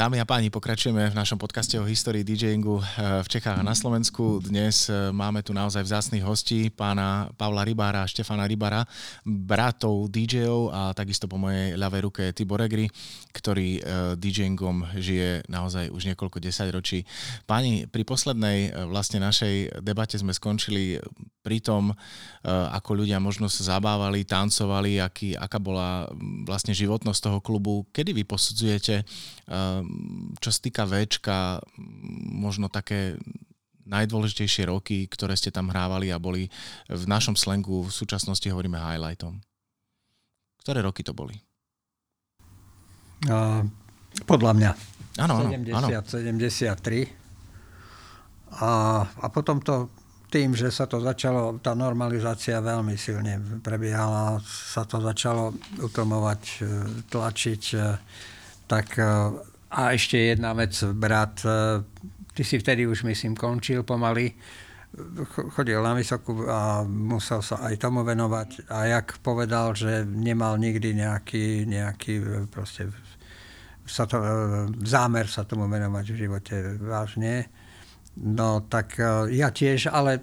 Dámy 0.00 0.16
a 0.16 0.24
páni, 0.24 0.48
pokračujeme 0.48 1.12
v 1.12 1.18
našom 1.20 1.36
podcaste 1.36 1.76
o 1.76 1.84
histórii 1.84 2.24
DJingu 2.24 2.80
eh, 2.80 3.20
v 3.20 3.28
Čechách 3.28 3.60
a 3.60 3.68
na 3.68 3.76
Slovensku. 3.76 4.40
Dnes 4.40 4.88
eh, 4.88 5.12
máme 5.12 5.44
tu 5.44 5.52
naozaj 5.52 5.84
vzácných 5.84 6.24
hostí, 6.24 6.72
pána 6.72 7.28
Pavla 7.36 7.68
Rybára 7.68 8.00
a 8.00 8.08
Štefana 8.08 8.48
Rybara, 8.48 8.88
bratov 9.28 10.08
DJov 10.08 10.72
a 10.72 10.96
takisto 10.96 11.28
po 11.28 11.36
mojej 11.36 11.76
ľavej 11.76 12.00
ruke 12.00 12.20
je 12.24 12.32
Tibor 12.32 12.64
Egri, 12.64 12.88
ktorý 13.36 13.68
eh, 13.76 13.82
DJingom 14.16 14.88
žije 14.96 15.44
naozaj 15.52 15.92
už 15.92 16.16
niekoľko 16.16 16.40
desaťročí. 16.48 17.04
Páni, 17.44 17.84
pri 17.84 18.00
poslednej 18.08 18.72
vlastne 18.88 19.20
našej 19.20 19.84
debate 19.84 20.16
sme 20.16 20.32
skončili 20.32 20.96
pri 21.40 21.60
tom, 21.64 21.96
ako 22.44 23.00
ľudia 23.00 23.16
možno 23.16 23.48
sa 23.48 23.76
zabávali, 23.76 24.28
tancovali, 24.28 25.00
aký, 25.00 25.32
aká 25.32 25.56
bola 25.56 26.04
mm, 26.04 26.44
vlastne 26.44 26.76
životnosť 26.76 27.20
toho 27.20 27.38
klubu. 27.40 27.88
Kedy 27.96 28.12
vy 28.12 28.28
posudzujete 28.28 29.08
čo 30.38 30.50
sa 30.50 30.60
týka 30.60 30.82
Včka, 30.86 31.60
možno 32.30 32.68
také 32.70 33.20
najdôležitejšie 33.90 34.70
roky, 34.70 35.10
ktoré 35.10 35.34
ste 35.34 35.50
tam 35.50 35.70
hrávali 35.72 36.14
a 36.14 36.22
boli 36.22 36.46
v 36.86 37.04
našom 37.10 37.34
slengu 37.34 37.82
v 37.82 37.92
súčasnosti 37.92 38.46
hovoríme 38.46 38.78
highlightom. 38.78 39.42
Ktoré 40.62 40.84
roky 40.84 41.02
to 41.02 41.10
boli? 41.16 41.34
Uh, 43.26 43.66
podľa 44.24 44.52
mňa. 44.54 44.70
Áno, 45.20 45.34
áno. 45.50 45.88
70, 45.90 46.06
73. 46.06 47.20
A, 48.50 48.70
a 49.06 49.26
potom 49.30 49.58
to 49.62 49.90
tým, 50.30 50.54
že 50.54 50.70
sa 50.70 50.86
to 50.86 51.02
začalo, 51.02 51.58
tá 51.58 51.74
normalizácia 51.74 52.62
veľmi 52.62 52.94
silne 52.94 53.42
prebiehala, 53.66 54.38
sa 54.46 54.86
to 54.86 55.02
začalo 55.02 55.50
utlmovať, 55.82 56.42
e, 56.46 56.70
tlačiť, 57.10 57.62
e, 57.74 57.78
tak 58.70 58.94
e, 58.94 59.04
a 59.70 59.94
ešte 59.94 60.18
jedna 60.18 60.50
vec, 60.52 60.74
brat, 60.98 61.46
e, 61.46 61.82
ty 62.34 62.42
si 62.42 62.58
vtedy 62.58 62.90
už 62.90 63.06
myslím 63.06 63.38
končil 63.38 63.86
pomaly, 63.86 64.34
chodil 65.54 65.78
na 65.78 65.94
vysokú 65.94 66.50
a 66.50 66.82
musel 66.82 67.38
sa 67.38 67.62
aj 67.70 67.78
tomu 67.78 68.02
venovať. 68.02 68.66
A 68.66 68.90
jak 68.90 69.22
povedal, 69.22 69.78
že 69.78 70.02
nemal 70.02 70.58
nikdy 70.58 70.98
nejaký, 70.98 71.70
nejaký 71.70 72.14
e, 72.18 72.26
proste 72.50 72.90
sa 73.86 74.10
to, 74.10 74.18
e, 74.18 74.26
zámer 74.82 75.30
sa 75.30 75.46
tomu 75.46 75.70
venovať 75.70 76.04
v 76.10 76.20
živote 76.26 76.56
vážne. 76.82 77.46
No 78.18 78.66
tak 78.66 78.98
ja 79.30 79.54
tiež, 79.54 79.86
ale 79.86 80.18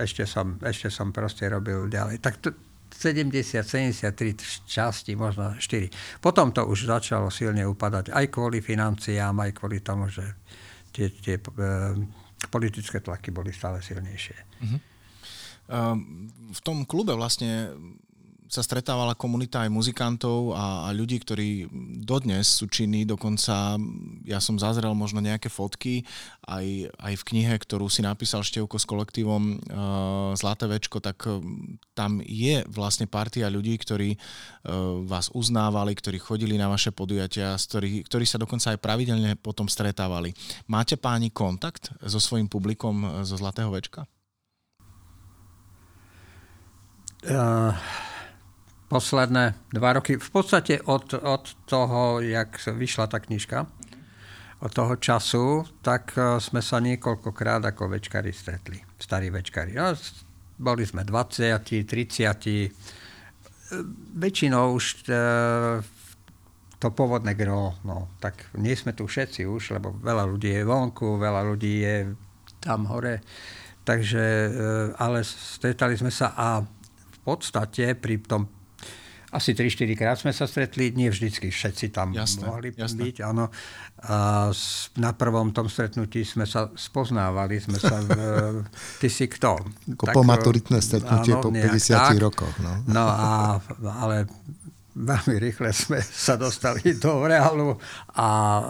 ešte 0.00 0.24
som, 0.24 0.56
ešte 0.64 0.88
som 0.88 1.12
proste 1.12 1.44
robil 1.44 1.92
ďalej. 1.92 2.24
Tak 2.24 2.34
to, 2.40 2.56
70, 3.02 3.66
73 3.66 4.70
časti, 4.70 5.18
možno 5.18 5.58
4. 5.58 6.22
Potom 6.22 6.54
to 6.54 6.62
už 6.62 6.86
začalo 6.86 7.26
silne 7.34 7.66
upadať 7.66 8.14
aj 8.14 8.26
kvôli 8.30 8.62
financiám, 8.62 9.34
aj 9.42 9.50
kvôli 9.58 9.82
tomu, 9.82 10.06
že 10.06 10.22
tie, 10.94 11.10
tie 11.10 11.42
e, 11.42 11.50
politické 12.46 13.02
tlaky 13.02 13.34
boli 13.34 13.50
stále 13.50 13.82
silnejšie. 13.82 14.38
Uh-huh. 14.62 14.78
v 16.54 16.60
tom 16.62 16.86
klube 16.86 17.18
vlastne 17.18 17.74
sa 18.52 18.60
stretávala 18.60 19.16
komunita 19.16 19.64
aj 19.64 19.72
muzikantov 19.72 20.52
a, 20.52 20.84
a 20.84 20.88
ľudí, 20.92 21.16
ktorí 21.24 21.72
dodnes 22.04 22.60
sú 22.60 22.68
činní, 22.68 23.08
dokonca 23.08 23.80
ja 24.28 24.44
som 24.44 24.60
zazrel 24.60 24.92
možno 24.92 25.24
nejaké 25.24 25.48
fotky 25.48 26.04
aj, 26.44 26.92
aj 27.00 27.14
v 27.16 27.26
knihe, 27.32 27.54
ktorú 27.56 27.88
si 27.88 28.04
napísal 28.04 28.44
Števko 28.44 28.76
s 28.76 28.84
kolektívom 28.84 29.56
uh, 29.56 30.36
Zlaté 30.36 30.68
večko, 30.68 31.00
tak 31.00 31.24
tam 31.96 32.20
je 32.20 32.60
vlastne 32.68 33.08
partia 33.08 33.48
ľudí, 33.48 33.72
ktorí 33.80 34.20
uh, 34.20 35.00
vás 35.08 35.32
uznávali, 35.32 35.96
ktorí 35.96 36.20
chodili 36.20 36.60
na 36.60 36.68
vaše 36.68 36.92
podujatia, 36.92 37.56
ktorí, 37.56 38.04
ktorí 38.04 38.28
sa 38.28 38.36
dokonca 38.36 38.76
aj 38.76 38.84
pravidelne 38.84 39.32
potom 39.40 39.64
stretávali. 39.64 40.36
Máte 40.68 41.00
páni 41.00 41.32
kontakt 41.32 41.88
so 42.04 42.20
svojím 42.20 42.52
publikom 42.52 43.24
zo 43.24 43.40
Zlatého 43.40 43.72
večka? 43.72 44.04
Uh 47.24 48.11
posledné 48.92 49.72
dva 49.72 49.96
roky, 49.96 50.20
v 50.20 50.30
podstate 50.30 50.84
od, 50.84 51.16
od 51.16 51.44
toho, 51.64 52.20
jak 52.20 52.60
vyšla 52.60 53.08
tá 53.08 53.24
knižka, 53.24 53.64
od 54.60 54.70
toho 54.70 55.00
času, 55.00 55.64
tak 55.80 56.12
e, 56.12 56.36
sme 56.36 56.60
sa 56.60 56.76
niekoľkokrát 56.76 57.64
ako 57.72 57.88
večkari 57.96 58.30
stretli. 58.36 58.76
Starí 59.00 59.32
večkari. 59.32 59.72
No, 59.74 59.96
boli 60.60 60.84
sme 60.84 61.08
20, 61.08 61.56
30. 61.88 61.88
E, 61.88 62.68
väčšinou 64.20 64.76
už 64.76 65.08
e, 65.08 65.16
to 66.76 66.88
pôvodné 66.92 67.32
gro, 67.32 67.72
no, 67.88 68.12
tak 68.20 68.52
nie 68.60 68.76
sme 68.76 68.92
tu 68.92 69.08
všetci 69.08 69.48
už, 69.48 69.80
lebo 69.80 69.96
veľa 70.04 70.28
ľudí 70.28 70.52
je 70.52 70.68
vonku, 70.68 71.16
veľa 71.16 71.42
ľudí 71.48 71.74
je 71.80 71.96
tam 72.60 72.86
hore. 72.92 73.24
Takže, 73.82 74.22
ale 74.94 75.26
stretali 75.26 75.98
sme 75.98 76.14
sa 76.14 76.38
a 76.38 76.62
v 76.62 77.18
podstate 77.26 77.98
pri 77.98 78.22
tom 78.22 78.61
asi 79.32 79.56
3-4 79.56 79.96
krát 79.96 80.16
sme 80.20 80.28
sa 80.36 80.44
stretli, 80.44 80.92
nie 80.92 81.08
vždycky 81.08 81.48
všetci 81.48 81.88
tam 81.88 82.12
jasné, 82.12 82.44
mohli 82.44 82.68
jasné. 82.76 83.08
byť. 83.08 83.16
Áno. 83.24 83.48
A 84.04 84.52
na 85.00 85.10
prvom 85.16 85.56
tom 85.56 85.72
stretnutí 85.72 86.20
sme 86.20 86.44
sa 86.44 86.68
spoznávali, 86.76 87.56
sme 87.56 87.80
sa... 87.80 87.96
V, 88.04 88.12
ty 89.00 89.08
si 89.08 89.24
kto? 89.32 89.56
Ako 89.96 90.04
tak, 90.04 90.14
po 90.14 90.20
maturitné 90.20 90.84
stretnutie 90.84 91.32
áno, 91.32 91.48
po 91.48 91.48
50 91.48 91.64
tak. 91.96 92.16
rokoch. 92.20 92.54
No. 92.60 92.72
no 92.84 93.04
a, 93.08 93.56
ale 94.04 94.28
veľmi 94.92 95.36
rýchle 95.40 95.72
sme 95.72 95.98
sa 96.04 96.36
dostali 96.36 96.92
do 97.00 97.24
reálu 97.24 97.80
a 98.12 98.28
e, 98.28 98.64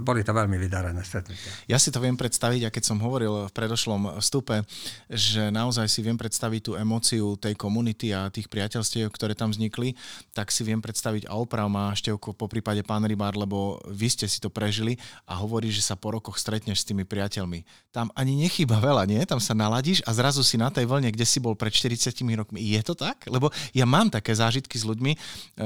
boli 0.00 0.24
to 0.24 0.32
veľmi 0.32 0.56
vydarené 0.56 1.04
stretnutia. 1.04 1.52
Ja 1.68 1.76
si 1.76 1.92
to 1.92 2.00
viem 2.00 2.16
predstaviť, 2.16 2.68
a 2.68 2.72
keď 2.72 2.84
som 2.88 2.98
hovoril 2.98 3.48
v 3.48 3.52
predošlom 3.52 4.16
vstupe, 4.24 4.64
že 5.12 5.52
naozaj 5.52 5.84
si 5.92 6.00
viem 6.00 6.16
predstaviť 6.16 6.60
tú 6.64 6.72
emóciu 6.80 7.36
tej 7.36 7.52
komunity 7.52 8.16
a 8.16 8.32
tých 8.32 8.48
priateľstiev, 8.48 9.12
ktoré 9.12 9.36
tam 9.36 9.52
vznikli, 9.52 9.92
tak 10.32 10.48
si 10.48 10.64
viem 10.64 10.80
predstaviť 10.80 11.28
a 11.28 11.36
oprav 11.36 11.68
má 11.68 11.92
Števko 11.92 12.32
po 12.32 12.48
prípade 12.48 12.80
pán 12.80 13.04
Rybár, 13.04 13.36
lebo 13.36 13.76
vy 13.92 14.08
ste 14.08 14.24
si 14.24 14.40
to 14.40 14.48
prežili 14.48 14.96
a 15.28 15.36
hovorí, 15.36 15.68
že 15.68 15.84
sa 15.84 15.92
po 15.92 16.16
rokoch 16.16 16.40
stretneš 16.40 16.80
s 16.80 16.88
tými 16.88 17.04
priateľmi. 17.04 17.68
Tam 17.92 18.08
ani 18.16 18.32
nechýba 18.48 18.80
veľa, 18.80 19.04
nie? 19.04 19.20
Tam 19.28 19.40
sa 19.40 19.52
naladíš 19.52 20.00
a 20.08 20.16
zrazu 20.16 20.40
si 20.40 20.56
na 20.56 20.72
tej 20.72 20.88
vlne, 20.88 21.12
kde 21.12 21.28
si 21.28 21.36
bol 21.36 21.52
pred 21.52 21.72
40 21.72 22.16
rokmi. 22.36 22.64
Je 22.64 22.80
to 22.80 22.96
tak? 22.96 23.28
Lebo 23.28 23.52
ja 23.76 23.84
mám 23.84 24.08
také 24.08 24.32
zážitky 24.32 24.80
s 24.80 24.88
ľuďmi, 24.88 25.12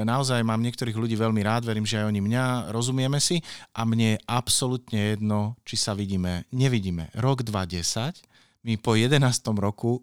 naozaj 0.03 0.43
mám 0.43 0.59
niektorých 0.59 0.97
ľudí 0.97 1.15
veľmi 1.15 1.39
rád, 1.45 1.63
verím, 1.63 1.87
že 1.87 2.01
aj 2.01 2.09
oni 2.09 2.19
mňa, 2.19 2.43
rozumieme 2.73 3.20
si 3.21 3.37
a 3.77 3.85
mne 3.85 4.17
je 4.17 4.23
absolútne 4.25 5.15
jedno, 5.15 5.55
či 5.61 5.77
sa 5.77 5.93
vidíme, 5.93 6.49
nevidíme. 6.49 7.13
Rok 7.13 7.45
2010, 7.45 8.25
my 8.65 8.73
po 8.81 8.97
11. 8.97 9.21
roku 9.61 10.01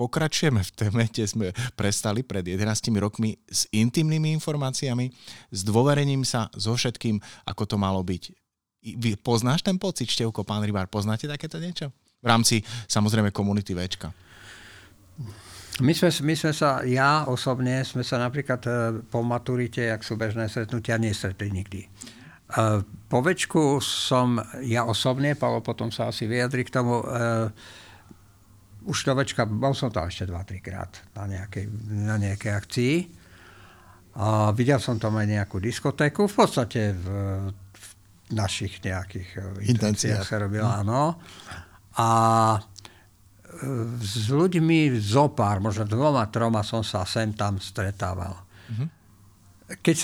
pokračujeme 0.00 0.64
v 0.64 0.70
téme, 0.72 1.02
kde 1.04 1.28
sme 1.28 1.46
prestali 1.76 2.24
pred 2.24 2.40
11 2.40 2.64
rokmi 2.96 3.36
s 3.44 3.68
intimnými 3.68 4.32
informáciami, 4.40 5.12
s 5.52 5.60
dôverením 5.60 6.24
sa, 6.24 6.48
so 6.56 6.72
všetkým, 6.72 7.20
ako 7.44 7.62
to 7.68 7.76
malo 7.76 8.00
byť. 8.00 8.32
Vy 8.96 9.20
poznáš 9.20 9.60
ten 9.60 9.76
pocit, 9.76 10.08
Števko, 10.08 10.40
pán 10.40 10.64
Rybár, 10.64 10.88
poznáte 10.88 11.28
takéto 11.28 11.60
niečo? 11.60 11.92
V 12.24 12.26
rámci, 12.26 12.64
samozrejme, 12.88 13.28
komunity 13.28 13.76
Včka. 13.76 14.08
My 15.80 15.96
sme, 15.96 16.12
my 16.12 16.34
sme 16.36 16.52
sa, 16.52 16.84
ja 16.84 17.24
osobne, 17.24 17.80
sme 17.88 18.04
sa 18.04 18.20
napríklad 18.20 18.60
e, 18.68 18.70
po 19.08 19.24
maturite, 19.24 19.88
jak 19.88 20.04
sú 20.04 20.16
bežné 20.20 20.44
stretnutia, 20.52 21.00
nestretli 21.00 21.48
nikdy. 21.48 21.88
E, 22.50 22.82
po 23.10 23.18
večku 23.22 23.78
som, 23.82 24.38
ja 24.62 24.86
osobne, 24.86 25.34
Paolo 25.34 25.62
potom 25.62 25.90
sa 25.94 26.10
asi 26.10 26.30
vyjadri 26.30 26.62
k 26.62 26.70
tomu, 26.70 27.02
uh, 27.02 27.50
už 28.86 29.02
do 29.02 29.18
večka, 29.18 29.42
bol 29.50 29.74
som 29.74 29.90
tam 29.90 30.06
ešte 30.06 30.30
2-3 30.30 30.62
krát 30.62 30.94
na 31.18 31.26
nejakej, 31.26 31.66
na 31.90 32.16
nejakej 32.22 32.52
akcii. 32.54 32.94
A 34.14 34.54
videl 34.54 34.78
som 34.78 34.94
tam 35.02 35.18
aj 35.18 35.26
nejakú 35.26 35.58
diskotéku, 35.58 36.30
v 36.30 36.34
podstate 36.38 36.94
v, 36.94 37.06
v 37.50 37.86
našich 38.30 38.78
nejakých 38.78 39.58
intenciách 39.66 40.22
sa 40.22 40.38
robila, 40.38 40.78
áno. 40.86 41.18
A 41.98 42.08
s 44.00 44.30
ľuďmi 44.30 44.94
zopár, 45.02 45.58
možno 45.58 45.84
dvoma, 45.84 46.30
troma 46.30 46.62
som 46.62 46.86
sa 46.86 47.02
sem 47.02 47.34
tam 47.34 47.58
stretával. 47.58 48.38
Mm-hmm. 48.70 48.99
Keď 49.78 49.96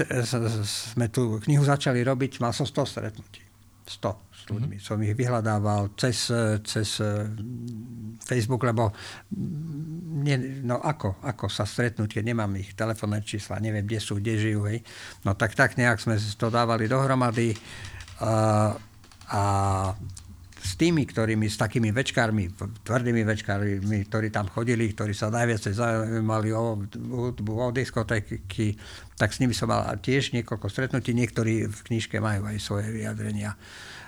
sme 0.62 1.10
tú 1.10 1.42
knihu 1.42 1.66
začali 1.66 2.06
robiť, 2.06 2.38
mal 2.38 2.54
som 2.54 2.62
100 2.62 2.86
stretnutí. 2.86 3.42
100 3.86 4.14
s 4.34 4.42
ľuďmi. 4.50 4.76
Mm-hmm. 4.78 4.86
Som 4.86 4.98
ich 5.02 5.14
vyhľadával 5.14 5.94
cez, 5.94 6.30
cez 6.66 6.88
eh, 6.98 7.26
Facebook, 8.26 8.66
lebo 8.66 8.90
nie, 10.26 10.36
no 10.66 10.82
ako, 10.82 11.22
ako 11.22 11.46
sa 11.46 11.62
stretnúť, 11.62 12.18
keď 12.18 12.24
nemám 12.34 12.50
ich 12.58 12.74
telefónne 12.74 13.22
čísla, 13.22 13.62
neviem, 13.62 13.86
kde 13.86 14.02
sú, 14.02 14.18
kde 14.18 14.34
žijú. 14.42 14.66
Hej. 14.66 14.82
No 15.22 15.38
tak 15.38 15.54
tak 15.54 15.78
nejak 15.78 16.02
sme 16.02 16.18
to 16.18 16.50
dávali 16.50 16.90
dohromady 16.90 17.54
a, 18.18 18.74
a 19.30 19.42
s 20.66 20.74
tými, 20.74 21.06
ktorými, 21.06 21.46
s 21.46 21.54
takými 21.54 21.94
večkármi, 21.94 22.50
tvrdými 22.82 23.22
večkármi, 23.22 24.02
ktorí 24.10 24.34
tam 24.34 24.50
chodili, 24.50 24.90
ktorí 24.90 25.14
sa 25.14 25.30
najviac 25.30 25.62
zaujímali 25.62 26.50
o 26.50 26.82
hudbu, 26.90 27.52
o 27.54 27.70
diskotéky, 27.70 28.74
tak 29.14 29.30
s 29.30 29.38
nimi 29.38 29.54
som 29.54 29.70
mal 29.70 29.86
tiež 30.02 30.34
niekoľko 30.34 30.66
stretnutí. 30.66 31.14
Niektorí 31.14 31.70
v 31.70 31.78
knižke 31.86 32.18
majú 32.18 32.50
aj 32.50 32.58
svoje 32.58 32.90
vyjadrenia. 32.90 33.54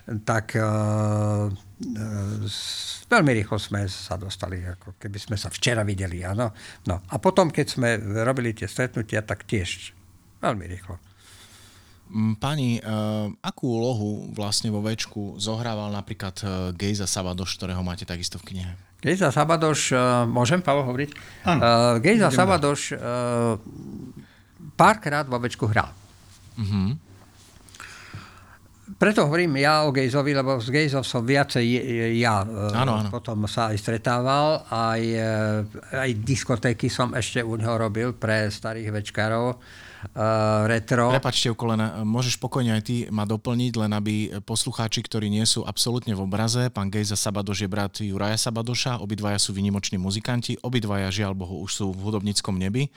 Tak 0.08 0.58
uh, 0.58 1.46
uh, 1.46 3.06
veľmi 3.06 3.30
rýchlo 3.38 3.56
sme 3.62 3.86
sa 3.86 4.18
dostali, 4.18 4.64
ako 4.66 4.98
keby 4.98 5.18
sme 5.22 5.36
sa 5.38 5.54
včera 5.54 5.86
videli. 5.86 6.26
Áno. 6.26 6.50
No. 6.90 7.06
A 7.06 7.16
potom, 7.22 7.54
keď 7.54 7.66
sme 7.70 7.88
robili 8.26 8.50
tie 8.50 8.66
stretnutia, 8.66 9.22
tak 9.22 9.46
tiež 9.46 9.94
veľmi 10.42 10.64
rýchlo. 10.66 10.98
Pani, 12.40 12.80
uh, 12.80 13.28
akú 13.44 13.68
úlohu 13.68 14.32
vlastne 14.32 14.72
vo 14.72 14.80
Večku 14.80 15.36
zohrával 15.36 15.92
napríklad 15.92 16.36
uh, 16.40 16.48
Gejza 16.72 17.04
Sabadoš, 17.04 17.60
ktorého 17.60 17.84
máte 17.84 18.08
takisto 18.08 18.40
v 18.40 18.54
knihe? 18.54 18.72
Gejza 19.04 19.28
Sabadoš, 19.28 19.92
uh, 19.92 20.24
môžem, 20.24 20.64
Pavel, 20.64 20.88
hovoriť? 20.88 21.10
Áno. 21.44 21.60
Gejza 22.00 22.32
Sabadoš 22.32 22.96
párkrát 24.72 25.28
vo 25.28 25.36
Večku 25.36 25.68
hral. 25.68 25.92
Uh-huh. 26.56 26.96
Preto 28.96 29.28
hovorím 29.28 29.60
ja 29.60 29.84
o 29.84 29.92
Gejzovi, 29.92 30.32
lebo 30.32 30.58
s 30.58 30.72
Gejzom 30.72 31.04
som 31.04 31.22
viacej 31.22 31.62
ja 32.18 32.42
ano, 32.72 33.04
ano. 33.04 33.10
potom 33.12 33.44
sa 33.44 33.70
aj 33.70 33.78
stretával, 33.78 34.64
aj, 34.66 35.02
aj 35.92 36.10
diskotéky 36.24 36.88
som 36.88 37.12
ešte 37.12 37.44
u 37.44 37.54
neho 37.54 37.76
robil 37.78 38.16
pre 38.16 38.48
starých 38.48 38.90
večkárov 38.90 39.60
uh, 40.14 40.64
retro. 40.70 41.10
Prepačte, 41.10 41.50
kolena, 41.54 42.02
môžeš 42.06 42.38
pokojne 42.38 42.74
aj 42.78 42.82
ty 42.86 42.96
ma 43.10 43.26
doplniť, 43.26 43.72
len 43.78 43.92
aby 43.94 44.14
poslucháči, 44.42 45.02
ktorí 45.02 45.26
nie 45.32 45.44
sú 45.44 45.66
absolútne 45.66 46.14
v 46.14 46.22
obraze, 46.22 46.70
pán 46.70 46.90
Gejza 46.90 47.18
Sabadoš 47.18 47.64
je 47.64 47.68
brat 47.68 47.94
Juraja 48.02 48.38
Sabadoša, 48.38 49.02
obidvaja 49.02 49.38
sú 49.40 49.54
vynimoční 49.54 49.98
muzikanti, 49.98 50.58
obidvaja 50.62 51.10
žiaľ 51.10 51.34
Bohu 51.34 51.62
už 51.64 51.70
sú 51.74 51.86
v 51.90 52.00
hudobníckom 52.08 52.54
nebi 52.56 52.90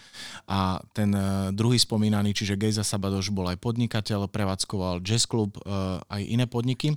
a 0.46 0.82
ten 0.94 1.14
uh, 1.14 1.50
druhý 1.50 1.82
spomínaný, 1.82 2.36
čiže 2.38 2.58
Gejza 2.58 2.86
Sabadoš 2.86 3.34
bol 3.34 3.50
aj 3.50 3.58
podnikateľ, 3.58 4.30
prevádzkoval 4.30 5.02
jazz 5.02 5.26
klub, 5.26 5.58
uh, 5.64 6.02
aj 6.12 6.22
iné 6.22 6.46
podniky 6.46 6.94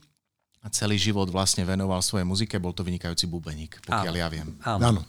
a 0.64 0.72
celý 0.72 0.96
život 0.96 1.28
vlastne 1.28 1.60
venoval 1.68 2.00
svojej 2.00 2.24
muzike, 2.24 2.56
bol 2.56 2.72
to 2.72 2.80
vynikajúci 2.80 3.28
bubeník, 3.28 3.84
pokiaľ 3.84 4.14
Áno. 4.16 4.20
ja 4.20 4.28
viem. 4.32 4.48
Áno. 4.64 5.04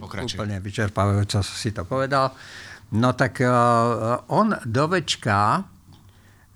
Pokračujem. 0.00 0.40
Úplne 0.40 0.56
vyčerpávajúco 0.64 1.44
si 1.44 1.70
to 1.74 1.84
povedal. 1.84 2.32
No 2.90 3.14
tak 3.14 3.38
uh, 3.38 4.18
on 4.34 4.50
do 4.66 4.84
večka 4.90 5.62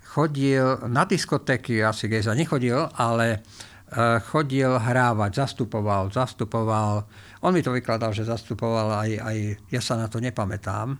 chodil 0.03 0.83
na 0.91 1.07
diskotéky, 1.07 1.79
asi 1.79 2.11
Gejza 2.11 2.35
nechodil, 2.35 2.91
ale 2.99 3.39
uh, 3.39 4.19
chodil 4.19 4.67
hrávať, 4.67 5.31
zastupoval, 5.31 6.11
zastupoval. 6.11 7.07
On 7.39 7.55
mi 7.55 7.63
to 7.63 7.71
vykladal, 7.71 8.11
že 8.11 8.27
zastupoval 8.27 8.99
aj, 8.99 9.11
aj 9.23 9.37
ja 9.71 9.79
sa 9.79 9.95
na 9.95 10.11
to 10.11 10.19
nepamätám, 10.19 10.99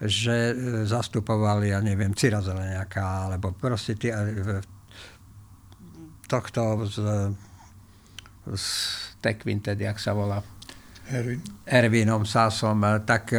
že 0.00 0.56
zastupoval, 0.88 1.60
ja 1.60 1.84
neviem, 1.84 2.16
Cira 2.16 2.40
Zeleniaka, 2.40 3.28
alebo 3.28 3.52
proste 3.52 4.00
uh, 4.00 4.64
tohto 6.24 6.88
z, 6.88 6.96
z 8.48 8.66
Tekvin, 9.20 9.60
tedy, 9.60 9.84
jak 9.84 10.00
sa 10.00 10.16
volá. 10.16 10.40
Ervin. 11.12 11.44
Ervinom 11.68 12.24
Sásom, 12.24 12.80
tak 13.04 13.36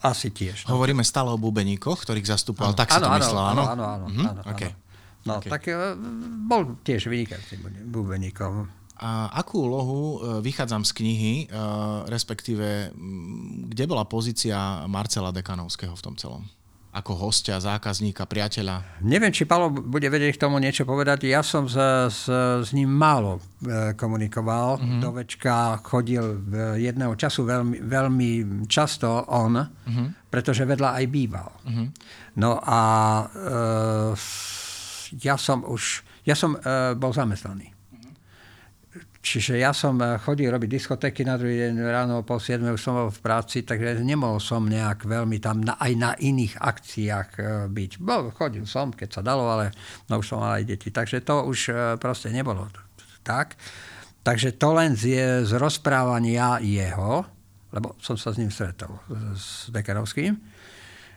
asi 0.00 0.32
tiež. 0.32 0.64
No. 0.66 0.80
Hovoríme 0.80 1.04
stále 1.04 1.28
o 1.32 1.38
bubeníkoch, 1.38 2.04
ktorých 2.04 2.26
zastupoval. 2.26 2.72
Tak 2.72 2.88
si 2.88 3.00
to 3.00 3.08
myslel, 3.08 3.44
áno? 3.44 3.62
Áno, 3.68 3.84
áno. 3.84 4.06
Mhm. 4.08 4.24
áno, 4.24 4.40
okay. 4.48 4.72
No, 5.20 5.36
okay. 5.36 5.52
tak 5.52 5.68
uh, 5.68 5.92
bol 6.48 6.80
tiež 6.80 7.12
vynikajúcim 7.12 7.60
bubeníkom. 7.92 8.80
A 9.00 9.32
akú 9.32 9.64
úlohu, 9.64 10.00
e, 10.20 10.44
vychádzam 10.44 10.84
z 10.84 10.92
knihy, 10.92 11.34
e, 11.48 11.56
respektíve, 12.12 12.92
kde 13.72 13.84
bola 13.88 14.04
pozícia 14.04 14.84
Marcela 14.92 15.32
Dekanovského 15.32 15.96
v 15.96 16.04
tom 16.04 16.20
celom? 16.20 16.44
Ako 16.90 17.30
hostia, 17.30 17.62
zákazníka, 17.62 18.26
priateľa? 18.26 18.98
Neviem, 19.06 19.30
či 19.30 19.46
Palo 19.46 19.70
bude 19.70 20.10
vedieť 20.10 20.34
k 20.34 20.42
tomu 20.42 20.58
niečo 20.58 20.82
povedať. 20.82 21.30
Ja 21.30 21.38
som 21.46 21.70
s, 21.70 21.78
s, 22.10 22.26
s 22.66 22.70
ním 22.74 22.90
málo 22.90 23.38
e, 23.38 23.94
komunikoval. 23.94 24.82
Mm-hmm. 24.82 24.98
Do 24.98 25.10
večka 25.14 25.78
chodil 25.86 26.42
jedného 26.82 27.14
času 27.14 27.46
veľmi, 27.46 27.78
veľmi 27.86 28.30
často 28.66 29.06
on, 29.30 29.54
mm-hmm. 29.54 30.06
pretože 30.34 30.66
vedľa 30.66 30.98
aj 30.98 31.04
býval. 31.06 31.50
Mm-hmm. 31.62 31.86
No 32.42 32.58
a 32.58 32.80
e, 33.22 33.24
ja 35.22 35.38
som 35.38 35.62
už, 35.62 36.02
ja 36.26 36.34
som 36.34 36.58
e, 36.58 36.98
bol 36.98 37.14
zamestnaný. 37.14 37.79
Čiže 39.20 39.60
ja 39.60 39.76
som 39.76 40.00
eh, 40.00 40.16
chodil 40.16 40.48
robiť 40.48 40.80
diskotéky 40.80 41.28
na 41.28 41.36
druhý 41.36 41.68
deň 41.68 41.74
ráno 41.84 42.24
po 42.24 42.40
7 42.40 42.64
už 42.72 42.80
som 42.80 42.96
bol 42.96 43.12
v 43.12 43.20
práci, 43.20 43.68
takže 43.68 44.00
nemohol 44.00 44.40
som 44.40 44.64
nejak 44.64 45.04
veľmi 45.04 45.36
tam 45.36 45.60
na, 45.60 45.76
aj 45.76 45.92
na 45.92 46.16
iných 46.16 46.56
akciách 46.56 47.28
eh, 47.36 47.44
byť. 47.68 47.90
Bol, 48.00 48.32
chodil 48.32 48.64
som, 48.64 48.88
keď 48.88 49.20
sa 49.20 49.22
dalo, 49.22 49.44
ale 49.44 49.76
no 50.08 50.24
už 50.24 50.26
som 50.26 50.40
mal 50.40 50.56
aj 50.56 50.64
deti. 50.64 50.88
Takže 50.88 51.20
to 51.20 51.44
už 51.44 51.58
eh, 51.68 51.76
proste 52.00 52.32
nebolo 52.32 52.72
tak. 53.20 53.60
Takže 54.24 54.56
to 54.56 54.72
len 54.72 54.96
z, 54.96 55.44
z 55.44 55.52
rozprávania 55.56 56.60
jeho, 56.64 57.24
lebo 57.72 57.96
som 58.00 58.16
sa 58.16 58.32
s 58.32 58.40
ním 58.40 58.52
stretol, 58.52 59.00
s 59.32 59.72
Dekerovským, 59.72 60.36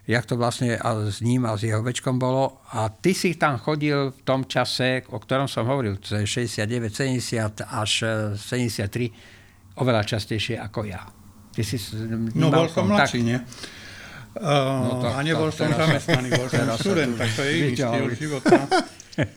jak 0.04 0.26
to 0.28 0.36
vlastne 0.36 0.76
s 1.08 1.24
ním 1.24 1.48
a 1.48 1.56
s 1.56 1.64
jeho 1.64 1.80
večkom 1.80 2.20
bolo. 2.20 2.60
A 2.76 2.92
ty 2.92 3.16
si 3.16 3.40
tam 3.40 3.56
chodil 3.56 4.12
v 4.12 4.22
tom 4.28 4.44
čase, 4.44 5.08
o 5.08 5.20
ktorom 5.20 5.48
som 5.48 5.64
hovoril, 5.64 5.96
to 6.04 6.20
je 6.20 6.28
69, 6.28 6.92
70 6.92 7.64
až 7.64 7.92
73, 8.36 9.08
e, 9.08 9.12
oveľa 9.80 10.04
častejšie 10.04 10.60
ako 10.60 10.80
ja. 10.92 11.08
Ty 11.54 11.62
si 11.64 11.78
no 12.36 12.52
bol 12.52 12.68
som 12.68 12.90
mladší, 12.90 13.22
nie? 13.24 13.40
Uh, 14.34 14.42
no 14.82 14.94
to, 14.98 15.08
a 15.14 15.22
nebol 15.22 15.54
to, 15.54 15.62
som 15.62 15.70
zamestnaný, 15.70 16.34
bol 16.34 16.50
som 16.50 16.66
študent, 16.74 17.14
tak 17.22 17.30
to 17.38 17.46
je 17.46 17.52
iný 17.62 17.72
štýl 17.78 18.10
života. 18.18 18.66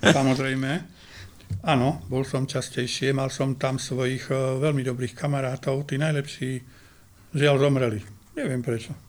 Samozrejme. 0.01 0.71
Áno, 1.69 2.01
bol 2.09 2.25
som 2.25 2.49
častejšie, 2.49 3.13
mal 3.13 3.29
som 3.29 3.55
tam 3.61 3.77
svojich 3.77 4.33
uh, 4.33 4.57
veľmi 4.57 4.81
dobrých 4.83 5.13
kamarátov, 5.13 5.85
tí 5.85 6.01
najlepší 6.01 6.65
žiaľ 7.37 7.69
zomreli. 7.69 8.01
Neviem 8.35 8.65
prečo. 8.65 9.06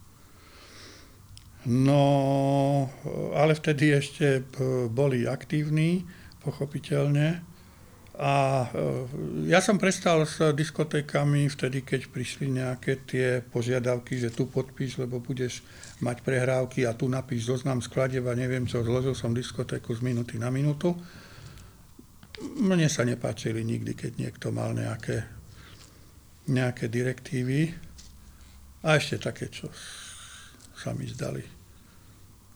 No, 1.67 2.87
ale 3.35 3.51
vtedy 3.51 3.91
ešte 3.91 4.39
e, 4.39 4.41
boli 4.87 5.27
aktívni, 5.27 6.07
pochopiteľne. 6.39 7.43
A 8.15 8.33
e, 8.63 8.67
ja 9.51 9.59
som 9.59 9.75
prestal 9.75 10.23
s 10.23 10.39
diskotékami 10.55 11.51
vtedy, 11.51 11.83
keď 11.83 12.07
prišli 12.07 12.55
nejaké 12.55 13.03
tie 13.03 13.27
požiadavky, 13.43 14.15
že 14.15 14.31
tu 14.31 14.47
podpíš, 14.47 15.03
lebo 15.03 15.19
budeš 15.19 15.59
mať 15.99 16.23
prehrávky 16.23 16.87
a 16.87 16.95
tu 16.95 17.11
napíš 17.11 17.51
zoznam 17.51 17.83
skladieb 17.83 18.23
a 18.31 18.39
neviem 18.39 18.63
čo, 18.63 18.87
zložil 18.87 19.11
som 19.11 19.35
diskotéku 19.35 19.91
z 19.91 20.07
minuty 20.07 20.39
na 20.39 20.47
minútu. 20.47 20.95
Mne 22.63 22.87
sa 22.87 23.03
nepáčili 23.03 23.67
nikdy, 23.67 23.91
keď 23.91 24.11
niekto 24.15 24.55
mal 24.55 24.71
nejaké, 24.71 25.27
nejaké 26.47 26.87
direktívy 26.87 27.75
a 28.87 28.95
ešte 28.95 29.19
také, 29.19 29.51
čo 29.51 29.67
sa 30.71 30.95
mi 30.95 31.03
zdali 31.11 31.56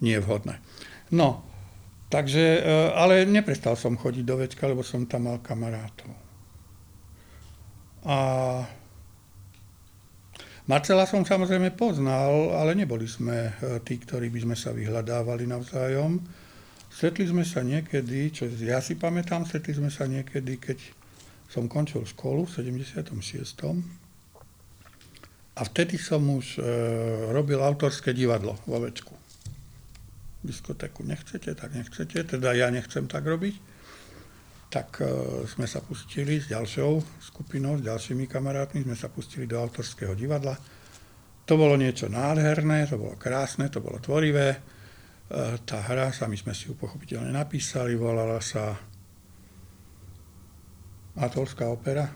nie 0.01 0.17
je 0.17 0.25
vhodné. 0.25 0.57
No, 1.13 1.45
takže, 2.09 2.59
e, 2.59 2.91
ale 2.97 3.23
neprestal 3.29 3.77
som 3.77 3.95
chodiť 3.95 4.23
do 4.25 4.35
večka, 4.41 4.65
lebo 4.65 4.81
som 4.81 5.05
tam 5.05 5.29
mal 5.29 5.39
kamarátov. 5.39 6.09
A 8.01 8.17
Marcela 10.65 11.05
som 11.05 11.21
samozrejme 11.21 11.73
poznal, 11.77 12.53
ale 12.57 12.73
neboli 12.73 13.05
sme 13.05 13.49
e, 13.49 13.81
tí, 13.85 14.01
ktorí 14.01 14.33
by 14.33 14.39
sme 14.49 14.55
sa 14.57 14.73
vyhľadávali 14.73 15.45
navzájom. 15.45 16.17
Stretli 16.91 17.29
sme 17.29 17.45
sa 17.45 17.61
niekedy, 17.61 18.33
čo 18.33 18.49
ja 18.61 18.81
si 18.81 18.97
pamätám, 18.97 19.45
stretli 19.45 19.77
sme 19.77 19.93
sa 19.93 20.09
niekedy, 20.09 20.57
keď 20.57 20.79
som 21.51 21.67
končil 21.67 22.07
školu 22.07 22.47
v 22.47 22.51
76. 22.73 23.11
A 25.51 25.61
vtedy 25.67 25.99
som 25.99 26.23
už 26.23 26.57
e, 26.57 26.61
robil 27.35 27.59
autorské 27.59 28.15
divadlo 28.15 28.57
vo 28.63 28.79
Večku 28.79 29.20
diskotéku 30.41 31.05
nechcete, 31.05 31.53
tak 31.53 31.73
nechcete, 31.77 32.25
teda 32.25 32.53
ja 32.57 32.67
nechcem 32.73 33.05
tak 33.05 33.25
robiť. 33.25 33.55
Tak 34.71 34.89
e, 35.01 35.05
sme 35.45 35.69
sa 35.69 35.83
pustili 35.85 36.41
s 36.41 36.49
ďalšou 36.49 37.21
skupinou, 37.21 37.77
s 37.77 37.83
ďalšími 37.85 38.25
kamarátmi, 38.25 38.81
sme 38.81 38.97
sa 38.97 39.11
pustili 39.13 39.45
do 39.45 39.61
autorského 39.61 40.17
divadla. 40.17 40.57
To 41.45 41.53
bolo 41.59 41.75
niečo 41.75 42.07
nádherné, 42.07 42.87
to 42.87 42.97
bolo 42.97 43.19
krásne, 43.19 43.67
to 43.67 43.83
bolo 43.83 43.99
tvorivé. 43.99 44.47
E, 44.55 44.59
tá 45.67 45.83
hra, 45.85 46.09
sami 46.15 46.39
sme 46.39 46.55
si 46.55 46.71
ju 46.71 46.73
pochopiteľne 46.73 47.35
napísali, 47.35 47.93
volala 47.93 48.39
sa 48.39 48.73
Atolská 51.11 51.67
opera, 51.67 52.07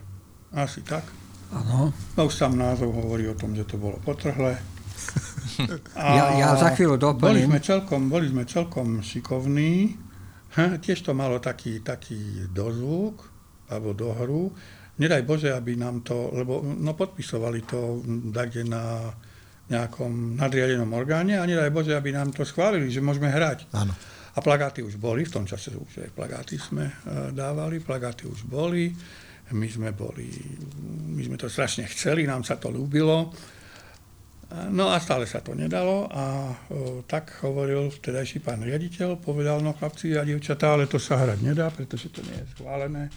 asi 0.55 0.79
tak. 0.79 1.03
Áno. 1.51 1.91
No 2.15 2.21
už 2.25 2.33
sám 2.33 2.55
názov 2.55 2.95
hovorí 2.95 3.27
o 3.27 3.35
tom, 3.35 3.51
že 3.51 3.67
to 3.67 3.75
bolo 3.75 3.99
potrhlé 4.01 4.55
ja, 5.95 6.25
ja 6.35 6.49
za 6.59 6.75
chvíľu 6.75 6.99
doplním. 6.99 7.25
Boli 7.25 7.41
sme 7.47 7.59
celkom, 7.63 8.01
boli 8.11 8.25
sme 8.31 8.43
celkom 8.43 8.99
šikovní 8.99 10.05
Ha, 10.55 10.79
tiež 10.79 11.03
to 11.03 11.11
malo 11.11 11.43
taký, 11.43 11.83
taký 11.83 12.47
dozvuk, 12.47 13.27
alebo 13.67 13.91
dohru. 13.91 14.55
Nedaj 14.95 15.27
Bože, 15.27 15.51
aby 15.51 15.75
nám 15.75 15.99
to, 16.07 16.31
lebo 16.31 16.63
no 16.63 16.95
podpisovali 16.95 17.67
to 17.67 17.99
kde 18.31 18.63
na 18.63 19.11
nejakom 19.67 20.39
nadriadenom 20.39 20.87
orgáne 20.95 21.35
a 21.35 21.43
nedaj 21.43 21.73
Bože, 21.75 21.91
aby 21.91 22.15
nám 22.15 22.31
to 22.31 22.47
schválili, 22.47 22.87
že 22.87 23.03
môžeme 23.03 23.27
hrať. 23.27 23.67
Áno. 23.75 23.91
A 24.35 24.39
plagáty 24.39 24.79
už 24.79 24.95
boli, 24.95 25.27
v 25.27 25.33
tom 25.35 25.43
čase 25.43 25.75
už 25.75 26.07
aj 26.07 26.11
plagáty 26.15 26.55
sme 26.55 26.87
e, 26.87 26.93
dávali, 27.35 27.83
plagáty 27.83 28.23
už 28.23 28.47
boli, 28.47 28.95
my 29.51 29.67
sme 29.67 29.91
boli, 29.91 30.31
my 31.11 31.21
sme 31.23 31.35
to 31.35 31.51
strašne 31.51 31.83
chceli, 31.91 32.23
nám 32.23 32.47
sa 32.47 32.55
to 32.55 32.71
ľúbilo. 32.71 33.31
No 34.55 34.87
a 34.87 35.01
stále 35.03 35.27
sa 35.27 35.43
to 35.43 35.51
nedalo 35.51 36.07
a 36.07 36.53
o, 36.71 37.03
tak 37.03 37.43
hovoril 37.43 37.91
vtedajší 37.91 38.39
pán 38.39 38.63
riaditeľ, 38.63 39.19
povedal, 39.19 39.59
no 39.59 39.75
chlapci 39.75 40.15
a 40.15 40.23
dievčatá, 40.23 40.77
ale 40.77 40.87
to 40.87 40.95
sa 40.95 41.19
hrať 41.19 41.39
nedá, 41.43 41.67
pretože 41.73 42.07
to 42.13 42.23
nie 42.23 42.39
je 42.39 42.47
schválené. 42.55 43.11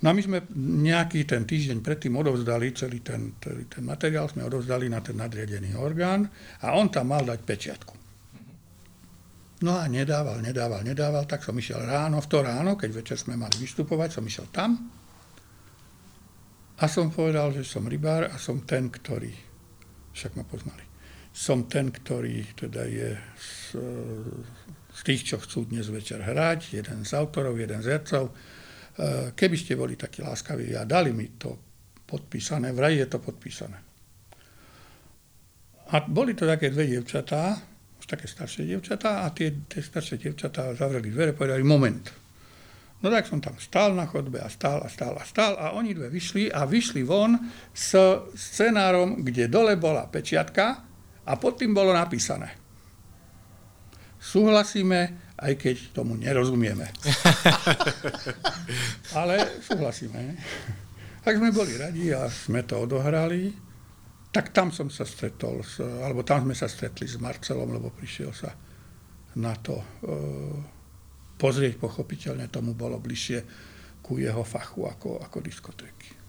No 0.00 0.06
a 0.08 0.16
my 0.16 0.22
sme 0.24 0.38
nejaký 0.80 1.28
ten 1.28 1.44
týždeň 1.44 1.84
predtým 1.84 2.16
odovzdali, 2.16 2.72
celý 2.72 3.04
ten, 3.04 3.36
celý 3.36 3.68
ten 3.68 3.84
materiál 3.84 4.32
sme 4.32 4.48
odovzdali 4.48 4.88
na 4.88 5.04
ten 5.04 5.20
nadriadený 5.20 5.76
orgán 5.76 6.24
a 6.64 6.72
on 6.72 6.88
tam 6.88 7.12
mal 7.12 7.20
dať 7.20 7.40
pečiatku. 7.44 7.94
No 9.60 9.76
a 9.76 9.84
nedával, 9.92 10.40
nedával, 10.40 10.80
nedával, 10.80 11.28
tak 11.28 11.44
som 11.44 11.52
išiel 11.52 11.84
ráno, 11.84 12.24
v 12.24 12.28
to 12.32 12.40
ráno, 12.40 12.80
keď 12.80 13.04
večer 13.04 13.20
sme 13.20 13.36
mali 13.36 13.60
vystupovať, 13.60 14.16
som 14.16 14.24
išiel 14.24 14.48
tam 14.48 14.80
a 16.80 16.84
som 16.88 17.12
povedal, 17.12 17.52
že 17.52 17.68
som 17.68 17.84
rybár 17.84 18.32
a 18.32 18.40
som 18.40 18.64
ten, 18.64 18.88
ktorý, 18.88 19.49
však 20.12 20.36
ma 20.36 20.44
poznali, 20.44 20.82
som 21.30 21.70
ten, 21.70 21.94
ktorý 21.94 22.56
teda 22.58 22.82
je 22.86 23.10
z, 23.38 23.54
z 24.90 25.00
tých, 25.06 25.22
čo 25.30 25.36
chcú 25.38 25.70
dnes 25.70 25.86
večer 25.88 26.22
hrať, 26.22 26.74
jeden 26.74 27.06
z 27.06 27.10
autorov, 27.14 27.58
jeden 27.58 27.80
z 27.80 27.94
hercov, 27.94 28.34
Eh, 29.00 29.32
keby 29.32 29.56
ste 29.56 29.80
boli 29.80 29.96
takí 29.96 30.20
láskaví 30.20 30.76
a 30.76 30.84
dali 30.84 31.14
mi 31.16 31.32
to 31.40 31.56
podpísané, 32.04 32.74
vraj 32.74 33.00
je 33.00 33.06
to 33.08 33.16
podpísané. 33.22 33.78
A 35.90 35.96
boli 36.04 36.36
to 36.36 36.44
také 36.44 36.68
dve 36.68 36.84
dievčatá, 36.84 37.56
už 37.96 38.04
také 38.04 38.28
staršie 38.28 38.68
dievčatá 38.68 39.24
a 39.24 39.32
tie, 39.32 39.64
tie 39.64 39.80
staršie 39.80 40.20
dievčatá 40.20 40.76
zavreli 40.76 41.08
dvere 41.08 41.32
a 41.32 41.38
povedali 41.38 41.64
moment. 41.64 42.04
No 43.00 43.08
tak 43.08 43.24
som 43.24 43.40
tam 43.40 43.56
stál 43.56 43.96
na 43.96 44.04
chodbe 44.04 44.36
a 44.40 44.48
stál 44.52 44.84
a 44.84 44.88
stál 44.92 45.16
a 45.16 45.24
stál 45.24 45.56
a 45.56 45.72
oni 45.72 45.96
dve 45.96 46.12
vyšli 46.12 46.52
a 46.52 46.68
vyšli 46.68 47.00
von 47.00 47.32
s 47.72 47.96
scenárom, 48.36 49.24
kde 49.24 49.48
dole 49.48 49.80
bola 49.80 50.04
pečiatka 50.04 50.84
a 51.24 51.32
pod 51.40 51.56
tým 51.56 51.72
bolo 51.72 51.96
napísané. 51.96 52.52
Súhlasíme 54.20 55.32
aj 55.40 55.52
keď 55.56 55.76
tomu 55.96 56.20
nerozumieme. 56.20 56.84
Ale 59.18 59.64
súhlasíme. 59.64 60.36
Ak 61.24 61.34
sme 61.36 61.52
boli 61.52 61.80
radi 61.80 62.12
a 62.12 62.28
sme 62.28 62.68
to 62.68 62.84
odohrali, 62.84 63.48
tak 64.28 64.52
tam 64.52 64.68
som 64.70 64.92
sa 64.92 65.08
stretol, 65.08 65.64
s, 65.64 65.80
alebo 65.80 66.22
tam 66.22 66.44
sme 66.44 66.54
sa 66.54 66.68
stretli 66.68 67.08
s 67.08 67.16
Marcelom, 67.16 67.72
lebo 67.72 67.88
prišiel 67.90 68.30
sa 68.36 68.52
na 69.40 69.56
to 69.58 69.80
e, 69.80 69.86
pozrieť, 71.40 71.80
pochopiteľne 71.80 72.52
tomu 72.52 72.76
bolo 72.76 73.00
bližšie 73.00 73.40
ku 74.04 74.20
jeho 74.20 74.44
fachu 74.44 74.84
ako, 74.84 75.24
ako 75.24 75.38
diskotéky. 75.40 76.20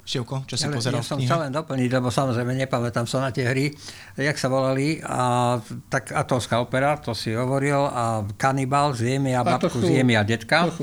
Števko, 0.00 0.42
čo 0.48 0.58
si 0.58 0.66
ja, 0.66 0.74
pozeral 0.74 1.04
ja 1.04 1.06
som 1.06 1.22
chcel 1.22 1.38
len 1.38 1.52
doplniť, 1.54 1.90
lebo 1.92 2.10
samozrejme 2.10 2.56
nepamätám 2.66 3.06
sa 3.06 3.22
na 3.22 3.30
tie 3.30 3.46
hry, 3.46 3.70
jak 4.18 4.34
sa 4.34 4.50
volali, 4.50 4.98
a, 5.06 5.60
tak 5.86 6.10
Atolská 6.10 6.58
opera, 6.58 6.98
to 6.98 7.14
si 7.14 7.30
hovoril, 7.30 7.86
a 7.86 8.26
Kanibal, 8.34 8.90
Ziemi 8.96 9.36
a 9.38 9.46
babku, 9.46 9.70
sú, 9.70 9.86
Ziemi 9.86 10.18
a 10.18 10.26
detka. 10.26 10.66
To 10.66 10.74
sú 10.74 10.82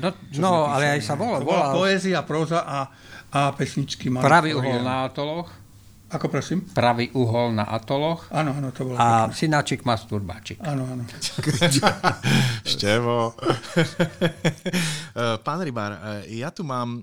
no, 0.00 0.08
no 0.40 0.52
ale 0.64 0.96
aj 0.96 1.00
sa 1.04 1.12
volalo. 1.18 1.44
To 1.44 1.50
bola 1.50 1.76
poézia, 1.76 2.24
próza 2.24 2.64
a, 2.64 2.88
a 3.34 3.52
pesničky. 3.52 4.08
Pravý 4.08 4.56
uhol 4.56 4.80
na 4.80 5.10
Atoloch. 5.10 5.63
Ako 6.14 6.30
prosím? 6.30 6.62
Pravý 6.70 7.10
uhol 7.10 7.58
na 7.58 7.66
atoloch. 7.66 8.30
Áno, 8.30 8.54
áno, 8.54 8.70
to 8.70 8.86
bolo 8.86 8.94
A 8.94 9.26
pekné. 9.26 9.34
synáčik 9.34 9.82
masturbáčik. 9.82 10.62
Áno, 10.62 10.86
áno. 10.86 11.02
Števo. 12.72 13.34
Pán 15.46 15.58
Rybár, 15.58 16.22
ja 16.30 16.54
tu 16.54 16.62
mám 16.62 17.02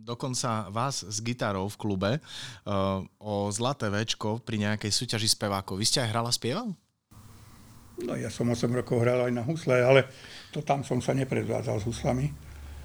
dokonca 0.00 0.72
vás 0.72 1.04
s 1.04 1.20
gitarou 1.20 1.68
v 1.68 1.76
klube 1.76 2.10
o 3.20 3.52
Zlaté 3.52 3.92
večko 3.92 4.40
pri 4.40 4.64
nejakej 4.64 4.88
súťaži 4.88 5.28
spevákov. 5.28 5.76
Vy 5.76 5.84
ste 5.84 5.98
aj 6.00 6.10
hrala 6.16 6.32
spieval? 6.32 6.72
No 8.00 8.16
ja 8.16 8.32
som 8.32 8.48
8 8.48 8.64
rokov 8.72 9.04
hral 9.04 9.28
aj 9.28 9.32
na 9.36 9.44
husle, 9.44 9.76
ale 9.76 10.08
to 10.56 10.64
tam 10.64 10.80
som 10.80 11.04
sa 11.04 11.12
nepredvádzal 11.12 11.78
s 11.78 11.84
huslami. 11.84 12.32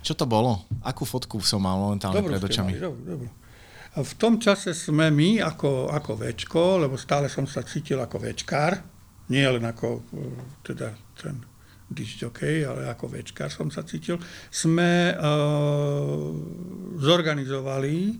Čo 0.03 0.13
to 0.13 0.27
bolo? 0.27 0.67
Akú 0.83 1.07
fotku 1.07 1.39
som 1.39 1.63
mal 1.63 1.79
momentálne 1.79 2.19
pred 2.19 2.43
očami? 2.43 2.75
Dobro, 2.75 2.99
dobro. 2.99 3.29
V 3.95 4.13
tom 4.19 4.43
čase 4.43 4.75
sme 4.75 5.07
my 5.07 5.39
ako, 5.39 5.87
ako 5.87 6.11
večko, 6.19 6.83
lebo 6.83 6.99
stále 6.99 7.31
som 7.31 7.47
sa 7.47 7.63
cítil 7.63 7.95
ako 8.03 8.19
večkár, 8.19 8.75
nie 9.31 9.47
len 9.47 9.63
ako 9.63 9.87
e, 9.87 10.21
teda 10.67 10.91
ten 11.15 11.39
disjokej, 11.87 12.67
ale 12.67 12.91
ako 12.91 13.07
večkár 13.07 13.47
som 13.47 13.69
sa 13.69 13.85
cítil, 13.85 14.17
sme 14.49 15.13
uh, 15.13 16.33
zorganizovali 16.97 18.17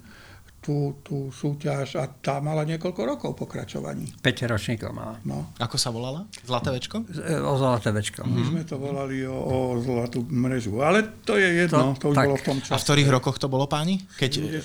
tú, 0.65 0.97
tú 1.05 1.29
súťaž 1.29 2.01
a 2.01 2.09
tá 2.09 2.41
mala 2.41 2.65
niekoľko 2.65 3.01
rokov 3.05 3.31
pokračovaní. 3.37 4.17
5 4.21 4.53
ročníkov 4.53 4.89
mala. 4.93 5.21
No. 5.21 5.53
Ako 5.61 5.77
sa 5.77 5.93
volala? 5.93 6.25
Zlaté 6.41 6.73
večko? 6.73 7.05
O 7.45 7.53
Zlaté 7.57 7.93
večko. 7.93 8.25
My 8.25 8.33
mm-hmm. 8.33 8.49
sme 8.49 8.61
to 8.65 8.75
volali 8.81 9.21
o, 9.29 9.33
o 9.33 9.57
Zlatú 9.77 10.25
mrežu, 10.25 10.81
ale 10.81 11.21
to 11.21 11.37
je 11.37 11.65
jedno, 11.65 11.93
to, 11.97 12.09
to 12.09 12.13
už 12.13 12.15
tak. 12.17 12.25
bolo 12.25 12.37
v 12.41 12.45
tom 12.49 12.57
čase. 12.61 12.73
A 12.73 12.81
v 12.81 12.85
ktorých 12.85 13.09
rokoch 13.13 13.37
to 13.37 13.45
bolo, 13.45 13.69
páni? 13.69 14.01
Keď... 14.17 14.61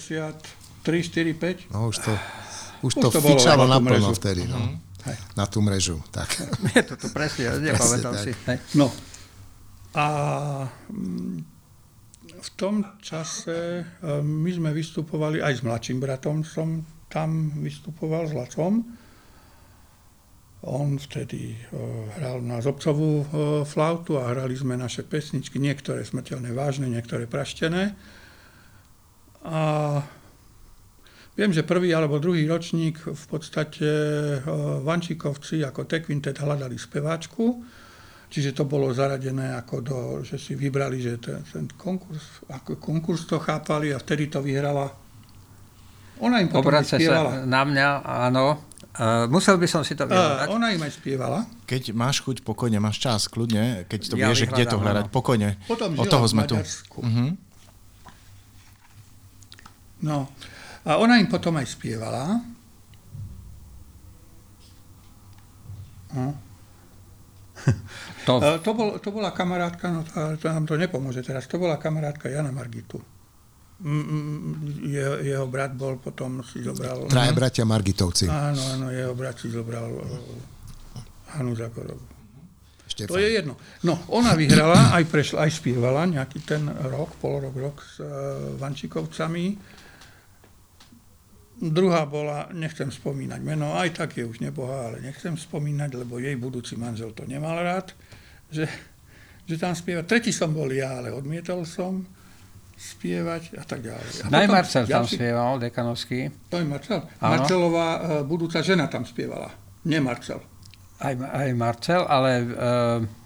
3, 0.82 1.02
4, 1.02 1.34
5. 1.34 1.72
No 1.74 1.88
už 1.88 1.96
to, 1.98 2.12
už, 2.86 2.92
už 2.96 3.02
to, 3.02 3.08
to 3.10 3.20
fičalo 3.20 3.68
naplno 3.68 4.12
vtedy. 4.16 4.48
No. 4.48 4.58
Mm. 4.58 4.90
Na 5.36 5.48
tú 5.48 5.64
mrežu. 5.64 6.00
Tak. 6.12 6.28
Je 6.76 6.82
to 6.84 7.08
presne, 7.12 7.56
nepamätám 7.64 8.14
si. 8.20 8.32
Hej. 8.46 8.58
No. 8.76 8.92
A 9.96 10.06
mm, 10.92 11.36
v 12.40 12.48
tom 12.56 12.84
čase 13.00 13.82
e, 13.82 13.82
my 14.20 14.50
sme 14.52 14.70
vystupovali, 14.70 15.40
aj 15.42 15.60
s 15.60 15.62
mladším 15.64 15.98
bratom 15.98 16.44
som 16.44 16.84
tam 17.10 17.58
vystupoval, 17.58 18.30
s 18.30 18.32
Lacom. 18.36 18.86
On 20.60 21.00
vtedy 21.00 21.56
uh, 21.56 22.04
hral 22.20 22.44
na 22.44 22.60
zobcovú 22.60 23.24
uh, 23.24 23.26
flautu 23.64 24.20
a 24.20 24.28
hrali 24.28 24.52
sme 24.52 24.76
naše 24.76 25.00
pesničky, 25.08 25.56
niektoré 25.56 26.04
smrteľne 26.04 26.52
vážne, 26.52 26.84
niektoré 26.84 27.24
praštené. 27.24 27.96
A 29.40 29.60
Viem, 31.40 31.56
že 31.56 31.64
prvý 31.64 31.88
alebo 31.96 32.20
druhý 32.20 32.44
ročník 32.44 33.00
v 33.00 33.24
podstate 33.32 33.88
eh, 34.36 34.44
Vančíkovci 34.84 35.64
ako 35.64 35.88
Tekvintet 35.88 36.36
hľadali 36.36 36.76
speváčku, 36.76 37.64
čiže 38.28 38.52
to 38.52 38.68
bolo 38.68 38.92
zaradené 38.92 39.56
ako 39.56 39.76
do, 39.80 39.98
že 40.20 40.36
si 40.36 40.52
vybrali, 40.52 41.00
že 41.00 41.16
ten, 41.16 41.40
ten 41.48 41.64
konkurs, 41.80 42.44
ako 42.44 42.76
konkurs 42.76 43.24
to 43.24 43.40
chápali 43.40 43.88
a 43.88 43.96
vtedy 43.96 44.28
to 44.28 44.44
vyhrala. 44.44 44.92
Ona 46.20 46.44
im 46.44 46.52
potom 46.52 46.68
Obrace 46.68 47.00
sa 47.00 47.40
na 47.48 47.64
mňa, 47.64 47.88
áno. 48.04 48.60
Uh, 49.00 49.24
musel 49.32 49.56
by 49.56 49.64
som 49.64 49.80
si 49.80 49.96
to 49.96 50.04
vyhľadať. 50.04 50.44
Uh, 50.44 50.56
ona 50.60 50.76
im 50.76 50.82
aj 50.84 50.92
spievala. 50.92 51.48
Keď 51.64 51.96
máš 51.96 52.20
chuť, 52.20 52.44
pokojne, 52.44 52.76
máš 52.84 53.00
čas, 53.00 53.32
kľudne, 53.32 53.88
keď 53.88 54.00
to 54.12 54.14
ja 54.20 54.28
vieš, 54.28 54.44
kde 54.44 54.68
to 54.68 54.76
hľadať, 54.76 55.08
pokojne. 55.08 55.56
Potom 55.64 55.96
Od 55.96 56.04
toho 56.04 56.26
sme 56.28 56.44
tu. 56.44 56.60
Uh-huh. 56.60 57.32
No, 60.04 60.28
a 60.84 60.96
ona 60.96 61.20
im 61.20 61.28
potom 61.28 61.56
aj 61.60 61.66
spievala. 61.76 62.40
No. 66.14 66.26
To... 68.28 68.36
To, 68.36 68.72
bol, 68.76 69.00
to 69.00 69.08
bola 69.10 69.32
kamarátka, 69.32 69.88
no 69.88 70.04
to, 70.04 70.44
nám 70.44 70.68
to 70.68 70.76
nepomôže 70.76 71.24
teraz, 71.24 71.48
to 71.48 71.56
bola 71.56 71.80
kamarátka 71.80 72.28
Jana 72.28 72.52
Margitu. 72.52 73.00
Je, 74.84 75.04
jeho 75.24 75.48
brat 75.48 75.72
bol 75.72 75.96
potom 75.96 76.44
si 76.44 76.60
zobral... 76.60 77.08
Traja 77.08 77.32
bratia 77.32 77.64
Margitovci. 77.64 78.28
Áno, 78.28 78.60
áno, 78.76 78.86
jeho 78.92 79.16
brat 79.16 79.40
si 79.40 79.48
zobral 79.48 79.88
Hanu 81.32 81.56
Zagorovú. 81.56 82.04
To 83.08 83.16
je 83.16 83.40
jedno. 83.40 83.56
No, 83.86 83.96
ona 84.12 84.36
vyhrala, 84.36 84.92
aj 84.92 85.04
prešla, 85.08 85.48
aj 85.48 85.50
spievala 85.56 86.04
nejaký 86.04 86.44
ten 86.44 86.68
rok, 86.68 87.16
pol 87.16 87.40
rok, 87.40 87.56
rok 87.56 87.76
s 87.80 88.04
uh, 88.04 88.52
Vančikovcami 88.60 89.56
Druhá 91.60 92.08
bola, 92.08 92.48
nechcem 92.56 92.88
spomínať 92.88 93.40
meno, 93.44 93.76
aj 93.76 93.92
tak 93.92 94.16
je 94.16 94.24
už 94.24 94.40
nebohá, 94.40 94.88
ale 94.88 95.04
nechcem 95.04 95.36
spomínať, 95.36 95.92
lebo 95.92 96.16
jej 96.16 96.32
budúci 96.32 96.72
manžel 96.80 97.12
to 97.12 97.28
nemal 97.28 97.52
rád, 97.60 97.92
že, 98.48 98.64
že 99.44 99.60
tam 99.60 99.76
spieva. 99.76 100.00
Tretí 100.00 100.32
som 100.32 100.56
bol 100.56 100.72
ja, 100.72 100.96
ale 100.96 101.12
odmietol 101.12 101.68
som 101.68 102.00
spievať 102.80 103.60
a 103.60 103.64
tak 103.68 103.84
ďalej. 103.84 104.32
A 104.32 104.40
Aj 104.40 104.48
Marcel 104.48 104.88
tam 104.88 105.04
si... 105.04 105.20
spieval, 105.20 105.60
Dekanovský. 105.60 106.32
To 106.48 106.56
je 106.56 106.64
Marcel. 106.64 107.04
Ano. 107.20 107.30
Marcelová 107.36 107.88
uh, 107.92 108.00
budúca 108.24 108.64
žena 108.64 108.88
tam 108.88 109.04
spievala, 109.04 109.52
nie 109.84 110.00
Marcel. 110.00 110.40
Aj, 110.96 111.12
aj 111.12 111.48
Marcel, 111.52 112.08
ale 112.08 112.30
uh, 112.40 113.19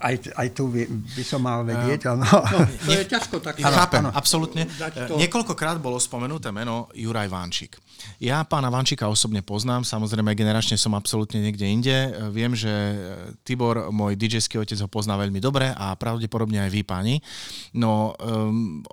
aj, 0.00 0.34
aj 0.34 0.48
tu 0.54 0.70
by, 0.70 0.82
by 0.88 1.24
som 1.24 1.40
mal 1.42 1.62
vedieť. 1.62 2.10
No, 2.14 2.22
no, 2.22 2.38
to 2.84 2.90
je 2.90 3.04
ťažko 3.14 3.40
tak. 3.40 3.58
Chápem, 3.60 4.04
absolútne. 4.10 4.68
To... 5.08 5.18
Niekoľkokrát 5.18 5.78
bolo 5.82 5.98
spomenuté 5.98 6.50
meno 6.54 6.88
Juraj 6.94 7.28
Vančík. 7.28 7.78
Ja 8.20 8.44
pána 8.44 8.68
Vančíka 8.68 9.08
osobne 9.08 9.40
poznám, 9.40 9.82
samozrejme 9.82 10.36
generačne 10.36 10.76
som 10.76 10.92
absolútne 10.92 11.40
niekde 11.40 11.66
inde. 11.66 11.96
Viem, 12.30 12.52
že 12.52 12.70
Tibor, 13.42 13.88
môj 13.90 14.14
dj 14.14 14.44
otec, 14.60 14.78
ho 14.78 14.88
pozná 14.90 15.16
veľmi 15.16 15.40
dobre 15.40 15.72
a 15.72 15.96
pravdepodobne 15.96 16.60
aj 16.62 16.70
vy, 16.70 16.82
páni. 16.84 17.14
No, 17.74 18.12
um, 18.20 18.84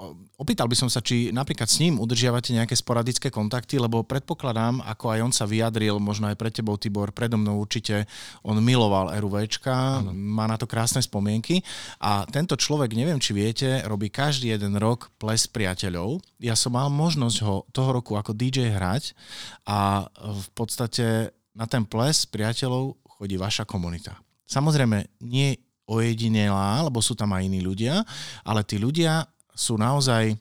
opýtal 0.41 0.65
by 0.65 0.73
som 0.73 0.89
sa, 0.89 1.05
či 1.05 1.29
napríklad 1.29 1.69
s 1.69 1.77
ním 1.77 2.01
udržiavate 2.01 2.49
nejaké 2.57 2.73
sporadické 2.73 3.29
kontakty, 3.29 3.77
lebo 3.77 4.01
predpokladám, 4.01 4.81
ako 4.81 5.13
aj 5.13 5.19
on 5.21 5.29
sa 5.29 5.45
vyjadril, 5.45 6.01
možno 6.01 6.33
aj 6.33 6.35
pre 6.41 6.49
tebou, 6.49 6.81
Tibor, 6.81 7.13
predo 7.13 7.37
mnou 7.37 7.61
určite, 7.61 8.09
on 8.41 8.57
miloval 8.57 9.13
RUVčka, 9.13 10.01
má 10.09 10.49
na 10.49 10.57
to 10.57 10.65
krásne 10.65 10.97
spomienky 10.97 11.61
a 12.01 12.25
tento 12.25 12.57
človek, 12.57 12.97
neviem, 12.97 13.21
či 13.21 13.37
viete, 13.37 13.85
robí 13.85 14.09
každý 14.09 14.57
jeden 14.57 14.81
rok 14.81 15.13
ples 15.21 15.45
priateľov. 15.45 16.17
Ja 16.41 16.57
som 16.57 16.73
mal 16.73 16.89
možnosť 16.89 17.37
ho 17.45 17.69
toho 17.69 17.93
roku 17.93 18.17
ako 18.17 18.33
DJ 18.33 18.73
hrať 18.73 19.13
a 19.69 20.09
v 20.17 20.47
podstate 20.57 21.29
na 21.53 21.69
ten 21.69 21.85
ples 21.85 22.25
priateľov 22.25 22.97
chodí 23.21 23.37
vaša 23.37 23.69
komunita. 23.69 24.17
Samozrejme, 24.49 25.21
nie 25.21 25.53
ojedinelá, 25.85 26.87
lebo 26.87 27.03
sú 27.03 27.13
tam 27.13 27.35
aj 27.35 27.45
iní 27.45 27.59
ľudia, 27.59 28.01
ale 28.47 28.63
tí 28.63 28.79
ľudia 28.79 29.27
sú 29.55 29.75
naozaj 29.79 30.37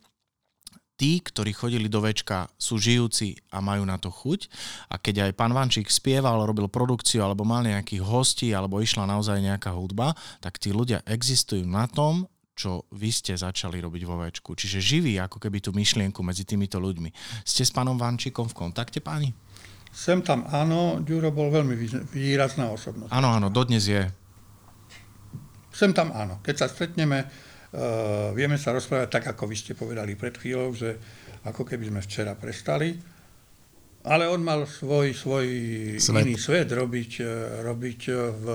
tí, 1.00 1.24
ktorí 1.24 1.56
chodili 1.56 1.88
do 1.88 2.04
večka, 2.04 2.52
sú 2.60 2.76
žijúci 2.76 3.32
a 3.48 3.64
majú 3.64 3.88
na 3.88 3.96
to 3.96 4.12
chuť. 4.12 4.52
A 4.92 5.00
keď 5.00 5.32
aj 5.32 5.32
pán 5.32 5.56
Vančík 5.56 5.88
spieval, 5.88 6.44
robil 6.44 6.68
produkciu, 6.68 7.24
alebo 7.24 7.40
mal 7.40 7.64
nejakých 7.64 8.04
hostí, 8.04 8.52
alebo 8.52 8.84
išla 8.84 9.08
naozaj 9.08 9.40
nejaká 9.40 9.72
hudba, 9.72 10.12
tak 10.44 10.60
tí 10.60 10.76
ľudia 10.76 11.00
existujú 11.08 11.64
na 11.64 11.88
tom, 11.88 12.28
čo 12.52 12.84
vy 12.92 13.08
ste 13.08 13.32
začali 13.32 13.80
robiť 13.80 14.02
vo 14.04 14.20
večku. 14.20 14.52
Čiže 14.52 14.84
živí 14.84 15.16
ako 15.16 15.40
keby 15.40 15.64
tú 15.64 15.72
myšlienku 15.72 16.20
medzi 16.20 16.44
týmito 16.44 16.76
ľuďmi. 16.76 17.08
Ste 17.48 17.64
s 17.64 17.72
pánom 17.72 17.96
Vančíkom 17.96 18.52
v 18.52 18.68
kontakte, 18.68 19.00
páni? 19.00 19.32
Sem 19.88 20.20
tam 20.20 20.44
áno, 20.52 21.00
Ďuro 21.00 21.32
bol 21.32 21.48
veľmi 21.48 21.74
výrazná 22.12 22.68
osobnosť. 22.68 23.08
Áno, 23.08 23.32
áno, 23.32 23.48
dodnes 23.48 23.88
je. 23.88 24.04
Sem 25.72 25.96
tam 25.96 26.12
áno. 26.12 26.44
Keď 26.44 26.54
sa 26.60 26.66
stretneme, 26.68 27.24
vieme 28.34 28.58
sa 28.58 28.74
rozprávať 28.74 29.08
tak, 29.08 29.24
ako 29.30 29.46
vy 29.46 29.56
ste 29.56 29.72
povedali 29.78 30.18
pred 30.18 30.34
chvíľou, 30.34 30.74
že 30.74 30.98
ako 31.46 31.62
keby 31.64 31.88
sme 31.88 32.00
včera 32.02 32.34
prestali. 32.36 32.98
Ale 34.00 34.24
on 34.32 34.40
mal 34.40 34.64
svoj, 34.64 35.12
svoj 35.12 35.46
svet. 36.00 36.24
iný 36.24 36.40
svet 36.40 36.72
robiť, 36.72 37.12
eh, 37.20 37.60
robiť 37.68 38.00
eh, 38.08 38.16
v, 38.16 38.46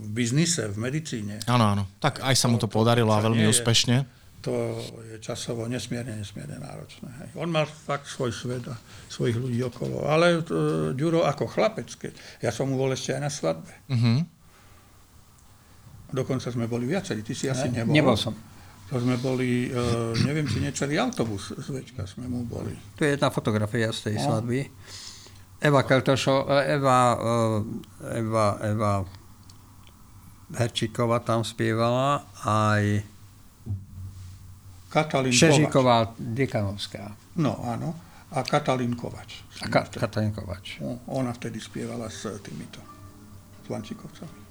v 0.00 0.08
biznise, 0.08 0.72
v 0.72 0.76
medicíne. 0.80 1.44
Áno, 1.44 1.64
áno. 1.68 1.84
Tak 2.00 2.24
aj 2.24 2.32
sa 2.32 2.48
mu 2.48 2.56
to, 2.56 2.64
to 2.64 2.72
podarilo 2.72 3.12
a 3.12 3.20
veľmi 3.20 3.44
úspešne. 3.44 4.24
To 4.44 4.76
je 5.08 5.16
časovo 5.24 5.64
nesmierne, 5.68 6.20
nesmierne 6.20 6.60
náročné. 6.60 7.08
Hej. 7.08 7.28
On 7.40 7.48
mal 7.48 7.64
fakt 7.64 8.08
svoj 8.08 8.28
svet 8.28 8.64
a 8.68 8.76
svojich 9.08 9.40
ľudí 9.40 9.60
okolo. 9.64 10.04
Ale 10.04 10.36
uh, 10.36 10.92
Ďuro 10.92 11.24
ako 11.24 11.48
chlapec, 11.48 11.88
keď 11.88 12.12
ja 12.44 12.52
som 12.52 12.68
mu 12.68 12.76
bol 12.76 12.92
ešte 12.92 13.16
aj 13.16 13.20
na 13.24 13.32
svadbe. 13.32 13.72
Uh-huh. 13.88 14.20
Dokonca 16.14 16.46
sme 16.54 16.70
boli 16.70 16.86
viacerí, 16.86 17.26
ty 17.26 17.34
si 17.34 17.50
asi 17.50 17.66
nebol. 17.74 17.90
Nebol 17.90 18.14
som. 18.14 18.38
To 18.86 19.02
sme 19.02 19.18
boli, 19.18 19.66
uh, 19.74 20.14
neviem, 20.22 20.46
či 20.46 20.62
necelý 20.62 21.00
autobus 21.02 21.50
z 21.50 21.68
Večka 21.74 22.06
sme 22.06 22.30
mu 22.30 22.46
boli. 22.46 22.70
To 22.94 23.02
je 23.02 23.18
jedna 23.18 23.34
fotografia 23.34 23.90
z 23.90 24.12
tej 24.12 24.16
no. 24.22 24.24
svadby. 24.30 24.60
Eva 25.58 25.82
Keltošo, 25.82 26.46
e, 26.46 26.78
Eva, 26.78 26.98
uh, 27.16 28.14
Eva, 28.14 28.46
Eva 28.62 28.92
Herčíková 30.54 31.24
tam 31.24 31.42
spievala, 31.42 32.22
aj 32.44 33.02
Katalín 34.92 35.34
Šežíková 35.34 36.14
Dekanovská. 36.14 37.18
No, 37.40 37.58
áno. 37.66 37.98
A 38.30 38.46
Katalín 38.46 38.94
Kovač. 38.94 39.42
A 39.62 39.66
Ka- 39.66 39.90
Katalín 39.90 40.30
Kovač. 40.30 40.78
No, 40.78 41.02
ona 41.10 41.34
vtedy 41.34 41.58
spievala 41.58 42.06
s 42.06 42.30
týmito 42.46 42.78
Slančikovcami. 43.66 44.43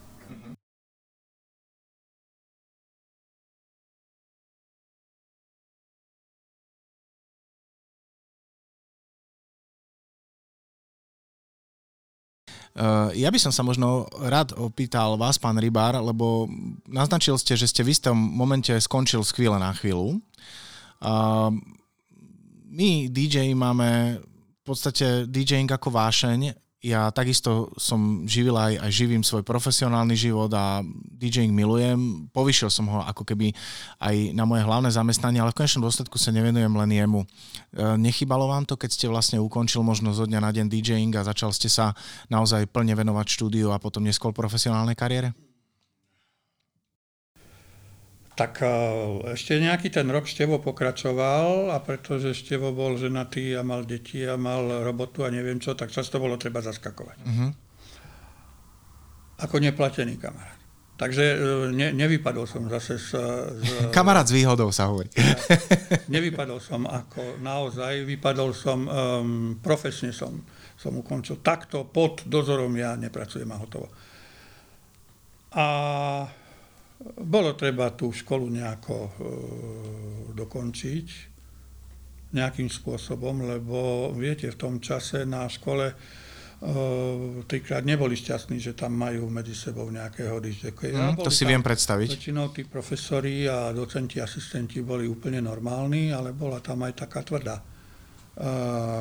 Ja 13.14 13.30
by 13.30 13.38
som 13.38 13.54
sa 13.54 13.62
možno 13.62 14.10
rád 14.18 14.58
opýtal 14.58 15.14
vás, 15.14 15.38
pán 15.38 15.62
Rybár, 15.62 15.94
lebo 16.02 16.50
naznačil 16.90 17.38
ste, 17.38 17.54
že 17.54 17.70
ste 17.70 17.86
v 17.86 17.94
istom 17.94 18.18
momente 18.18 18.74
skončil 18.82 19.22
z 19.22 19.30
chvíle 19.30 19.62
na 19.62 19.70
chvíľu. 19.78 20.18
My, 22.74 22.90
DJ, 23.14 23.54
máme 23.54 24.18
v 24.18 24.62
podstate 24.66 25.30
DJing 25.30 25.70
ako 25.70 25.94
vášeň 25.94 26.63
ja 26.84 27.08
takisto 27.16 27.72
som 27.80 28.28
živil 28.28 28.60
aj, 28.60 28.76
aj 28.76 28.92
živím 28.92 29.24
svoj 29.24 29.40
profesionálny 29.48 30.20
život 30.20 30.52
a 30.52 30.84
DJing 31.16 31.56
milujem. 31.56 32.28
Povyšil 32.36 32.68
som 32.68 32.92
ho 32.92 33.00
ako 33.08 33.24
keby 33.24 33.56
aj 34.04 34.36
na 34.36 34.44
moje 34.44 34.68
hlavné 34.68 34.92
zamestnanie, 34.92 35.40
ale 35.40 35.56
v 35.56 35.64
konečnom 35.64 35.88
dôsledku 35.88 36.20
sa 36.20 36.36
nevenujem 36.36 36.76
len 36.76 36.92
jemu. 36.92 37.22
E, 37.24 37.28
nechybalo 37.96 38.52
vám 38.52 38.68
to, 38.68 38.76
keď 38.76 39.00
ste 39.00 39.08
vlastne 39.08 39.40
ukončil 39.40 39.80
možno 39.80 40.12
zo 40.12 40.28
dňa 40.28 40.44
na 40.44 40.52
deň 40.52 40.68
DJing 40.68 41.16
a 41.16 41.24
začal 41.24 41.56
ste 41.56 41.72
sa 41.72 41.96
naozaj 42.28 42.68
plne 42.68 43.00
venovať 43.00 43.32
štúdiu 43.32 43.72
a 43.72 43.80
potom 43.80 44.04
neskôr 44.04 44.36
profesionálnej 44.36 45.00
kariére? 45.00 45.32
Tak 48.34 48.66
e, 48.66 48.68
ešte 49.38 49.62
nejaký 49.62 49.94
ten 49.94 50.10
rok 50.10 50.26
Števo 50.26 50.58
pokračoval 50.58 51.70
a 51.70 51.78
pretože 51.86 52.34
Števo 52.34 52.74
bol 52.74 52.98
ženatý 52.98 53.54
a 53.54 53.62
mal 53.62 53.86
deti 53.86 54.26
a 54.26 54.34
mal 54.42 54.82
robotu 54.82 55.22
a 55.22 55.30
neviem 55.30 55.62
čo, 55.62 55.78
tak 55.78 55.94
často 55.94 56.18
bolo 56.18 56.34
treba 56.42 56.66
zaskakovať. 56.66 57.18
Uh-huh. 57.22 57.50
Ako 59.38 59.62
neplatený 59.62 60.18
kamarát. 60.18 60.58
Takže 60.98 61.26
e, 61.26 61.36
ne, 61.74 61.94
nevypadol 61.94 62.50
som 62.50 62.66
zase 62.70 62.98
z... 62.98 63.10
z 63.62 63.70
kamarát 63.98 64.26
s 64.26 64.34
výhodou 64.34 64.74
sa 64.74 64.90
hovorí. 64.90 65.14
nevypadol 66.16 66.58
som 66.58 66.90
ako 66.90 67.38
naozaj, 67.38 68.02
vypadol 68.02 68.50
som, 68.54 68.90
um, 68.90 69.62
profesne 69.62 70.10
som, 70.10 70.42
som 70.74 70.94
ukončil. 70.98 71.38
Takto 71.46 71.86
pod 71.86 72.26
dozorom 72.26 72.74
ja 72.74 72.98
nepracujem 72.98 73.50
a 73.54 73.58
hotovo. 73.62 73.94
A 75.54 75.66
bolo 77.04 77.52
treba 77.60 77.92
tú 77.92 78.16
školu 78.16 78.48
nejako 78.48 78.96
e, 78.96 79.12
dokončiť 80.32 81.08
nejakým 82.34 82.70
spôsobom, 82.72 83.46
lebo 83.46 84.10
viete, 84.18 84.50
v 84.50 84.58
tom 84.58 84.82
čase 84.82 85.28
na 85.28 85.46
škole 85.46 85.92
e, 85.92 85.96
trikrát 87.46 87.86
neboli 87.86 88.18
šťastní, 88.18 88.58
že 88.58 88.74
tam 88.74 88.98
majú 88.98 89.30
medzi 89.30 89.54
sebou 89.54 89.86
nejakého 89.92 90.42
Mm, 90.96 91.20
to 91.22 91.30
si 91.30 91.46
viem 91.46 91.62
predstaviť. 91.62 92.10
Väčšinou 92.18 92.50
tí 92.56 92.66
profesori 92.66 93.46
a 93.46 93.70
docenti, 93.76 94.18
asistenti 94.18 94.82
boli 94.82 95.06
úplne 95.06 95.44
normálni, 95.44 96.10
ale 96.10 96.34
bola 96.34 96.58
tam 96.64 96.82
aj 96.88 97.06
taká 97.06 97.22
tvrdá 97.22 97.60
e, 97.60 97.64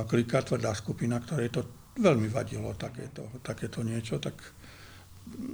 klika, 0.05 0.45
tvrdá 0.45 0.75
skupina, 0.77 1.17
ktorej 1.23 1.49
to 1.55 1.63
veľmi 1.97 2.29
vadilo, 2.29 2.73
takéto, 2.77 3.31
takéto 3.41 3.81
niečo, 3.81 4.21
tak 4.21 4.37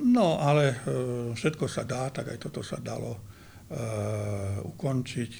No, 0.08 0.40
ale 0.40 0.64
e, 0.72 0.76
všetko 1.36 1.68
sa 1.68 1.84
dá, 1.84 2.08
tak 2.08 2.32
aj 2.32 2.38
toto 2.40 2.64
sa 2.64 2.80
dalo 2.80 3.14
e, 3.14 3.20
ukončiť. 4.64 5.32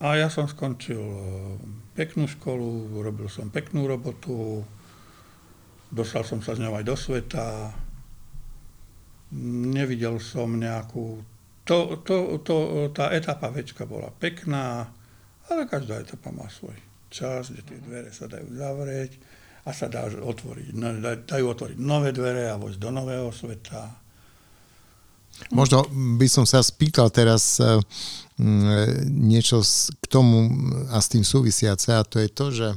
A 0.00 0.16
ja 0.16 0.28
som 0.32 0.48
skončil 0.50 1.00
e, 1.00 1.22
peknú 1.94 2.26
školu, 2.26 3.00
robil 3.00 3.30
som 3.30 3.52
peknú 3.52 3.86
robotu, 3.86 4.64
dostal 5.88 6.26
som 6.26 6.42
sa 6.42 6.58
z 6.58 6.66
ňou 6.66 6.74
aj 6.76 6.84
do 6.84 6.96
sveta, 6.96 7.46
nevidel 9.70 10.18
som 10.18 10.50
nejakú... 10.58 11.22
To, 11.70 12.02
to, 12.02 12.42
to, 12.42 12.56
tá 12.90 13.14
etapa 13.14 13.46
večka 13.54 13.86
bola 13.86 14.10
pekná, 14.10 14.90
ale 15.46 15.70
každá 15.70 16.02
etapa 16.02 16.34
má 16.34 16.50
svoj 16.50 16.74
čas, 17.10 17.50
kde 17.50 17.62
tie 17.62 17.78
dvere 17.78 18.10
sa 18.10 18.26
dajú 18.30 18.48
zavrieť 18.54 19.12
a 19.64 19.70
sa 19.76 19.86
dá 19.92 20.08
otvoriť, 20.08 20.72
no, 20.72 20.88
dajú 21.24 21.44
otvoriť 21.52 21.76
nové 21.78 22.10
dvere 22.16 22.48
a 22.48 22.56
vojsť 22.56 22.78
do 22.80 22.90
nového 22.90 23.28
sveta. 23.28 24.00
Možno 25.52 25.88
by 26.20 26.28
som 26.28 26.44
sa 26.44 26.60
spýtal 26.60 27.08
teraz 27.08 27.56
e, 27.56 27.80
niečo 29.08 29.64
k 30.00 30.04
tomu 30.08 30.52
a 30.92 31.00
s 31.00 31.08
tým 31.08 31.24
súvisiace 31.24 31.96
a 31.96 32.04
to 32.04 32.20
je 32.20 32.28
to, 32.28 32.46
že 32.52 32.68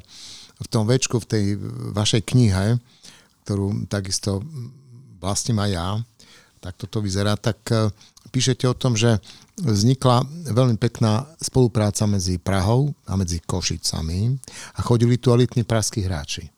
v 0.63 0.67
tom 0.71 0.87
večku, 0.87 1.19
v 1.19 1.27
tej 1.27 1.43
vašej 1.91 2.23
knihe, 2.23 2.79
ktorú 3.43 3.83
takisto 3.91 4.39
vlastním 5.19 5.59
aj 5.59 5.69
ja, 5.75 5.89
tak 6.63 6.79
toto 6.79 7.03
vyzerá, 7.03 7.35
tak 7.35 7.59
e, 7.67 7.91
píšete 8.31 8.63
o 8.71 8.77
tom, 8.77 8.95
že 8.95 9.19
vznikla 9.59 10.23
veľmi 10.55 10.79
pekná 10.79 11.27
spolupráca 11.37 12.07
medzi 12.07 12.39
Prahou 12.39 12.95
a 13.05 13.19
medzi 13.19 13.43
Košicami 13.43 14.39
a 14.73 14.79
chodili 14.81 15.19
tu 15.19 15.35
elitní 15.35 15.67
praskí 15.67 16.01
hráči. 16.01 16.52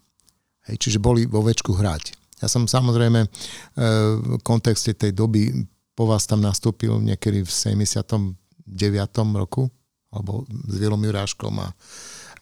Hej, 0.65 0.75
čiže 0.82 0.99
boli 1.04 1.30
vo 1.30 1.45
väčku 1.45 1.78
hrať. 1.78 2.17
Ja 2.41 2.51
som 2.51 2.67
samozrejme 2.67 3.19
e, 3.25 3.28
v 4.19 4.41
kontexte 4.43 4.91
tej 4.97 5.15
doby 5.15 5.54
po 5.95 6.10
vás 6.10 6.28
tam 6.28 6.43
nastúpil 6.43 6.99
niekedy 6.99 7.45
v 7.45 7.49
79. 7.49 8.36
roku, 9.39 9.71
alebo 10.12 10.43
s 10.67 10.75
Vilom 10.75 10.99
Juráškom 10.99 11.56
a, 11.63 11.71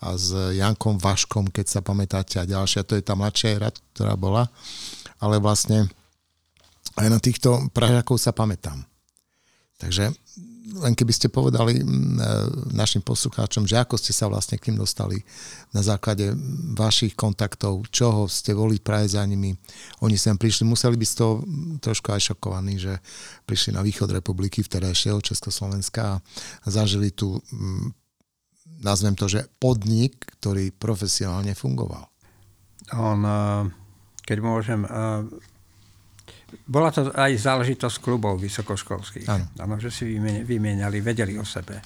a 0.02 0.08
s 0.18 0.34
Jankom 0.34 0.98
Vaškom, 0.98 1.54
keď 1.54 1.66
sa 1.70 1.80
pamätáte, 1.86 2.42
a 2.42 2.50
ďalšia, 2.50 2.82
to 2.88 2.98
je 2.98 3.06
tá 3.06 3.14
mladšia 3.14 3.62
era, 3.62 3.70
ktorá 3.94 4.18
bola. 4.18 4.50
Ale 5.22 5.38
vlastne 5.38 5.86
aj 6.98 7.08
na 7.10 7.20
týchto 7.22 7.70
Pražákov 7.70 8.18
sa 8.18 8.34
pamätám. 8.34 8.82
Takže 9.78 10.10
len 10.64 10.96
keby 10.96 11.12
ste 11.12 11.28
povedali 11.28 11.84
mm, 11.84 11.84
e, 11.84 11.92
našim 12.72 13.04
poslucháčom, 13.04 13.68
že 13.68 13.76
ako 13.76 14.00
ste 14.00 14.16
sa 14.16 14.32
vlastne 14.32 14.56
k 14.56 14.72
ním 14.72 14.80
dostali 14.80 15.20
na 15.76 15.84
základe 15.84 16.32
vašich 16.72 17.20
kontaktov, 17.20 17.84
čoho 17.92 18.32
ste 18.32 18.56
boli 18.56 18.80
práve 18.80 19.12
za 19.12 19.28
nimi. 19.28 19.52
Oni 20.00 20.16
sem 20.16 20.40
prišli, 20.40 20.64
museli 20.64 20.96
byť 20.96 21.10
z 21.10 21.16
trošku 21.84 22.16
aj 22.16 22.32
šokovaní, 22.32 22.80
že 22.80 23.04
prišli 23.44 23.76
na 23.76 23.84
východ 23.84 24.08
republiky 24.16 24.64
vtedajšieho 24.64 25.20
Československa 25.20 26.24
a 26.64 26.68
zažili 26.72 27.12
tu, 27.12 27.44
mm, 27.52 27.92
nazvem 28.88 29.20
to, 29.20 29.28
že 29.28 29.44
podnik, 29.60 30.16
ktorý 30.40 30.72
profesionálne 30.72 31.52
fungoval. 31.60 32.08
On, 32.96 33.20
e, 33.20 33.38
keď 34.24 34.38
môžem, 34.40 34.88
e, 34.88 34.90
bola 36.68 36.90
to 36.94 37.10
aj 37.14 37.32
záležitosť 37.36 37.98
klubov 38.00 38.40
vysokoškolských. 38.40 39.28
Áno. 39.30 39.78
že 39.80 39.90
si 39.90 40.18
vymieniali, 40.22 41.04
vedeli 41.04 41.38
o 41.38 41.46
sebe. 41.46 41.82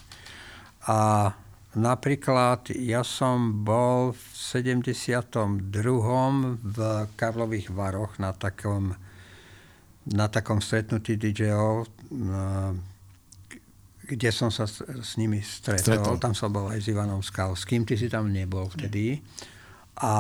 A 0.87 1.29
napríklad 1.75 2.71
ja 2.75 3.03
som 3.03 3.63
bol 3.65 4.15
v 4.15 4.23
72. 4.33 5.67
v 6.63 6.77
Karlových 7.19 7.69
Varoch 7.75 8.15
na 8.17 8.31
takom, 8.31 8.95
na 10.07 10.25
takom 10.31 10.63
stretnutí 10.63 11.19
DJ-ov, 11.19 11.91
kde 14.07 14.29
som 14.31 14.47
sa 14.47 14.63
s, 14.63 14.79
s 14.79 15.19
nimi 15.19 15.43
stretol. 15.43 15.99
stretol. 15.99 16.15
Tam 16.15 16.31
som 16.31 16.47
bol 16.47 16.71
aj 16.71 16.79
s 16.79 16.87
Ivanom 16.87 17.19
Skalským, 17.19 17.83
ty 17.83 17.99
si 17.99 18.07
tam 18.07 18.31
nebol 18.31 18.71
vtedy. 18.71 19.19
A 19.99 20.13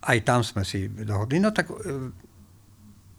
aj 0.00 0.18
tam 0.24 0.40
sme 0.40 0.64
si 0.64 0.88
dohodli. 0.88 1.36
No 1.36 1.52
tak 1.52 1.68
e, 1.68 1.76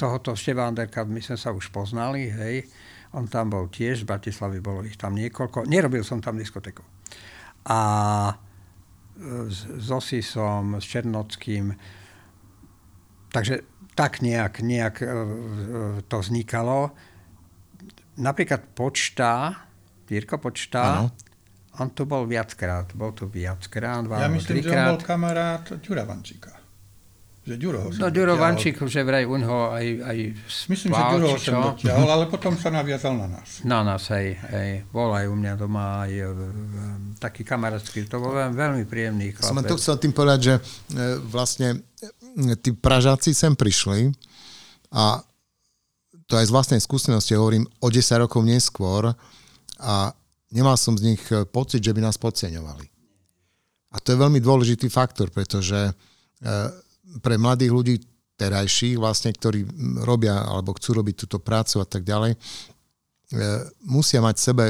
tohoto 0.01 0.33
Števanderka 0.33 1.05
my 1.05 1.21
sme 1.21 1.37
sa 1.37 1.53
už 1.53 1.69
poznali, 1.69 2.33
hej. 2.33 2.65
On 3.13 3.29
tam 3.29 3.53
bol 3.53 3.69
tiež, 3.69 4.01
z 4.01 4.05
Bratislavy 4.09 4.57
bolo 4.57 4.81
ich 4.81 4.97
tam 4.97 5.13
niekoľko. 5.13 5.69
Nerobil 5.69 6.01
som 6.01 6.17
tam 6.23 6.41
diskoteku. 6.41 6.81
A 7.69 7.79
e, 8.31 9.51
s 9.51 9.89
Osisom, 9.91 10.79
s 10.81 10.85
Černockým. 10.89 11.75
Takže 13.29 13.61
tak 13.93 14.23
nejak, 14.23 14.63
nejak 14.63 14.95
e, 15.03 15.07
to 16.07 16.17
vznikalo. 16.23 16.95
Napríklad 18.17 18.71
Počta, 18.73 19.59
Jirko 20.07 20.39
Počta, 20.39 20.83
ano. 21.03 21.11
on 21.83 21.91
tu 21.91 22.07
bol 22.07 22.23
viackrát. 22.27 22.91
Bol 22.95 23.11
tu 23.11 23.27
viackrát, 23.27 24.07
Ja 24.07 24.27
myslím, 24.31 24.63
trikrát. 24.63 24.71
že 24.71 24.79
on 24.79 24.89
bol 24.95 25.01
kamarát 25.03 25.63
Ďura 25.83 26.03
Vančíka. 26.07 26.60
Že 27.41 27.57
Ďuro 27.57 27.77
ho 27.81 27.89
No 27.97 28.13
Ďuro 28.13 28.37
Vančík, 28.37 28.77
že 28.85 29.01
vraj 29.01 29.25
u 29.25 29.33
neho 29.33 29.73
aj, 29.73 29.85
aj 30.05 30.17
Myslím, 30.69 30.93
že 30.93 31.01
Ďuro 31.09 31.25
ho 31.25 31.37
sem 31.41 31.57
dotiahol, 31.57 32.05
ale 32.05 32.25
potom 32.29 32.53
sa 32.53 32.69
naviazal 32.69 33.17
na 33.17 33.25
nás. 33.25 33.65
Na 33.65 33.81
nás, 33.81 34.13
hej, 34.13 34.37
hej. 34.53 34.85
Bol 34.93 35.09
aj 35.09 35.25
u 35.25 35.33
mňa 35.33 35.53
doma 35.57 36.05
aj 36.05 36.11
taký 37.17 37.41
kamarátsky, 37.41 38.05
to 38.05 38.21
bol 38.21 38.29
veľmi 38.29 38.85
príjemný 38.85 39.33
chlapec. 39.33 39.57
Som 39.57 39.65
to 39.65 39.81
chcel 39.81 39.97
tým 39.97 40.13
povedať, 40.13 40.39
že 40.41 40.53
e, 40.53 40.61
vlastne 41.33 41.81
e, 42.37 42.53
tí 42.61 42.77
Pražáci 42.77 43.33
sem 43.33 43.57
prišli 43.57 44.13
a 44.93 45.25
to 46.29 46.37
aj 46.37 46.45
z 46.45 46.53
vlastnej 46.53 46.81
skúsenosti 46.81 47.33
hovorím 47.33 47.65
o 47.81 47.89
10 47.89 48.21
rokov 48.21 48.45
neskôr 48.45 49.17
a 49.81 50.13
nemal 50.53 50.77
som 50.77 50.93
z 50.93 51.17
nich 51.17 51.23
e, 51.33 51.41
pocit, 51.49 51.81
že 51.81 51.89
by 51.89 52.05
nás 52.05 52.21
podceňovali. 52.21 52.85
A 53.91 53.97
to 53.97 54.13
je 54.13 54.21
veľmi 54.21 54.37
dôležitý 54.37 54.93
faktor, 54.93 55.33
pretože 55.33 55.91
pre 57.21 57.35
mladých 57.35 57.71
ľudí 57.71 57.95
terajších, 58.41 58.97
vlastne, 58.97 59.29
ktorí 59.29 59.67
robia 60.01 60.41
alebo 60.41 60.73
chcú 60.73 60.97
robiť 60.97 61.15
túto 61.25 61.37
prácu 61.37 61.77
a 61.77 61.85
tak 61.85 62.01
ďalej, 62.01 62.33
e, 62.33 62.37
musia 63.85 64.17
mať 64.17 64.35
v 64.37 64.45
sebe 64.45 64.65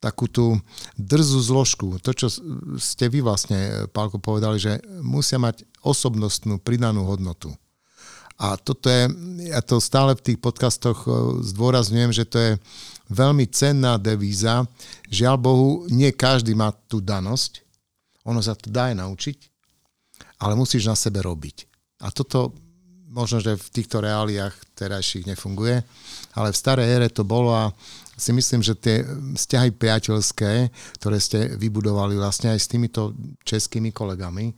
takú 0.00 0.30
tú 0.30 0.56
drzú 0.94 1.42
zložku. 1.42 1.86
To, 2.00 2.10
čo 2.14 2.32
ste 2.80 3.10
vy 3.10 3.20
vlastne, 3.20 3.90
Pálko, 3.90 4.16
povedali, 4.16 4.56
že 4.56 4.78
musia 5.02 5.36
mať 5.36 5.66
osobnostnú 5.82 6.62
pridanú 6.62 7.04
hodnotu. 7.04 7.52
A 8.38 8.54
toto 8.54 8.86
je, 8.86 9.10
ja 9.50 9.58
to 9.58 9.82
stále 9.82 10.14
v 10.14 10.32
tých 10.32 10.38
podcastoch 10.38 11.04
e, 11.04 11.10
zdôrazňujem, 11.44 12.12
že 12.14 12.24
to 12.24 12.38
je 12.38 12.52
veľmi 13.10 13.44
cenná 13.50 13.98
devíza. 13.98 14.62
Žiaľ 15.10 15.36
Bohu, 15.36 15.68
nie 15.90 16.14
každý 16.14 16.54
má 16.54 16.70
tú 16.86 17.02
danosť. 17.02 17.66
Ono 18.22 18.38
sa 18.38 18.54
to 18.54 18.70
dá 18.70 18.94
aj 18.94 18.96
naučiť 19.02 19.47
ale 20.38 20.58
musíš 20.58 20.86
na 20.86 20.96
sebe 20.98 21.22
robiť. 21.22 21.66
A 22.02 22.14
toto 22.14 22.54
možno, 23.08 23.40
že 23.40 23.56
v 23.56 23.72
týchto 23.72 24.04
reáliách 24.04 24.54
terajších 24.76 25.26
nefunguje, 25.34 25.82
ale 26.36 26.48
v 26.52 26.60
starej 26.60 26.86
ére 26.86 27.08
to 27.08 27.24
bolo 27.24 27.50
a 27.50 27.72
si 28.18 28.34
myslím, 28.34 28.60
že 28.60 28.74
tie 28.74 29.06
vzťahy 29.34 29.78
priateľské, 29.78 30.68
ktoré 31.00 31.18
ste 31.22 31.54
vybudovali 31.54 32.18
vlastne 32.18 32.52
aj 32.52 32.60
s 32.60 32.70
týmito 32.70 33.14
českými 33.46 33.94
kolegami, 33.94 34.52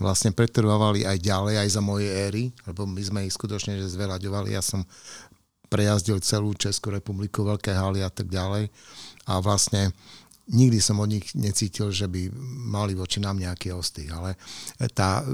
vlastne 0.00 0.34
pretrvávali 0.34 1.06
aj 1.06 1.22
ďalej, 1.22 1.54
aj 1.60 1.68
za 1.70 1.82
mojej 1.84 2.10
éry, 2.10 2.44
lebo 2.66 2.88
my 2.88 3.02
sme 3.04 3.20
ich 3.28 3.36
skutočne 3.36 3.78
že 3.78 3.92
zveľaďovali. 3.94 4.56
Ja 4.56 4.64
som 4.64 4.82
prejazdil 5.70 6.18
celú 6.24 6.54
Českú 6.56 6.90
republiku, 6.90 7.46
veľké 7.46 7.74
haly 7.74 8.02
a 8.02 8.10
tak 8.10 8.30
ďalej. 8.30 8.72
A 9.28 9.40
vlastne 9.40 9.94
nikdy 10.50 10.78
som 10.80 11.00
od 11.00 11.08
nich 11.08 11.32
necítil, 11.32 11.88
že 11.88 12.04
by 12.10 12.28
mali 12.68 12.92
voči 12.92 13.20
nám 13.20 13.40
nejaký 13.40 13.72
ostých, 13.72 14.10
ale 14.12 14.36
tá 14.92 15.24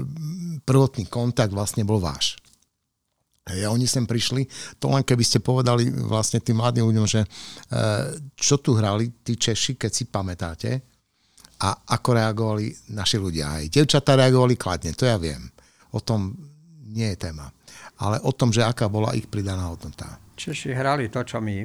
prvotný 0.63 1.11
kontakt 1.11 1.51
vlastne 1.51 1.83
bol 1.83 1.99
váš. 1.99 2.39
A 3.41 3.57
oni 3.67 3.89
sem 3.89 4.05
prišli, 4.05 4.45
to 4.77 4.87
len 4.93 5.01
keby 5.01 5.25
ste 5.25 5.41
povedali 5.41 5.89
vlastne 5.89 6.39
tým 6.39 6.61
mladým 6.61 6.87
ľuďom, 6.87 7.07
že 7.09 7.25
e, 7.25 7.27
čo 8.37 8.61
tu 8.61 8.77
hrali 8.77 9.09
tí 9.25 9.33
Češi, 9.33 9.81
keď 9.81 9.91
si 9.91 10.05
pamätáte, 10.05 10.71
a 11.61 11.69
ako 11.93 12.09
reagovali 12.17 12.73
naši 12.93 13.21
ľudia. 13.21 13.61
Aj 13.61 13.65
devčatá 13.69 14.17
reagovali 14.17 14.57
kladne, 14.57 14.97
to 14.97 15.05
ja 15.05 15.17
viem. 15.21 15.45
O 15.93 16.01
tom 16.01 16.33
nie 16.89 17.13
je 17.13 17.29
téma. 17.29 17.53
Ale 18.01 18.17
o 18.25 18.33
tom, 18.33 18.49
že 18.49 18.65
aká 18.65 18.89
bola 18.89 19.13
ich 19.13 19.29
pridaná 19.29 19.69
hodnota. 19.69 20.17
Češi 20.37 20.73
hrali 20.73 21.13
to, 21.13 21.21
čo 21.21 21.37
my. 21.37 21.61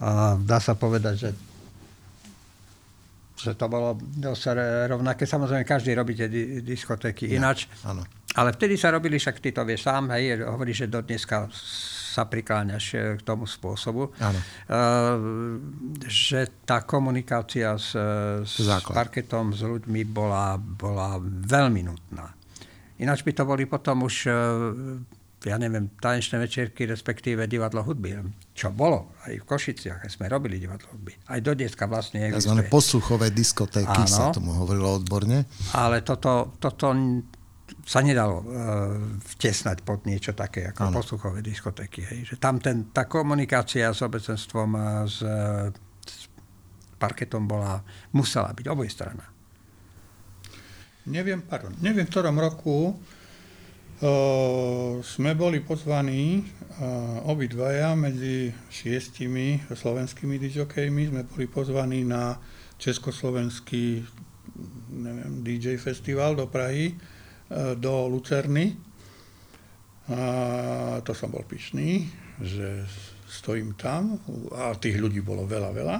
A 0.00 0.40
dá 0.40 0.56
sa 0.64 0.72
povedať, 0.72 1.14
že 1.20 1.30
že 3.42 3.58
to 3.58 3.66
bolo 3.66 3.98
dosť 3.98 4.54
rovnaké. 4.86 5.26
Samozrejme, 5.26 5.66
každý 5.66 5.98
robí 5.98 6.14
tie 6.14 6.30
diskotéky 6.62 7.26
ja, 7.26 7.42
ináč. 7.42 7.66
Áno. 7.82 8.06
Ale 8.38 8.54
vtedy 8.54 8.78
sa 8.78 8.94
robili, 8.94 9.18
však 9.18 9.42
ty 9.42 9.50
to 9.52 9.66
vieš 9.66 9.84
sám, 9.84 10.14
hej, 10.16 10.40
hovoríš, 10.46 10.86
že 10.86 10.92
do 10.92 11.04
dneska 11.04 11.50
sa 12.12 12.28
prikláňaš 12.28 12.84
eh, 12.94 13.00
k 13.16 13.22
tomu 13.24 13.48
spôsobu. 13.48 14.12
Áno. 14.20 14.38
Uh, 14.68 15.58
že 16.04 16.64
tá 16.68 16.84
komunikácia 16.84 17.74
s, 17.76 17.96
s 18.44 18.56
parketom, 18.92 19.56
s 19.56 19.64
ľuďmi 19.64 20.04
bola, 20.08 20.60
bola 20.60 21.16
veľmi 21.24 21.82
nutná. 21.88 22.36
Ináč 23.00 23.26
by 23.26 23.32
to 23.34 23.44
boli 23.48 23.66
potom 23.66 24.06
už 24.06 24.30
ja 25.42 25.58
neviem, 25.58 25.90
tanečné 25.98 26.38
večerky, 26.38 26.86
respektíve 26.86 27.50
divadlo 27.50 27.82
hudby. 27.82 28.18
Čo 28.54 28.70
bolo 28.70 29.14
aj 29.26 29.42
v 29.42 29.44
Košiciach, 29.44 30.06
sme 30.06 30.30
robili 30.30 30.62
divadlo 30.62 30.94
hudby. 30.94 31.18
Aj 31.26 31.40
do 31.42 31.52
dneska 31.54 31.90
vlastne 31.90 32.30
existuje. 32.30 32.70
posluchové 32.70 33.34
diskotéky 33.34 34.06
Áno, 34.06 34.10
sa 34.10 34.30
tomu 34.30 34.54
hovorilo 34.54 35.02
odborne. 35.02 35.50
Ale 35.74 36.06
toto, 36.06 36.54
toto 36.62 36.94
sa 37.82 38.00
nedalo 38.04 38.42
uh, 38.42 38.44
vtesnať 39.34 39.82
pod 39.82 40.06
niečo 40.06 40.36
také 40.36 40.70
ako 40.70 40.80
Áno. 40.86 40.94
posluchové 40.94 41.42
diskotéky. 41.42 42.06
Hej. 42.06 42.34
Že 42.34 42.36
tam 42.38 42.62
ten, 42.62 42.92
tá 42.94 43.10
komunikácia 43.10 43.90
s 43.90 44.04
obecenstvom 44.04 44.68
a 44.78 44.86
s, 45.08 45.24
s 46.06 46.30
parketom 47.00 47.50
bola, 47.50 47.82
musela 48.14 48.54
byť 48.54 48.66
obojstranná. 48.70 49.26
Neviem, 51.02 51.42
pardon, 51.42 51.74
neviem 51.82 52.06
v 52.06 52.12
ktorom 52.14 52.38
roku 52.38 52.94
sme 55.02 55.30
boli 55.38 55.62
pozvaní 55.62 56.42
obidvaja 57.22 57.94
medzi 57.94 58.50
šiestimi 58.66 59.62
slovenskými 59.70 60.42
dižokejmi, 60.42 61.14
sme 61.14 61.22
boli 61.22 61.46
pozvaní 61.46 62.02
na 62.02 62.34
československý 62.82 64.02
neviem, 64.90 65.46
DJ 65.46 65.78
festival 65.78 66.34
do 66.34 66.50
Prahy, 66.50 66.98
do 67.78 68.10
Lucerny. 68.10 68.74
A 70.10 70.98
to 71.06 71.14
som 71.14 71.30
bol 71.30 71.46
pyšný, 71.46 72.10
že 72.42 72.82
stojím 73.30 73.78
tam 73.78 74.18
a 74.50 74.74
tých 74.74 74.98
ľudí 74.98 75.22
bolo 75.22 75.46
veľa, 75.46 75.70
veľa. 75.70 75.98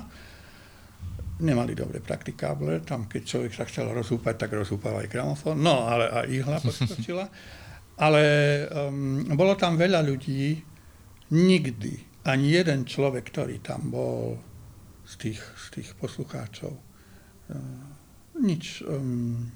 nemali 1.42 1.74
dobre 1.74 1.98
praktikáble, 1.98 2.86
tam 2.86 3.10
keď 3.10 3.22
človek 3.26 3.52
sa 3.54 3.66
chcel 3.66 3.90
rozhúpať, 3.90 4.46
tak 4.46 4.54
rozhúpal 4.54 5.02
aj 5.02 5.10
gramofón, 5.10 5.58
no 5.58 5.86
ale 5.86 6.06
aj 6.06 6.26
ihla 6.30 6.58
poskočila. 6.58 7.26
ale 8.02 8.22
um, 8.66 9.22
bolo 9.38 9.54
tam 9.54 9.78
veľa 9.78 10.02
ľudí, 10.02 10.58
nikdy 11.30 12.26
ani 12.26 12.46
jeden 12.50 12.82
človek, 12.82 13.30
ktorý 13.30 13.62
tam 13.62 13.94
bol 13.94 14.34
z 15.06 15.14
tých, 15.22 15.38
z 15.38 15.66
tých 15.78 15.88
poslucháčov, 15.94 16.74
uh, 16.74 17.56
nič 18.42 18.82
um, 18.82 19.46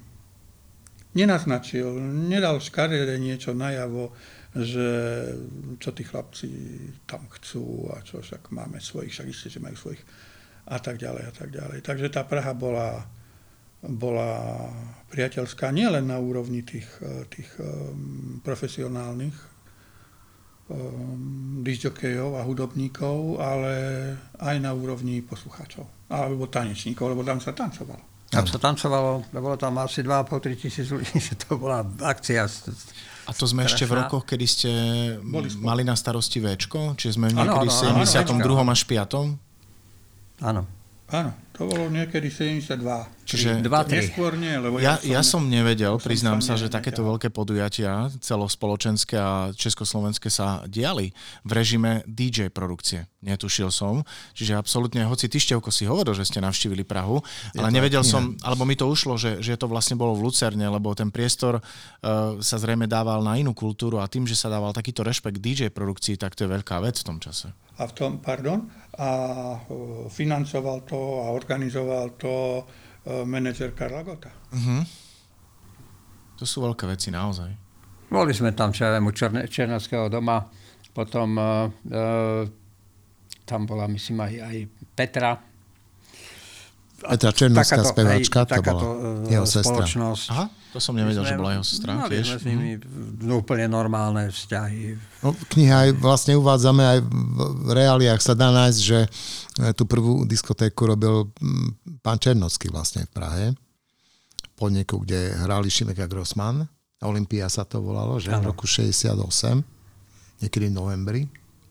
nenaznačil, 1.17 1.97
nedal 2.29 2.63
škaredé 2.63 3.19
niečo 3.19 3.57
najavo, 3.57 4.13
že 4.57 4.89
čo 5.81 5.91
tí 5.93 6.05
chlapci 6.05 6.51
tam 7.05 7.29
chcú 7.29 7.93
a 7.93 8.01
čo 8.05 8.21
však 8.21 8.53
máme 8.53 8.81
svojich, 8.81 9.13
však 9.13 9.29
isté, 9.29 9.49
že 9.49 9.61
majú 9.61 9.77
svojich 9.77 10.03
a 10.67 10.79
tak 10.81 10.97
ďalej 11.01 11.25
a 11.29 11.33
tak 11.33 11.49
ďalej. 11.53 11.79
Takže 11.85 12.09
tá 12.13 12.25
Praha 12.25 12.53
bola, 12.53 13.05
bola 13.87 14.66
priateľská 15.11 15.70
nielen 15.70 16.11
na 16.11 16.18
úrovni 16.18 16.66
tých, 16.66 16.87
tých 17.31 17.51
um, 17.62 18.42
profesionálnych 18.42 19.37
um, 20.68 21.62
disjokejov 21.62 22.37
a 22.37 22.42
hudobníkov, 22.42 23.38
ale 23.38 23.72
aj 24.42 24.57
na 24.59 24.75
úrovni 24.75 25.22
poslucháčov 25.22 25.87
alebo 26.07 26.46
tanečníkov, 26.46 27.14
lebo 27.14 27.22
tam 27.27 27.42
sa 27.42 27.51
tancovalo. 27.51 28.03
Tam 28.27 28.42
sa 28.42 28.59
tancovalo, 28.59 29.22
bolo 29.31 29.55
tam 29.55 29.79
asi 29.79 30.03
2,5-3 30.03 30.59
tisíc 30.59 30.87
ľudí, 30.90 31.18
to 31.46 31.59
bola 31.59 31.87
akcia. 32.03 32.46
A 33.27 33.31
to 33.35 33.46
sme 33.46 33.66
ešte 33.66 33.87
v 33.87 34.03
rokoch, 34.03 34.27
kedy 34.27 34.46
ste 34.46 34.70
mali 35.62 35.83
na 35.83 35.99
starosti 35.99 36.38
Včko? 36.38 36.94
Čiže 36.94 37.18
sme 37.18 37.35
niekedy 37.35 37.66
v 37.66 38.07
72. 38.07 38.38
až 38.46 38.83
5. 38.87 40.46
Áno. 40.46 40.62
Áno, 41.07 41.31
to 41.55 41.70
bolo 41.70 41.87
niekedy 41.90 42.31
72. 42.31 43.15
Čiže 43.27 43.59
2, 43.59 43.67
3. 43.67 43.99
Neskôr 43.99 44.39
nie, 44.39 44.55
lebo 44.55 44.79
ja, 44.79 44.95
ja, 44.95 44.95
som, 44.95 45.11
ja 45.11 45.23
som 45.27 45.43
nevedel, 45.51 45.99
priznám 45.99 46.39
sa, 46.39 46.55
že 46.55 46.71
takéto 46.71 47.03
veľké 47.03 47.35
podujatia 47.35 48.07
celospoločenské 48.23 49.19
a 49.19 49.51
československé 49.51 50.31
sa 50.31 50.62
diali 50.71 51.11
v 51.43 51.51
režime 51.51 52.07
DJ 52.07 52.55
produkcie. 52.55 53.11
Netušil 53.27 53.75
som. 53.75 54.07
Čiže 54.39 54.55
absolútne, 54.55 55.03
hoci 55.03 55.27
ty 55.27 55.43
Števko 55.43 55.75
si 55.75 55.91
hovoril, 55.91 56.15
že 56.15 56.23
ste 56.23 56.39
navštívili 56.39 56.87
Prahu, 56.87 57.19
Je 57.51 57.59
ale 57.59 57.75
nevedel 57.75 58.07
nie. 58.07 58.12
som, 58.15 58.39
alebo 58.47 58.62
mi 58.62 58.79
to 58.79 58.87
ušlo, 58.87 59.19
že, 59.19 59.43
že 59.43 59.59
to 59.59 59.67
vlastne 59.67 59.99
bolo 59.99 60.15
v 60.15 60.31
Lucerne, 60.31 60.71
lebo 60.71 60.95
ten 60.95 61.11
priestor 61.11 61.59
uh, 61.59 62.39
sa 62.39 62.57
zrejme 62.62 62.87
dával 62.87 63.27
na 63.27 63.35
inú 63.35 63.51
kultúru 63.51 63.99
a 63.99 64.07
tým, 64.07 64.31
že 64.31 64.39
sa 64.39 64.47
dával 64.47 64.71
takýto 64.71 65.03
rešpekt 65.03 65.43
DJ 65.43 65.75
produkcii, 65.75 66.15
tak 66.15 66.39
to 66.39 66.47
je 66.47 66.55
veľká 66.55 66.79
vec 66.79 67.03
v 67.03 67.07
tom 67.11 67.19
čase 67.19 67.51
a 67.77 67.83
v 67.85 67.93
tom, 67.93 68.19
pardon, 68.25 68.65
a 68.97 69.09
e, 69.53 70.09
financoval 70.09 70.89
to 70.89 70.97
a 70.97 71.27
organizoval 71.37 72.17
to 72.17 72.65
manažer 73.27 73.71
Karla 73.71 74.03
Gota. 74.03 74.35
Uh-huh. 74.51 74.83
To 76.37 76.45
sú 76.45 76.66
veľké 76.66 76.90
veci 76.90 77.14
naozaj. 77.14 77.55
Boli 78.07 78.31
sme 78.35 78.55
tam, 78.55 78.71
čo 78.71 78.87
ja 78.87 78.95
viem, 78.95 79.07
u 79.07 79.12
Černovského 79.14 80.07
doma, 80.07 80.47
potom 80.95 81.38
uh, 81.38 82.47
tam 83.47 83.61
bola, 83.66 83.87
myslím, 83.90 84.23
aj, 84.23 84.35
aj 84.42 84.57
Petra, 84.95 85.31
Petra 87.07 87.31
Černovská 87.33 87.83
speváčka, 87.87 88.38
to 88.45 88.61
bola 88.62 88.83
jeho 89.31 89.47
sestra. 89.47 89.85
Aha, 90.35 90.47
to 90.77 90.79
som 90.83 90.92
nevedel, 90.92 91.25
sme, 91.25 91.31
že 91.33 91.40
bola 91.40 91.53
jeho 91.57 91.66
sestra 91.66 91.90
no, 91.97 92.05
tiež. 92.05 92.37
Sme 92.37 92.38
s 92.38 92.45
nimi 92.45 92.71
mm. 92.77 93.33
úplne 93.33 93.64
normálne 93.71 94.29
vzťahy. 94.29 94.99
No, 95.25 95.33
kniha 95.33 95.88
aj 95.88 95.90
vlastne 95.97 96.37
uvádzame 96.37 96.85
aj 96.85 96.99
v 97.64 97.71
reáliách 97.73 98.21
sa 98.21 98.37
dá 98.37 98.53
nájsť, 98.53 98.81
že 98.85 98.99
e, 99.07 99.09
tú 99.73 99.88
prvú 99.88 100.29
diskotéku 100.29 100.85
robil 100.85 101.33
mm, 101.33 102.01
pán 102.05 102.21
Černocký 102.21 102.69
vlastne 102.69 103.09
v 103.09 103.11
Prahe. 103.16 103.45
Podniku, 104.53 105.01
kde 105.01 105.33
hrali 105.49 105.73
Šimek 105.73 105.97
a 106.03 106.09
Grossman. 106.09 106.69
Olympia 107.01 107.49
sa 107.49 107.64
to 107.64 107.81
volalo, 107.81 108.21
že 108.21 108.33
ano. 108.33 108.45
v 108.45 108.57
roku 108.57 108.69
68, 108.69 109.16
niekedy 110.45 110.69
v 110.69 110.75
novembri. 110.77 111.23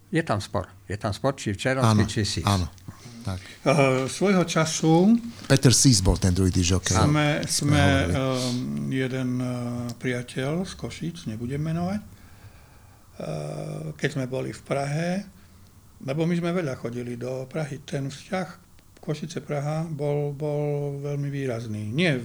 Je 0.10 0.22
tam 0.26 0.42
spor. 0.42 0.70
Je 0.90 0.98
tam 0.98 1.14
spor, 1.14 1.34
či 1.38 1.54
v 1.54 1.58
Černovský, 1.62 2.04
či 2.10 2.22
si. 2.26 2.42
Áno, 2.46 2.70
tak. 3.26 3.42
Uh, 3.66 4.06
svojho 4.06 4.46
času... 4.46 5.18
Peter 5.50 5.74
Sis 5.74 6.06
bol 6.06 6.22
ten 6.22 6.30
druhý 6.30 6.54
dižok. 6.54 6.94
Sme, 6.94 7.42
sme 7.50 7.84
um, 8.14 8.94
jeden 8.94 9.42
uh, 9.42 9.90
priateľ 9.98 10.62
z 10.70 10.74
Košíc, 10.78 11.26
nebudem 11.26 11.58
menovať, 11.66 12.02
uh, 12.06 13.92
keď 13.98 14.10
sme 14.14 14.26
boli 14.30 14.54
v 14.54 14.62
Prahe, 14.62 15.10
lebo 16.06 16.30
my 16.30 16.38
sme 16.38 16.54
veľa 16.54 16.78
chodili 16.78 17.18
do 17.18 17.50
Prahy, 17.50 17.82
ten 17.82 18.14
vzťah 18.14 18.62
Košice 19.06 19.42
Praha 19.46 19.86
bol, 19.86 20.34
bol 20.34 20.98
veľmi 20.98 21.30
výrazný. 21.30 21.94
Nie 21.94 22.18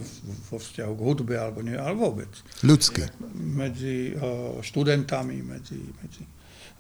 vo 0.49 0.57
vzťahu 0.57 0.93
k 0.97 1.05
hudbe, 1.05 1.37
alebo 1.37 1.61
nie, 1.61 1.77
ale 1.77 1.93
vôbec. 1.93 2.33
Ľudské. 2.65 3.13
Medzi 3.37 4.17
uh, 4.17 4.57
študentami, 4.65 5.45
medzi, 5.45 5.77
medzi 5.77 6.25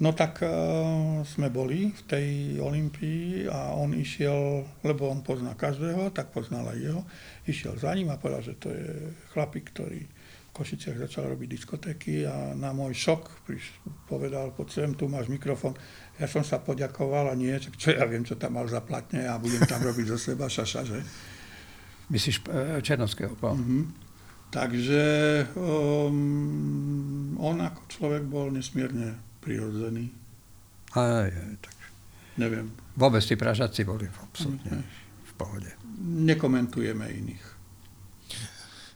No 0.00 0.16
tak 0.16 0.40
uh, 0.40 1.20
sme 1.28 1.52
boli 1.52 1.92
v 1.92 2.02
tej 2.08 2.28
Olympii 2.56 3.44
a 3.52 3.76
on 3.76 3.92
išiel, 3.92 4.64
lebo 4.80 5.12
on 5.12 5.20
pozná 5.20 5.52
každého, 5.52 6.08
tak 6.16 6.32
poznal 6.32 6.72
aj 6.72 6.78
jeho, 6.80 7.02
išiel 7.44 7.76
za 7.76 7.92
ním 7.92 8.08
a 8.08 8.16
povedal, 8.16 8.40
že 8.40 8.56
to 8.56 8.72
je 8.72 9.12
chlapík, 9.36 9.76
ktorý 9.76 10.00
v 10.00 10.52
Košiciach 10.56 11.04
začal 11.04 11.28
robiť 11.28 11.48
diskotéky 11.52 12.24
a 12.24 12.56
na 12.56 12.72
môj 12.72 12.96
šok 12.96 13.44
priš, 13.44 13.76
povedal, 14.08 14.56
poď 14.56 14.68
sem, 14.72 14.90
tu 14.96 15.04
máš 15.04 15.28
mikrofón. 15.28 15.76
Ja 16.16 16.24
som 16.24 16.48
sa 16.48 16.64
poďakoval 16.64 17.28
a 17.28 17.36
nie, 17.36 17.52
čo 17.60 17.92
ja 17.92 18.08
viem, 18.08 18.24
čo 18.24 18.40
tam 18.40 18.56
mal 18.56 18.64
zaplatne 18.72 19.28
a 19.28 19.36
budem 19.36 19.68
tam 19.68 19.84
robiť 19.84 20.16
zo 20.16 20.18
seba 20.32 20.48
šaša, 20.48 20.80
že? 20.88 20.98
Myslíš 22.08 22.36
uh, 22.48 22.80
Černovského? 22.80 23.36
Uh-huh. 23.36 23.84
Takže 24.48 25.04
um, 25.60 27.36
on 27.36 27.60
ako 27.60 27.80
človek 27.86 28.24
bol 28.24 28.48
nesmierne 28.48 29.29
prirodzený. 29.40 30.12
Aj, 30.94 31.28
aj, 31.28 31.56
tak. 31.64 31.76
Neviem. 32.36 32.72
Vôbec 32.94 33.24
tí 33.24 33.34
pražaci 33.34 33.84
boli 33.84 34.06
absolútne 34.06 34.84
v 35.24 35.32
pohode. 35.36 35.70
Nekomentujeme 36.00 37.04
iných. 37.08 37.60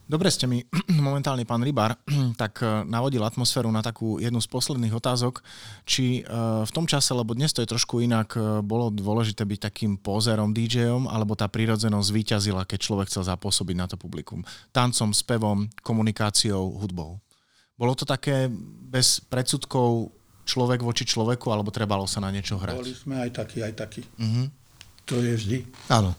Dobre 0.05 0.29
ste 0.29 0.45
mi 0.45 0.61
momentálne, 1.09 1.49
pán 1.49 1.65
Rybar, 1.65 1.97
tak 2.43 2.61
eh, 2.61 2.85
navodil 2.85 3.25
atmosféru 3.25 3.73
na 3.73 3.81
takú 3.81 4.21
jednu 4.21 4.41
z 4.41 4.49
posledných 4.53 4.93
otázok, 4.93 5.41
či 5.89 6.21
eh, 6.21 6.25
v 6.61 6.71
tom 6.73 6.85
čase, 6.85 7.17
lebo 7.17 7.33
dnes 7.33 7.57
to 7.57 7.65
je 7.65 7.73
trošku 7.73 8.05
inak, 8.05 8.37
eh, 8.37 8.61
bolo 8.61 8.93
dôležité 8.93 9.49
byť 9.49 9.61
takým 9.73 9.97
pózerom, 9.97 10.53
DJom, 10.53 11.09
alebo 11.09 11.33
tá 11.33 11.49
prírodzenosť 11.49 12.11
zvíťazila, 12.13 12.69
keď 12.69 12.79
človek 12.85 13.09
chcel 13.09 13.25
zapôsobiť 13.25 13.77
na 13.81 13.87
to 13.89 13.97
publikum. 13.97 14.45
Tancom, 14.77 15.17
spevom, 15.17 15.73
komunikáciou, 15.81 16.85
hudbou. 16.85 17.17
Bolo 17.75 17.97
to 17.97 18.05
také 18.07 18.47
bez 18.87 19.19
predsudkov 19.25 20.13
človek 20.45 20.85
voči 20.85 21.09
človeku, 21.09 21.49
alebo 21.51 21.73
trebalo 21.73 22.05
sa 22.05 22.21
na 22.21 22.31
niečo 22.31 22.61
hrať? 22.61 22.77
Boli 22.77 22.95
sme 22.95 23.17
aj 23.25 23.31
takí, 23.33 23.59
aj 23.65 23.75
takí. 23.75 24.01
Uh-huh. 24.21 24.47
To 25.09 25.21
je 25.21 25.33
vždy. 25.37 25.59
Áno. 25.91 26.13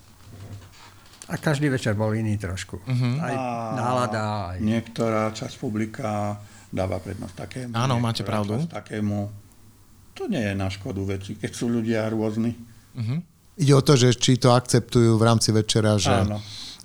A 1.26 1.42
každý 1.42 1.74
večer 1.74 1.98
bol 1.98 2.14
iný 2.14 2.38
trošku. 2.38 2.82
Uh-huh. 2.86 3.14
Aj 3.22 3.34
nálada. 3.74 4.54
Aj... 4.54 4.58
Niektorá 4.62 5.34
časť 5.34 5.58
publika 5.58 6.38
dáva 6.70 7.02
prednosť 7.02 7.34
takému. 7.34 7.72
Áno, 7.74 7.98
máte 7.98 8.22
pravdu. 8.22 8.62
Takému. 8.70 9.32
To 10.16 10.30
nie 10.30 10.42
je 10.42 10.54
na 10.54 10.70
škodu 10.70 11.02
veci, 11.06 11.34
keď 11.38 11.52
sú 11.54 11.70
ľudia 11.70 12.06
rôzni. 12.14 12.54
Uh-huh. 12.94 13.20
Ide 13.56 13.74
o 13.74 13.82
to, 13.82 13.96
že 13.96 14.14
či 14.20 14.36
to 14.36 14.52
akceptujú 14.52 15.16
v 15.16 15.24
rámci 15.24 15.56
večera, 15.56 15.96
že 15.96 16.12
Áno. 16.12 16.44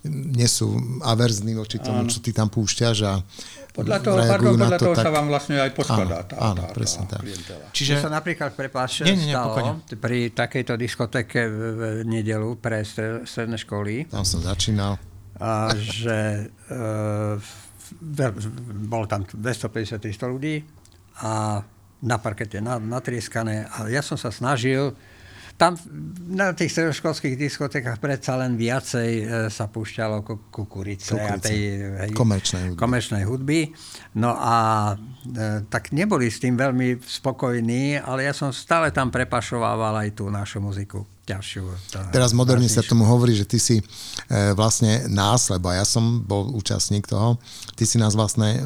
Nie 0.09 0.49
sú 0.49 0.81
averzní 1.05 1.53
voči 1.53 1.77
tomu, 1.77 2.05
Áno. 2.05 2.11
čo 2.11 2.25
ty 2.25 2.33
tam 2.33 2.49
púšťaš 2.49 2.97
a 3.05 3.21
podľa 3.71 3.99
toho, 4.01 4.19
pardon, 4.25 4.53
podľa 4.57 4.79
to, 4.81 4.85
toho 4.89 4.95
tak... 4.97 5.05
sa 5.05 5.11
vám 5.13 5.27
vlastne 5.29 5.57
aj 5.61 5.71
poskladá 5.77 6.19
tá, 6.27 6.35
áno, 6.41 6.65
tá, 6.67 6.75
presne 6.75 7.05
tá, 7.07 7.21
tak. 7.21 7.29
Čiže... 7.77 8.01
sa 8.01 8.11
napríklad, 8.11 8.57
prepáč, 8.57 9.05
nie, 9.05 9.15
nie, 9.15 9.31
nie, 9.31 9.35
stalo 9.37 9.79
pri 10.01 10.33
takejto 10.33 10.75
diskotéke 10.81 11.41
v, 11.47 11.59
v 11.77 11.85
nedelu 12.09 12.57
pre 12.57 12.83
stredné 13.25 13.61
školy. 13.61 14.09
Tam 14.09 14.25
som 14.25 14.41
začínal. 14.41 14.97
A 15.41 15.73
že 15.77 16.49
e, 16.49 16.75
bolo 18.89 19.05
tam 19.09 19.25
250-300 19.25 20.33
ľudí 20.33 20.65
a 21.21 21.61
na 22.01 22.17
parkete 22.17 22.65
natrieskané 22.65 23.69
a 23.69 23.85
ja 23.93 24.01
som 24.01 24.17
sa 24.17 24.33
snažil 24.33 24.97
tam 25.61 25.77
na 26.33 26.57
tých 26.57 26.73
stredoškolských 26.73 27.37
diskotékach 27.37 28.01
predsa 28.01 28.41
len 28.41 28.57
viacej 28.57 29.11
e, 29.21 29.25
sa 29.53 29.69
púšťalo 29.69 30.25
kukurice, 30.49 31.13
kukurice. 31.13 31.37
a 31.37 31.37
tej 31.37 31.59
hej, 32.01 32.11
komerčnej, 32.17 32.73
hudby. 32.73 32.81
komerčnej 32.81 33.23
hudby. 33.29 33.61
No 34.17 34.33
a 34.41 34.57
e, 35.29 35.69
tak 35.69 35.93
neboli 35.93 36.33
s 36.33 36.41
tým 36.41 36.57
veľmi 36.57 37.05
spokojní, 37.05 38.01
ale 38.01 38.25
ja 38.25 38.33
som 38.33 38.49
stále 38.57 38.89
tam 38.89 39.13
prepašovával 39.13 40.01
aj 40.01 40.17
tú 40.17 40.33
našu 40.33 40.65
muziku. 40.65 41.05
Ťažšiu. 41.31 41.63
Teraz 42.11 42.35
moderne 42.35 42.67
sa 42.67 42.83
tomu 42.83 43.07
hovorí, 43.07 43.39
že 43.39 43.47
ty 43.47 43.63
si 43.63 43.77
e, 43.79 43.85
vlastne 44.59 45.07
nás, 45.07 45.47
lebo 45.49 45.71
ja 45.71 45.87
som 45.87 46.21
bol 46.21 46.51
účastník 46.51 47.07
toho, 47.07 47.39
ty 47.79 47.87
si 47.87 47.97
nás 47.97 48.19
vlastne 48.19 48.59
e, 48.59 48.61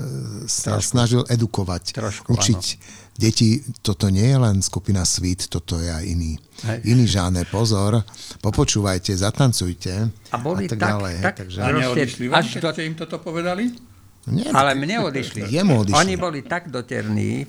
sa 0.48 0.80
Trošku. 0.80 0.90
snažil 0.96 1.22
edukovať, 1.28 1.92
Trošku, 1.92 2.32
učiť 2.32 2.62
áno. 2.64 2.80
deti, 3.20 3.60
toto 3.84 4.08
nie 4.08 4.24
je 4.24 4.38
len 4.40 4.56
skupina 4.64 5.04
svít, 5.04 5.52
toto 5.52 5.76
je 5.76 5.92
aj 5.92 6.04
iný, 6.04 6.40
Hej. 6.64 6.78
iný 6.88 7.04
žáner, 7.04 7.44
pozor, 7.52 8.00
popočúvajte, 8.40 9.12
zatancujte 9.12 10.08
a, 10.32 10.36
boli 10.40 10.64
a 10.64 10.72
tak, 10.72 10.80
tak 10.80 10.88
ďalej. 10.88 11.16
Tak, 11.20 11.34
takže... 11.44 11.58
A 11.60 11.68
neodišli 11.70 12.24
vám, 12.32 12.40
až 12.40 12.46
keď 12.56 12.62
ste 12.72 12.82
im 12.88 12.96
toto 12.96 13.20
povedali? 13.20 13.92
Nie, 14.24 14.48
Ale 14.56 14.72
mne 14.72 15.04
odišli. 15.04 15.52
Jemu 15.52 15.84
odišli. 15.84 16.00
Oni 16.00 16.14
boli 16.16 16.40
tak 16.48 16.72
doterní, 16.72 17.44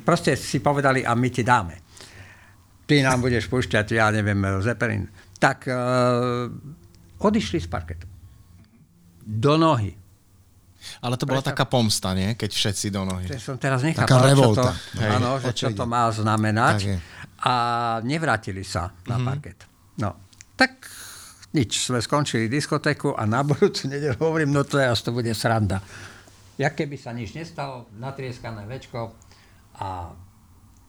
proste 0.00 0.32
si 0.32 0.64
povedali 0.64 1.04
a 1.04 1.12
my 1.12 1.28
ti 1.28 1.44
dáme 1.44 1.85
ty 2.86 3.02
nám 3.02 3.20
budeš 3.20 3.50
púšťať, 3.50 3.98
ja 3.98 4.08
neviem, 4.14 4.38
Zeppelin. 4.62 5.10
Tak 5.36 5.68
uh, 5.68 6.48
odišli 7.20 7.58
z 7.60 7.68
parketu. 7.68 8.06
Do 9.26 9.58
nohy. 9.58 9.92
Ale 11.02 11.18
to 11.18 11.26
bola 11.26 11.42
Prečo? 11.42 11.50
taká 11.50 11.66
pomsta, 11.66 12.14
nie? 12.14 12.38
Keď 12.38 12.50
všetci 12.50 12.86
do 12.94 13.02
nohy. 13.02 13.26
To 13.26 13.34
som 13.42 13.58
teraz 13.58 13.82
nechápal, 13.82 14.06
taká 14.06 14.18
revolta. 14.22 14.70
Čo 14.70 14.78
to, 14.78 14.98
Hej, 15.02 15.10
áno, 15.18 15.30
že 15.42 15.50
čo 15.50 15.68
to 15.74 15.84
má 15.84 16.06
znamenať. 16.14 16.78
A 17.42 17.54
nevrátili 18.06 18.62
sa 18.62 18.94
na 19.04 19.18
mm-hmm. 19.18 19.26
parket. 19.26 19.58
No, 19.98 20.30
tak 20.54 20.86
nič, 21.52 21.90
sme 21.90 21.98
skončili 21.98 22.46
diskotéku 22.46 23.12
a 23.12 23.26
na 23.26 23.42
budúcu 23.42 23.90
nedelu 23.90 24.16
hovorím, 24.16 24.54
no 24.54 24.62
to 24.62 24.78
teraz 24.78 25.02
to 25.02 25.10
bude 25.10 25.28
sranda. 25.34 25.82
Jak 26.56 26.72
keby 26.72 26.96
sa 26.96 27.12
nič 27.12 27.36
nestalo, 27.36 27.92
natrieskané 28.00 28.64
večko 28.64 29.12
a 29.76 30.08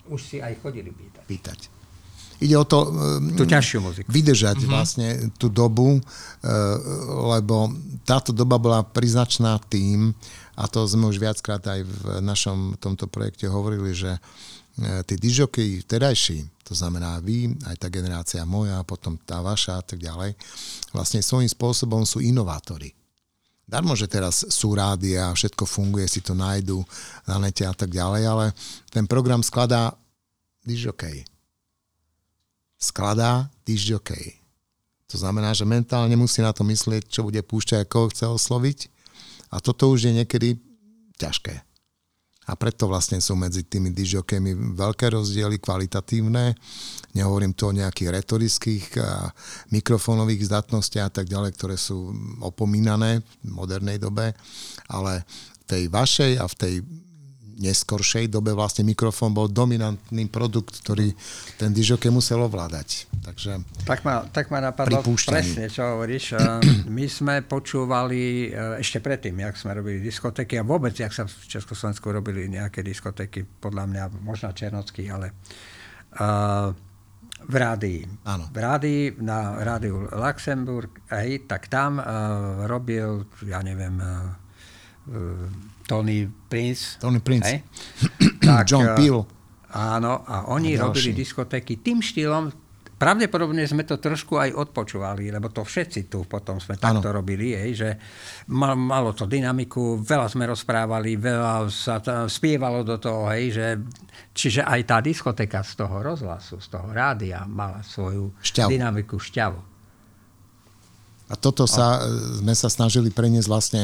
už 0.07 0.19
si 0.23 0.37
aj 0.39 0.55
chodili 0.63 0.95
pýtať. 0.95 1.25
Pýtať. 1.27 1.59
Ide 2.37 2.53
o 2.53 2.65
to 2.69 2.93
tú 3.33 3.49
ťažšiu 3.49 3.79
muziku. 3.81 4.07
vydržať 4.13 4.61
mm-hmm. 4.61 4.73
vlastne 4.73 5.07
tú 5.41 5.49
dobu, 5.49 5.97
e, 5.97 6.01
lebo 7.33 7.73
táto 8.05 8.29
doba 8.29 8.61
bola 8.61 8.85
priznačná 8.85 9.57
tým, 9.73 10.13
a 10.53 10.69
to 10.69 10.85
sme 10.85 11.09
už 11.09 11.17
viackrát 11.17 11.61
aj 11.65 11.81
v 11.81 11.97
našom 12.21 12.77
tomto 12.77 13.09
projekte 13.09 13.49
hovorili, 13.49 13.89
že 13.97 14.17
e, 14.17 14.19
tí 15.09 15.17
dižoky 15.17 15.81
vtedajší, 15.81 16.45
to 16.61 16.77
znamená 16.77 17.17
vy, 17.25 17.57
aj 17.65 17.81
tá 17.81 17.87
generácia 17.89 18.45
moja, 18.45 18.85
potom 18.85 19.17
tá 19.17 19.41
vaša 19.41 19.81
a 19.81 19.83
tak 19.85 19.97
ďalej, 19.97 20.37
vlastne 20.93 21.25
svojím 21.25 21.49
spôsobom 21.49 22.05
sú 22.05 22.21
inovátori. 22.21 22.93
Darmo, 23.67 23.97
že 23.97 24.07
teraz 24.07 24.45
sú 24.47 24.77
rádia 24.77 25.27
a 25.27 25.35
všetko 25.35 25.65
funguje, 25.65 26.05
si 26.05 26.21
to 26.21 26.37
nájdu 26.37 26.85
na 27.25 27.41
nete 27.41 27.65
a 27.65 27.73
tak 27.73 27.89
ďalej, 27.89 28.23
ale 28.29 28.45
ten 28.93 29.09
program 29.09 29.41
skladá 29.41 29.97
dižokej 30.63 31.36
skladá 32.77 33.49
disjokej. 33.65 34.37
To 35.07 35.15
znamená, 35.17 35.55
že 35.55 35.63
mentálne 35.63 36.13
musí 36.19 36.43
na 36.43 36.51
to 36.51 36.67
myslieť, 36.67 37.07
čo 37.07 37.25
bude 37.25 37.39
púšťať, 37.41 37.87
koho 37.87 38.11
chce 38.11 38.27
osloviť. 38.27 38.79
A 39.51 39.63
toto 39.63 39.87
už 39.87 40.11
je 40.11 40.13
niekedy 40.13 40.59
ťažké. 41.15 41.63
A 42.47 42.55
preto 42.55 42.87
vlastne 42.87 43.19
sú 43.19 43.35
medzi 43.35 43.67
tými 43.67 43.91
disjokejmi 43.91 44.75
veľké 44.79 45.11
rozdiely 45.11 45.59
kvalitatívne. 45.59 46.55
Nehovorím 47.11 47.51
tu 47.51 47.67
o 47.67 47.75
nejakých 47.75 48.23
retorických 48.23 48.85
a 49.03 49.35
mikrofónových 49.75 50.47
zdatnostiach 50.47 51.11
a 51.11 51.15
tak 51.23 51.27
ďalej, 51.27 51.59
ktoré 51.59 51.75
sú 51.75 52.15
opomínané 52.39 53.19
v 53.43 53.49
modernej 53.51 53.99
dobe, 53.99 54.31
ale 54.87 55.27
v 55.27 55.63
tej 55.67 55.83
vašej 55.91 56.31
a 56.39 56.47
v 56.47 56.55
tej 56.55 56.73
neskoršej 57.57 58.29
dobe 58.29 58.53
vlastne 58.53 58.85
mikrofón 58.85 59.33
bol 59.33 59.49
dominantný 59.49 60.29
produkt, 60.29 60.79
ktorý 60.85 61.11
ten 61.57 61.73
dižoke 61.73 62.07
musel 62.13 62.45
ovládať. 62.45 63.09
Takže 63.25 63.59
tak 63.83 64.05
ma, 64.05 64.23
tak 64.29 64.53
ma 64.53 64.61
napadlo 64.61 65.01
presne, 65.03 65.67
čo 65.67 65.97
hovoríš. 65.97 66.37
My 66.97 67.05
sme 67.09 67.41
počúvali 67.41 68.53
e, 68.53 68.79
ešte 68.79 69.01
predtým, 69.01 69.41
jak 69.41 69.57
sme 69.57 69.73
robili 69.73 69.99
diskotéky 69.99 70.61
a 70.61 70.63
vôbec, 70.63 70.93
jak 70.93 71.11
sa 71.11 71.25
v 71.25 71.33
Československu 71.49 72.07
robili 72.13 72.45
nejaké 72.47 72.85
diskotéky, 72.85 73.43
podľa 73.43 73.85
mňa 73.89 74.03
možno 74.21 74.53
černocký, 74.53 75.09
ale 75.09 75.33
uh, 76.21 76.71
v 77.47 77.55
rádii. 77.55 78.01
Áno. 78.25 78.49
V 78.49 78.57
rádii, 78.57 79.03
na 79.21 79.61
rádiu 79.61 80.09
Luxemburg, 80.09 80.89
hej, 81.13 81.45
tak 81.45 81.69
tam 81.69 82.01
uh, 82.01 82.65
robil, 82.65 83.29
ja 83.45 83.61
neviem, 83.61 83.97
uh, 84.01 84.47
Tony 85.87 86.27
Prince. 86.27 86.99
Tony 86.99 87.23
Prince. 87.23 87.47
Hej? 87.47 87.59
tak, 88.43 88.67
John 88.67 88.93
Peel. 88.93 89.23
Áno, 89.71 90.23
a 90.27 90.51
oni 90.51 90.75
a 90.75 90.87
robili 90.87 91.15
diskotéky 91.15 91.79
tým 91.79 92.03
štýlom, 92.03 92.51
pravdepodobne 92.97 93.61
sme 93.67 93.85
to 93.85 94.01
trošku 94.01 94.41
aj 94.41 94.57
odpočúvali, 94.57 95.29
lebo 95.29 95.53
to 95.53 95.61
všetci 95.61 96.09
tu 96.09 96.25
potom 96.25 96.57
sme 96.57 96.75
ano. 96.81 97.03
takto 97.03 97.13
robili, 97.13 97.53
hej, 97.53 97.71
že 97.77 97.89
malo 98.49 99.13
to 99.13 99.29
dynamiku, 99.29 100.01
veľa 100.01 100.27
sme 100.27 100.49
rozprávali, 100.49 101.19
veľa 101.19 101.69
sa 101.69 102.01
to, 102.01 102.25
spievalo 102.25 102.81
do 102.81 102.97
toho, 102.97 103.29
hej, 103.29 103.53
že, 103.53 103.67
čiže 104.33 104.61
aj 104.65 104.81
tá 104.87 104.97
diskotéka 105.03 105.61
z 105.61 105.77
toho 105.77 106.01
rozhlasu, 106.01 106.57
z 106.57 106.67
toho 106.73 106.89
rádia 106.89 107.45
mala 107.45 107.85
svoju 107.85 108.33
šťavu. 108.41 108.69
dynamiku, 108.71 109.15
šťavu. 109.21 109.66
A 111.27 111.35
toto 111.35 111.67
sa, 111.67 111.99
e, 111.99 112.39
sme 112.39 112.55
sa 112.55 112.71
snažili 112.71 113.11
preniesť 113.11 113.47
vlastne 113.51 113.81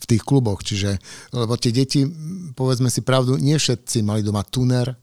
v 0.00 0.04
tých 0.08 0.22
kluboch. 0.24 0.64
Čiže, 0.64 0.96
lebo 1.36 1.60
tie 1.60 1.72
deti, 1.72 2.08
povedzme 2.56 2.88
si 2.88 3.04
pravdu, 3.04 3.36
nie 3.36 3.56
všetci 3.60 4.00
mali 4.00 4.24
doma 4.24 4.40
tuner, 4.48 4.96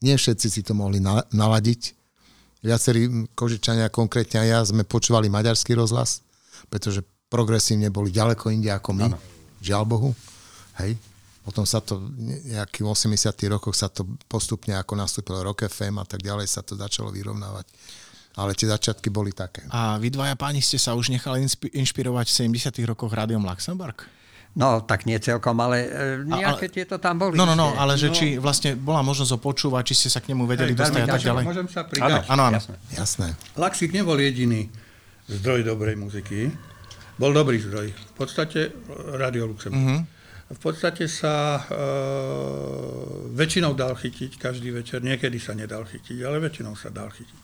nie 0.00 0.16
všetci 0.16 0.46
si 0.48 0.60
to 0.64 0.72
mohli 0.72 1.04
naladiť. 1.32 1.82
Viacerí 2.64 3.28
kožičania, 3.36 3.92
konkrétne 3.92 4.40
aj 4.40 4.48
ja, 4.48 4.60
sme 4.64 4.88
počúvali 4.88 5.28
maďarský 5.28 5.76
rozhlas, 5.76 6.24
pretože 6.72 7.04
progresívne 7.28 7.92
boli 7.92 8.08
ďaleko 8.08 8.48
inde 8.48 8.72
ako 8.72 8.90
my. 8.96 9.04
Ano. 9.12 9.18
Žiaľ 9.60 9.82
Bohu. 9.84 10.10
Hej. 10.80 10.96
Potom 11.44 11.68
sa 11.68 11.84
to, 11.84 12.00
nejakých 12.48 12.88
80 12.88 13.52
rokoch 13.52 13.76
sa 13.76 13.92
to 13.92 14.08
postupne, 14.32 14.72
ako 14.80 14.96
nastúpilo 14.96 15.44
Rock 15.44 15.68
FM 15.68 16.00
a 16.00 16.08
tak 16.08 16.24
ďalej, 16.24 16.48
sa 16.48 16.64
to 16.64 16.72
začalo 16.72 17.12
vyrovnávať 17.12 17.68
ale 18.34 18.52
tie 18.58 18.66
začiatky 18.66 19.08
boli 19.10 19.30
také. 19.30 19.62
A 19.70 19.98
vy 20.02 20.10
dvaja 20.10 20.34
páni 20.34 20.58
ste 20.58 20.78
sa 20.78 20.98
už 20.98 21.10
nechali 21.10 21.46
inšpirovať 21.70 22.26
v 22.30 22.34
70 22.54 22.90
rokoch 22.90 23.10
rádiom 23.14 23.42
Luxemburg? 23.46 24.06
No, 24.54 24.86
tak 24.86 25.02
nie 25.02 25.18
celkom, 25.18 25.58
ale 25.58 25.76
e, 25.82 25.88
nejaké 26.30 26.70
ale, 26.70 26.74
tieto 26.74 26.94
tam 27.02 27.18
boli. 27.18 27.34
No, 27.34 27.42
no, 27.42 27.58
no, 27.58 27.74
ale 27.74 27.98
že 27.98 28.06
no. 28.10 28.14
či 28.14 28.38
vlastne 28.38 28.78
bola 28.78 29.02
možnosť 29.02 29.34
ho 29.34 29.38
počúvať, 29.42 29.82
či 29.90 29.94
ste 30.06 30.08
sa 30.14 30.22
k 30.22 30.30
nemu 30.30 30.46
vedeli 30.46 30.78
Hej, 30.78 30.78
dostať 30.78 31.02
a 31.02 31.06
tak 31.10 31.22
ďalej. 31.26 31.42
Môžem 31.42 31.66
sa 31.66 31.82
pridať? 31.82 32.22
Áno, 32.30 32.42
áno. 32.46 32.58
Jasné. 32.62 32.76
Jasné. 32.94 33.28
Laxik 33.58 33.90
nebol 33.90 34.14
jediný 34.14 34.70
zdroj 35.26 35.66
dobrej 35.66 35.98
muziky. 35.98 36.54
Bol 37.18 37.34
dobrý 37.34 37.58
zdroj. 37.58 37.90
V 37.90 38.14
podstate 38.14 38.70
Radio 39.18 39.50
Luxemburg. 39.50 39.82
Uh-huh. 39.82 40.02
V 40.54 40.60
podstate 40.62 41.10
sa 41.10 41.58
e, 41.58 41.62
väčšinou 43.34 43.74
dal 43.74 43.98
chytiť 43.98 44.38
každý 44.38 44.70
večer. 44.70 45.02
Niekedy 45.02 45.42
sa 45.42 45.58
nedal 45.58 45.82
chytiť, 45.82 46.22
ale 46.22 46.38
väčšinou 46.38 46.78
sa 46.78 46.94
dal 46.94 47.10
chytiť. 47.10 47.38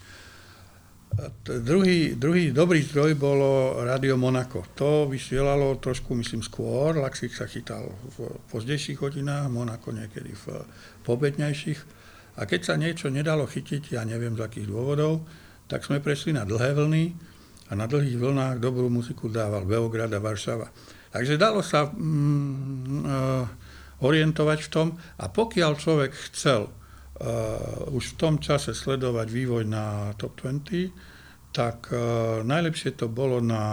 Druhý, 1.43 2.15
druhý 2.15 2.55
dobrý 2.55 2.87
zdroj 2.87 3.19
bolo 3.19 3.83
Radio 3.83 4.15
Monako. 4.15 4.63
To 4.79 5.11
vysielalo 5.11 5.77
trošku, 5.83 6.15
myslím, 6.15 6.41
skôr. 6.41 6.95
Laxik 6.97 7.35
sa 7.35 7.51
chytal 7.51 7.91
v 8.15 8.31
pozdejších 8.49 9.03
hodinách, 9.03 9.51
Monako 9.51 9.91
niekedy 9.91 10.31
v 10.31 10.63
pobednejších. 11.03 11.81
A 12.39 12.47
keď 12.47 12.61
sa 12.63 12.75
niečo 12.79 13.11
nedalo 13.11 13.45
chytiť, 13.45 13.99
ja 13.99 14.07
neviem 14.07 14.39
z 14.39 14.47
akých 14.47 14.71
dôvodov, 14.71 15.27
tak 15.67 15.83
sme 15.83 15.99
prešli 15.99 16.31
na 16.31 16.47
dlhé 16.47 16.79
vlny 16.79 17.05
a 17.69 17.73
na 17.75 17.91
dlhých 17.91 18.17
vlnách 18.17 18.57
dobrú 18.63 18.87
muziku 18.87 19.27
dával 19.27 19.67
Beograd 19.67 20.15
a 20.15 20.23
Varšava. 20.23 20.71
Takže 21.11 21.35
dalo 21.35 21.61
sa 21.61 21.91
mm, 21.91 21.95
uh, 23.03 23.45
orientovať 24.03 24.59
v 24.63 24.69
tom 24.71 24.89
a 25.19 25.27
pokiaľ 25.27 25.73
človek 25.75 26.15
chcel 26.31 26.71
už 27.93 28.05
v 28.05 28.19
tom 28.19 28.41
čase 28.41 28.73
sledovať 28.73 29.29
vývoj 29.29 29.65
na 29.69 30.17
Top 30.17 30.41
20, 30.41 31.53
tak 31.53 31.91
uh, 31.93 32.41
najlepšie 32.47 32.97
to 32.97 33.11
bolo 33.11 33.43
na, 33.43 33.67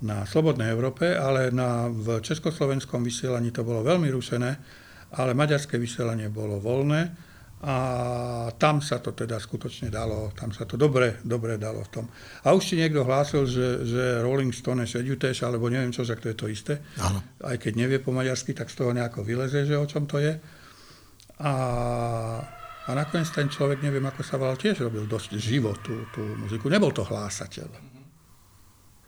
na 0.00 0.22
Slobodnej 0.24 0.70
Európe, 0.70 1.12
ale 1.12 1.50
na, 1.50 1.90
v 1.90 2.22
československom 2.22 3.02
vysielaní 3.02 3.50
to 3.50 3.66
bolo 3.66 3.82
veľmi 3.82 4.08
rušené, 4.08 4.50
ale 5.18 5.36
maďarské 5.36 5.76
vysielanie 5.76 6.30
bolo 6.30 6.62
voľné 6.62 7.28
a 7.58 7.74
tam 8.54 8.78
sa 8.78 9.02
to 9.02 9.10
teda 9.18 9.42
skutočne 9.42 9.90
dalo, 9.90 10.30
tam 10.30 10.54
sa 10.54 10.62
to 10.62 10.78
dobre, 10.78 11.18
dobre 11.26 11.58
dalo 11.58 11.82
v 11.82 11.90
tom. 11.90 12.06
A 12.46 12.54
už 12.54 12.62
si 12.62 12.74
niekto 12.78 13.02
hlásil, 13.02 13.50
že, 13.50 13.82
že 13.82 14.22
Rolling 14.22 14.54
Stone 14.54 14.86
Eduteš, 14.86 15.42
alebo 15.42 15.66
neviem 15.66 15.90
čo, 15.90 16.06
že 16.06 16.14
to 16.22 16.30
je 16.30 16.36
to 16.38 16.46
isté. 16.46 16.78
Áno. 17.02 17.18
Aj 17.42 17.58
keď 17.58 17.72
nevie 17.74 17.98
po 17.98 18.14
maďarsky, 18.14 18.54
tak 18.54 18.70
z 18.70 18.78
toho 18.78 18.94
nejako 18.94 19.26
vyleze, 19.26 19.66
že 19.66 19.74
o 19.74 19.82
čom 19.90 20.06
to 20.06 20.22
je. 20.22 20.38
A, 21.38 21.52
a 22.86 22.90
nakoniec 22.94 23.30
ten 23.30 23.46
človek, 23.46 23.78
neviem 23.78 24.02
ako 24.02 24.26
sa 24.26 24.34
volal, 24.34 24.58
tiež 24.58 24.82
robil 24.82 25.06
dosť 25.06 25.38
živo 25.38 25.70
tú, 25.78 26.02
tú 26.10 26.22
muziku. 26.38 26.66
Nebol 26.66 26.90
to 26.90 27.06
hlásateľ. 27.06 27.70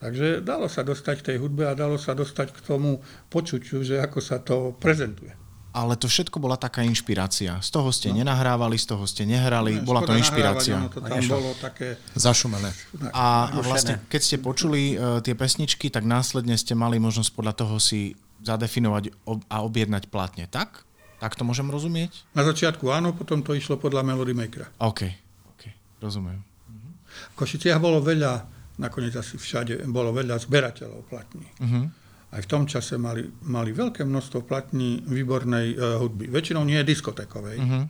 Takže 0.01 0.41
dalo 0.41 0.65
sa 0.71 0.81
dostať 0.81 1.15
k 1.21 1.27
tej 1.29 1.37
hudbe 1.45 1.69
a 1.69 1.77
dalo 1.77 2.01
sa 2.01 2.17
dostať 2.17 2.57
k 2.57 2.61
tomu 2.65 3.05
počuťu, 3.29 3.85
že 3.85 4.01
ako 4.01 4.19
sa 4.25 4.41
to 4.41 4.73
prezentuje. 4.81 5.35
ale 5.71 5.95
to 5.95 6.11
všetko 6.11 6.43
bola 6.43 6.59
taká 6.59 6.83
inšpirácia. 6.83 7.63
Z 7.63 7.71
toho 7.71 7.95
ste 7.95 8.11
no. 8.11 8.19
nenahrávali, 8.23 8.75
z 8.75 8.91
toho 8.91 9.07
ste 9.07 9.23
nehrali, 9.23 9.79
no, 9.79 9.87
bola 9.87 10.03
to 10.03 10.19
inšpirácia. 10.19 10.75
Ono 10.75 10.91
to 10.91 10.99
tam 10.99 11.23
bolo 11.31 11.55
také... 11.63 11.95
Zašumené. 12.19 12.75
A, 13.15 13.55
a 13.55 13.63
vlastne, 13.63 14.03
keď 14.11 14.21
ste 14.21 14.37
počuli 14.43 14.99
uh, 14.99 15.23
tie 15.23 15.39
pesničky, 15.39 15.87
tak 15.87 16.03
následne 16.03 16.59
ste 16.59 16.75
mali 16.75 16.99
možnosť 16.99 17.31
podľa 17.31 17.55
toho 17.55 17.79
si 17.79 18.19
zadefinovať 18.43 19.15
ob- 19.31 19.47
a 19.47 19.63
objednať 19.63 20.11
platne, 20.11 20.51
tak? 20.51 20.83
Tak 21.21 21.37
to 21.37 21.45
môžem 21.45 21.69
rozumieť? 21.69 22.25
Na 22.33 22.43
začiatku 22.43 22.89
áno, 22.89 23.13
potom 23.13 23.45
to 23.45 23.53
išlo 23.53 23.77
podľa 23.77 24.01
Melody 24.01 24.33
Makera. 24.33 24.73
OK, 24.81 25.05
OK, 25.53 25.63
rozumiem. 26.01 26.41
V 27.11 27.35
Košiciach 27.37 27.77
bolo 27.77 28.01
veľa, 28.01 28.49
nakoniec 28.81 29.13
asi 29.15 29.37
všade, 29.37 29.85
bolo 29.93 30.17
veľa 30.17 30.41
zberateľov 30.41 31.05
platní. 31.07 31.47
Uh-huh 31.61 31.87
aj 32.31 32.47
v 32.47 32.51
tom 32.51 32.63
čase 32.63 32.95
mali, 32.95 33.27
mali 33.43 33.75
veľké 33.75 34.07
množstvo 34.07 34.47
platní 34.47 35.03
výbornej 35.03 35.67
uh, 35.75 35.99
hudby. 35.99 36.31
Väčšinou 36.31 36.63
nie 36.63 36.79
diskotékovej. 36.87 37.59
Uh-huh. 37.59 37.85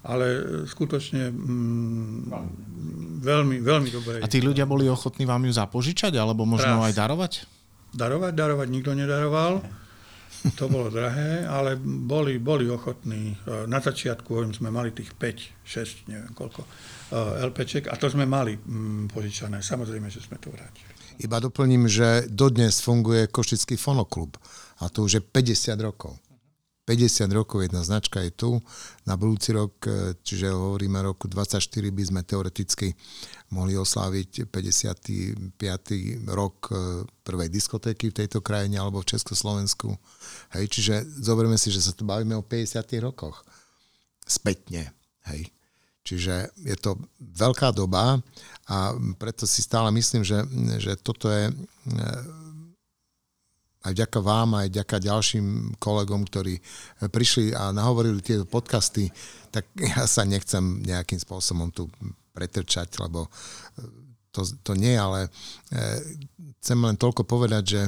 Ale 0.00 0.26
skutočne 0.64 1.28
mm, 1.28 3.20
veľmi, 3.20 3.56
veľmi 3.60 3.88
dobré. 3.92 4.16
A 4.24 4.30
tí 4.30 4.40
ľudia 4.40 4.64
boli 4.64 4.88
ochotní 4.88 5.28
vám 5.28 5.44
ju 5.44 5.52
zapožičať, 5.52 6.16
alebo 6.16 6.48
možno 6.48 6.80
Raz. 6.80 6.88
aj 6.88 6.94
darovať? 6.96 7.32
Darovať, 7.92 8.32
darovať 8.32 8.68
nikto 8.72 8.96
nedaroval. 8.96 9.60
To 10.40 10.72
bolo 10.72 10.88
drahé, 10.88 11.44
ale 11.44 11.76
boli, 11.84 12.40
boli 12.40 12.64
ochotní. 12.64 13.36
E, 13.36 13.68
na 13.68 13.76
začiatku 13.76 14.32
sme 14.56 14.72
mali 14.72 14.96
tých 14.96 15.12
5, 15.12 15.68
6, 15.68 16.08
neviem 16.08 16.32
koľko 16.32 16.64
e, 16.64 16.68
LPček 17.52 17.92
a 17.92 17.94
to 18.00 18.08
sme 18.08 18.24
mali 18.24 18.56
mm, 18.56 19.12
požičané. 19.12 19.60
Samozrejme, 19.60 20.08
že 20.08 20.24
sme 20.24 20.40
to 20.40 20.48
vrátili. 20.48 20.88
Iba 21.20 21.36
doplním, 21.36 21.84
že 21.84 22.24
dodnes 22.32 22.80
funguje 22.80 23.28
Košický 23.28 23.76
fonoklub 23.76 24.40
a 24.80 24.88
to 24.88 25.04
už 25.04 25.20
je 25.20 25.22
50 25.22 25.76
rokov. 25.84 26.16
50 26.84 27.30
rokov 27.30 27.62
jedna 27.62 27.84
značka 27.84 28.24
je 28.24 28.32
tu. 28.34 28.50
Na 29.06 29.14
budúci 29.14 29.54
rok, 29.54 29.78
e, 29.86 30.16
čiže 30.26 30.50
hovoríme 30.50 30.98
roku 31.04 31.30
24, 31.30 31.62
by 31.92 32.02
sme 32.02 32.20
teoreticky 32.26 32.96
mohli 33.54 33.78
osláviť 33.78 34.50
55. 34.50 35.60
rok 36.30 36.56
e, 36.72 37.06
prvej 37.22 37.48
diskotéky 37.52 38.10
v 38.10 38.18
tejto 38.24 38.42
krajine 38.42 38.82
alebo 38.82 39.04
v 39.04 39.10
Československu. 39.12 39.94
Hej, 40.56 40.66
čiže 40.72 40.94
zoberme 41.22 41.54
si, 41.60 41.70
že 41.70 41.84
sa 41.84 41.94
tu 41.94 42.02
bavíme 42.02 42.34
o 42.34 42.42
50 42.42 42.82
rokoch. 43.04 43.46
Spätne. 44.26 44.90
Hej. 45.30 45.52
Čiže 46.00 46.56
je 46.64 46.76
to 46.80 46.96
veľká 47.20 47.76
doba 47.76 48.18
a 48.66 48.76
preto 49.20 49.44
si 49.44 49.60
stále 49.62 49.92
myslím, 49.94 50.24
že, 50.24 50.42
že 50.80 50.98
toto 50.98 51.28
je 51.28 51.50
e, 51.50 51.54
aj 53.80 53.92
vďaka 53.96 54.18
vám, 54.20 54.60
aj 54.60 54.68
vďaka 54.68 54.96
ďalším 55.00 55.46
kolegom, 55.80 56.28
ktorí 56.28 56.60
prišli 57.08 57.56
a 57.56 57.72
nahovorili 57.72 58.20
tieto 58.20 58.44
podcasty, 58.44 59.08
tak 59.48 59.64
ja 59.96 60.04
sa 60.04 60.28
nechcem 60.28 60.84
nejakým 60.84 61.20
spôsobom 61.20 61.72
tu 61.72 61.88
pretrčať, 62.36 63.00
lebo 63.02 63.26
e, 63.26 63.30
to, 64.30 64.46
to 64.62 64.72
nie, 64.78 64.94
ale 64.94 65.26
e, 65.26 65.30
chcem 66.60 66.78
len 66.78 66.94
toľko 66.94 67.26
povedať, 67.26 67.64
že 67.66 67.82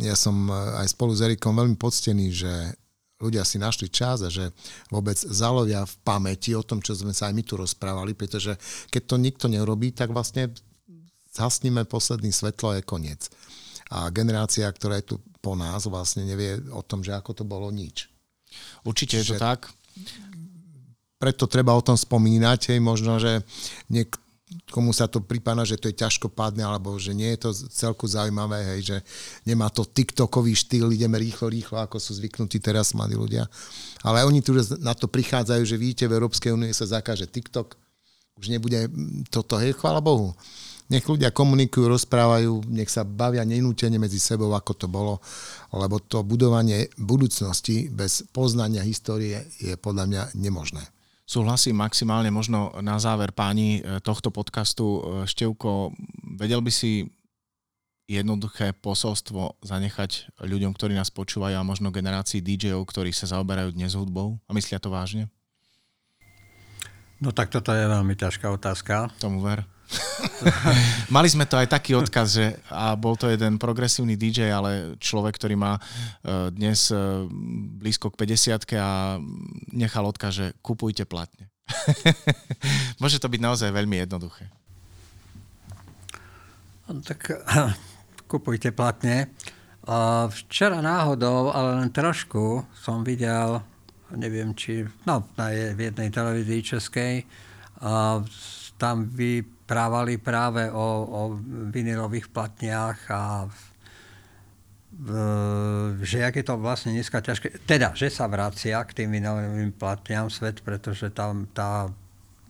ja 0.00 0.16
som 0.16 0.48
aj 0.48 0.88
spolu 0.88 1.12
s 1.12 1.20
Erikom 1.20 1.52
veľmi 1.52 1.76
poctený, 1.76 2.32
že 2.32 2.52
ľudia 3.22 3.46
si 3.46 3.60
našli 3.60 3.86
čas 3.92 4.24
a 4.26 4.32
že 4.32 4.50
vôbec 4.88 5.14
zalovia 5.14 5.86
v 5.86 5.94
pamäti 6.02 6.56
o 6.56 6.66
tom, 6.66 6.80
čo 6.80 6.96
sme 6.96 7.14
sa 7.14 7.28
aj 7.28 7.36
my 7.36 7.42
tu 7.46 7.54
rozprávali, 7.54 8.16
pretože 8.16 8.56
keď 8.88 9.02
to 9.04 9.16
nikto 9.20 9.46
neurobí, 9.46 9.92
tak 9.92 10.10
vlastne 10.10 10.50
zhasníme 11.36 11.86
posledný 11.86 12.34
svetlo 12.34 12.74
a 12.74 12.76
je 12.80 12.82
koniec. 12.82 13.28
A 13.92 14.08
generácia, 14.08 14.64
ktorá 14.72 14.96
je 15.04 15.12
tu 15.12 15.16
po 15.44 15.52
nás, 15.52 15.84
vlastne 15.84 16.24
nevie 16.24 16.56
o 16.72 16.80
tom, 16.80 17.04
že 17.04 17.12
ako 17.12 17.36
to 17.36 17.44
bolo 17.44 17.68
nič. 17.68 18.08
Určite 18.88 19.20
je 19.20 19.34
to 19.34 19.36
tak. 19.36 19.68
Preto 21.20 21.44
treba 21.44 21.76
o 21.76 21.84
tom 21.84 21.94
spomínať, 21.94 22.72
hej, 22.72 22.80
možno, 22.80 23.20
že 23.20 23.44
niek- 23.92 24.16
komu 24.68 24.92
sa 24.92 25.08
to 25.08 25.20
prípada, 25.20 25.64
že 25.64 25.80
to 25.80 25.88
je 25.88 25.96
ťažkopádne, 25.96 26.64
alebo 26.64 26.96
že 27.00 27.16
nie 27.16 27.32
je 27.36 27.48
to 27.48 27.50
celku 27.72 28.04
zaujímavé, 28.04 28.76
hej, 28.76 28.80
že 28.84 28.96
nemá 29.48 29.68
to 29.72 29.84
TikTokový 29.86 30.52
štýl, 30.52 30.92
ideme 30.92 31.16
rýchlo, 31.16 31.48
rýchlo, 31.48 31.80
ako 31.80 31.96
sú 31.96 32.16
zvyknutí 32.16 32.60
teraz 32.60 32.92
mladí 32.92 33.16
ľudia. 33.16 33.48
Ale 34.04 34.24
oni 34.26 34.44
tu 34.44 34.52
na 34.80 34.92
to 34.92 35.08
prichádzajú, 35.08 35.62
že 35.64 35.80
vidíte, 35.80 36.04
v 36.08 36.16
Európskej 36.20 36.52
únie 36.52 36.72
sa 36.74 36.88
zakáže 36.88 37.28
TikTok, 37.28 37.76
už 38.36 38.48
nebude 38.48 38.88
toto, 39.28 39.56
hej, 39.60 39.76
chvála 39.76 40.00
Bohu. 40.00 40.32
Nech 40.92 41.08
ľudia 41.08 41.32
komunikujú, 41.32 41.88
rozprávajú, 41.88 42.68
nech 42.68 42.92
sa 42.92 43.00
bavia 43.00 43.48
nenútene 43.48 43.96
medzi 43.96 44.20
sebou, 44.20 44.52
ako 44.52 44.72
to 44.76 44.86
bolo, 44.92 45.24
lebo 45.72 45.96
to 46.04 46.20
budovanie 46.20 46.92
budúcnosti 47.00 47.88
bez 47.88 48.28
poznania 48.28 48.84
histórie 48.84 49.40
je 49.56 49.72
podľa 49.80 50.04
mňa 50.04 50.22
nemožné. 50.36 50.84
Súhlasím 51.24 51.80
maximálne 51.80 52.28
možno 52.28 52.76
na 52.84 53.00
záver 53.00 53.32
páni 53.32 53.80
e, 53.80 54.04
tohto 54.04 54.28
podcastu. 54.28 54.84
E, 54.84 55.00
Števko, 55.24 55.96
vedel 56.36 56.60
by 56.60 56.68
si 56.68 57.08
jednoduché 58.04 58.76
posolstvo 58.76 59.64
zanechať 59.64 60.44
ľuďom, 60.44 60.76
ktorí 60.76 60.92
nás 60.92 61.08
počúvajú 61.08 61.56
a 61.56 61.64
možno 61.64 61.88
generácii 61.88 62.44
DJ-ov, 62.44 62.84
ktorí 62.84 63.16
sa 63.16 63.32
zaoberajú 63.32 63.72
dnes 63.72 63.96
hudbou 63.96 64.36
a 64.44 64.52
myslia 64.52 64.76
to 64.76 64.92
vážne? 64.92 65.32
No 67.22 67.32
tak 67.32 67.48
toto 67.48 67.72
je 67.72 67.86
veľmi 67.86 68.12
ťažká 68.18 68.50
otázka. 68.52 69.08
Tomu 69.16 69.40
ver. 69.40 69.64
Mali 71.14 71.28
sme 71.28 71.44
to 71.44 71.60
aj 71.60 71.68
taký 71.68 71.96
odkaz, 71.96 72.40
že 72.40 72.46
a 72.72 72.96
bol 72.96 73.14
to 73.16 73.28
jeden 73.28 73.60
progresívny 73.60 74.16
DJ, 74.16 74.52
ale 74.52 74.96
človek, 74.98 75.36
ktorý 75.36 75.54
má 75.56 75.76
e, 75.78 75.80
dnes 76.52 76.88
e, 76.88 76.96
blízko 77.78 78.12
k 78.12 78.24
50 78.24 78.78
a 78.80 79.20
nechal 79.72 80.04
odkaz, 80.08 80.32
že 80.32 80.46
kupujte 80.64 81.04
platne. 81.04 81.52
Môže 83.02 83.20
to 83.20 83.28
byť 83.28 83.40
naozaj 83.40 83.70
veľmi 83.70 84.02
jednoduché. 84.02 84.48
No, 86.88 87.00
tak 87.04 87.28
kupujte 88.32 88.72
platne. 88.72 89.32
Včera 90.30 90.78
náhodou, 90.78 91.50
ale 91.50 91.82
len 91.82 91.90
trošku, 91.90 92.62
som 92.70 93.02
videl, 93.02 93.58
neviem 94.14 94.54
či, 94.54 94.86
no 95.02 95.26
v 95.34 95.74
jednej 95.74 96.06
televízii 96.06 96.62
českej, 96.62 97.26
tam 98.82 99.06
vyprávali 99.06 100.18
práve 100.18 100.66
o, 100.66 100.86
o 101.06 101.20
vinilových 101.70 102.34
platniach 102.34 102.98
a 103.14 103.46
že 106.02 106.18
jak 106.20 106.34
je 106.36 106.44
to 106.44 106.60
vlastne 106.60 106.92
dneska 106.92 107.22
ťažké, 107.22 107.64
teda, 107.64 107.94
že 107.96 108.12
sa 108.12 108.28
vracia 108.28 108.76
k 108.84 109.02
tým 109.02 109.14
vinilovým 109.14 109.72
platniam 109.72 110.28
svet, 110.28 110.60
pretože 110.60 111.14
tam 111.14 111.48
tá 111.54 111.88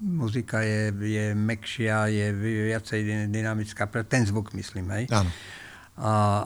muzika 0.02 0.64
je, 0.64 0.90
je 0.90 1.26
mekšia, 1.38 2.10
je 2.10 2.26
viacej 2.34 3.30
dynamická, 3.30 3.86
ten 4.08 4.26
zvuk 4.26 4.50
myslím, 4.58 4.90
hej? 4.90 5.04
Áno 5.12 5.30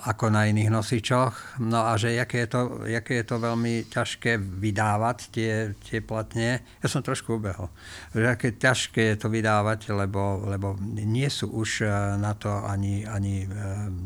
ako 0.03 0.35
na 0.35 0.51
iných 0.51 0.75
nosičoch. 0.75 1.63
No 1.63 1.87
a 1.87 1.95
že 1.95 2.19
jaké 2.19 2.45
je 2.45 2.49
to, 2.51 2.63
jaké 2.83 3.23
je 3.23 3.27
to 3.31 3.37
veľmi 3.39 3.87
ťažké 3.87 4.43
vydávať 4.43 5.19
tie, 5.31 5.53
tie 5.87 6.03
platne. 6.03 6.67
Ja 6.83 6.87
som 6.91 6.99
trošku 6.99 7.39
ubehol. 7.39 7.71
Že 8.11 8.27
aké 8.27 8.49
ťažké 8.59 9.15
je 9.15 9.17
to 9.23 9.31
vydávať, 9.31 9.95
lebo, 9.95 10.43
lebo 10.51 10.75
nie 10.91 11.31
sú 11.31 11.55
už 11.55 11.87
e, 11.87 11.89
na 12.19 12.35
to 12.35 12.51
ani, 12.51 13.07
ani 13.07 13.47
e, 13.47 13.49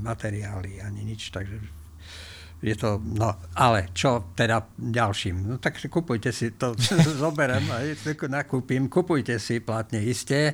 materiály, 0.05 0.85
ani 0.85 1.09
nič. 1.09 1.33
Takže 1.33 1.57
je 2.61 2.77
to, 2.77 3.01
no, 3.01 3.33
ale 3.57 3.89
čo 3.97 4.37
teda 4.37 4.77
ďalším? 4.77 5.49
No 5.49 5.57
tak 5.57 5.81
kupujte 5.81 6.29
si 6.37 6.53
to, 6.53 6.77
zoberiem, 7.25 7.65
nakúpim, 8.29 8.93
kupujte 8.93 9.41
si 9.41 9.65
platne 9.65 10.05
isté. 10.05 10.53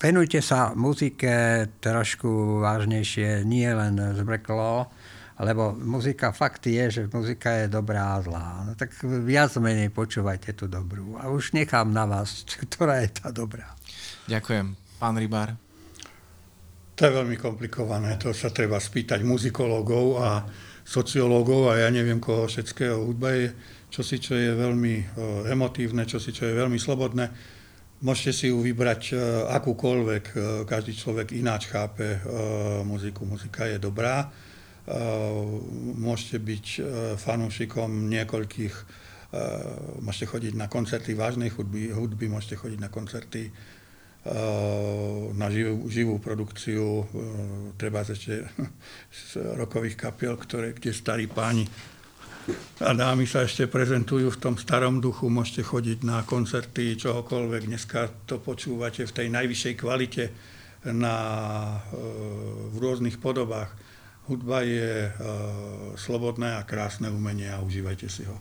Venujte 0.00 0.40
sa 0.40 0.72
muzike 0.72 1.68
trošku 1.76 2.64
vážnejšie, 2.64 3.44
nie 3.44 3.68
len 3.68 4.00
zbreklo, 4.16 4.88
lebo 5.44 5.76
muzika, 5.76 6.32
fakt 6.32 6.64
je, 6.72 6.88
že 6.88 7.02
muzika 7.12 7.52
je 7.60 7.66
dobrá 7.68 8.16
a 8.16 8.24
zlá. 8.24 8.64
No 8.64 8.72
tak 8.80 8.96
viac 9.04 9.52
menej 9.60 9.92
počúvajte 9.92 10.56
tú 10.56 10.72
dobrú. 10.72 11.20
A 11.20 11.28
už 11.28 11.52
nechám 11.52 11.92
na 11.92 12.08
vás, 12.08 12.48
ktorá 12.64 13.04
je 13.04 13.12
tá 13.12 13.28
dobrá. 13.28 13.76
Ďakujem. 14.24 14.72
Pán 14.96 15.20
Rybár. 15.20 15.52
To 16.96 17.00
je 17.04 17.12
veľmi 17.20 17.36
komplikované. 17.36 18.16
To 18.24 18.32
sa 18.32 18.48
treba 18.48 18.80
spýtať 18.80 19.20
muzikológov 19.20 20.16
a 20.16 20.48
sociológov 20.80 21.76
a 21.76 21.84
ja 21.84 21.92
neviem 21.92 22.24
koho 22.24 22.48
všetkého. 22.48 23.04
Hudba 23.04 23.36
je 23.36 23.52
čosi, 23.92 24.16
čo 24.16 24.32
je 24.32 24.56
veľmi 24.56 25.12
emotívne, 25.44 26.08
čosi, 26.08 26.32
čo 26.32 26.48
je 26.48 26.56
veľmi 26.56 26.80
slobodné 26.80 27.59
Môžete 28.00 28.32
si 28.32 28.46
ju 28.48 28.64
vybrať 28.64 29.12
e, 29.12 29.14
akúkoľvek, 29.60 30.24
e, 30.32 30.34
každý 30.64 30.96
človek 30.96 31.36
ináč 31.36 31.68
chápe 31.68 32.16
e, 32.16 32.18
muziku. 32.80 33.28
Muzika 33.28 33.68
je 33.68 33.76
dobrá. 33.76 34.32
Môžete 36.00 36.42
byť 36.42 36.66
fanúšikom 37.14 38.10
niekoľkých, 38.10 38.74
môžete 40.02 40.26
chodiť 40.26 40.52
na 40.58 40.66
koncerty 40.66 41.14
vážnej 41.14 41.54
hudby, 41.54 41.94
hudby 41.94 42.26
môžete 42.26 42.58
chodiť 42.58 42.80
na 42.80 42.90
koncerty 42.90 43.54
na 45.30 45.46
živú, 45.46 45.86
živú 45.86 46.14
produkciu, 46.18 47.06
treba 47.78 48.02
ešte 48.02 48.50
z 49.30 49.54
rokových 49.54 49.94
kapiel, 49.94 50.34
ktoré, 50.34 50.74
kde 50.74 50.90
starí 50.90 51.30
páni 51.30 51.70
a 52.80 52.90
dámy 52.96 53.28
sa 53.28 53.44
ešte 53.44 53.68
prezentujú 53.68 54.32
v 54.32 54.40
tom 54.40 54.54
starom 54.56 54.98
duchu, 54.98 55.28
môžete 55.28 55.62
chodiť 55.64 55.98
na 56.02 56.24
koncerty, 56.24 56.96
čohokoľvek. 56.96 57.68
Dneska 57.68 58.08
to 58.24 58.40
počúvate 58.40 59.04
v 59.04 59.12
tej 59.12 59.26
najvyššej 59.28 59.74
kvalite 59.76 60.24
na, 60.88 61.16
e, 61.92 62.00
v 62.72 62.76
rôznych 62.80 63.20
podobách. 63.20 63.68
Hudba 64.30 64.62
je 64.62 65.10
uh, 65.10 65.18
slobodné 65.98 66.54
a 66.54 66.62
krásne 66.62 67.10
umenie 67.10 67.50
a 67.50 67.58
užívajte 67.66 68.06
si 68.06 68.22
ho. 68.30 68.38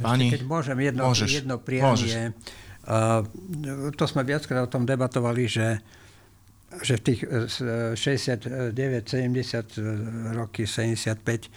Pani, 0.00 0.32
keď 0.32 0.48
môžem 0.48 0.78
jedno, 0.80 1.04
môžeš, 1.04 1.44
jedno 1.44 1.60
prianie. 1.60 2.32
Uh, 2.88 3.20
to 3.92 4.08
sme 4.08 4.24
viackrát 4.24 4.64
o 4.64 4.72
tom 4.72 4.88
debatovali, 4.88 5.44
že 5.44 5.84
že 6.70 6.96
v 6.96 7.02
tých 7.02 7.20
69, 7.98 8.78
70 8.78 10.38
roky, 10.38 10.70
75 10.70 11.50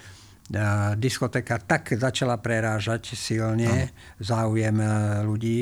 diskotéka 0.96 1.58
tak 1.58 1.94
začala 1.98 2.38
prerážať 2.38 3.18
silne 3.18 3.90
záujem 4.22 4.78
e, 4.80 4.88
ľudí, 5.26 5.62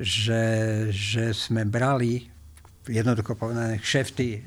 že, 0.00 0.44
že 0.88 1.36
sme 1.36 1.68
brali 1.68 2.32
jednoducho 2.82 3.38
povedané 3.38 3.78
kšefty 3.78 4.28
e, 4.34 4.40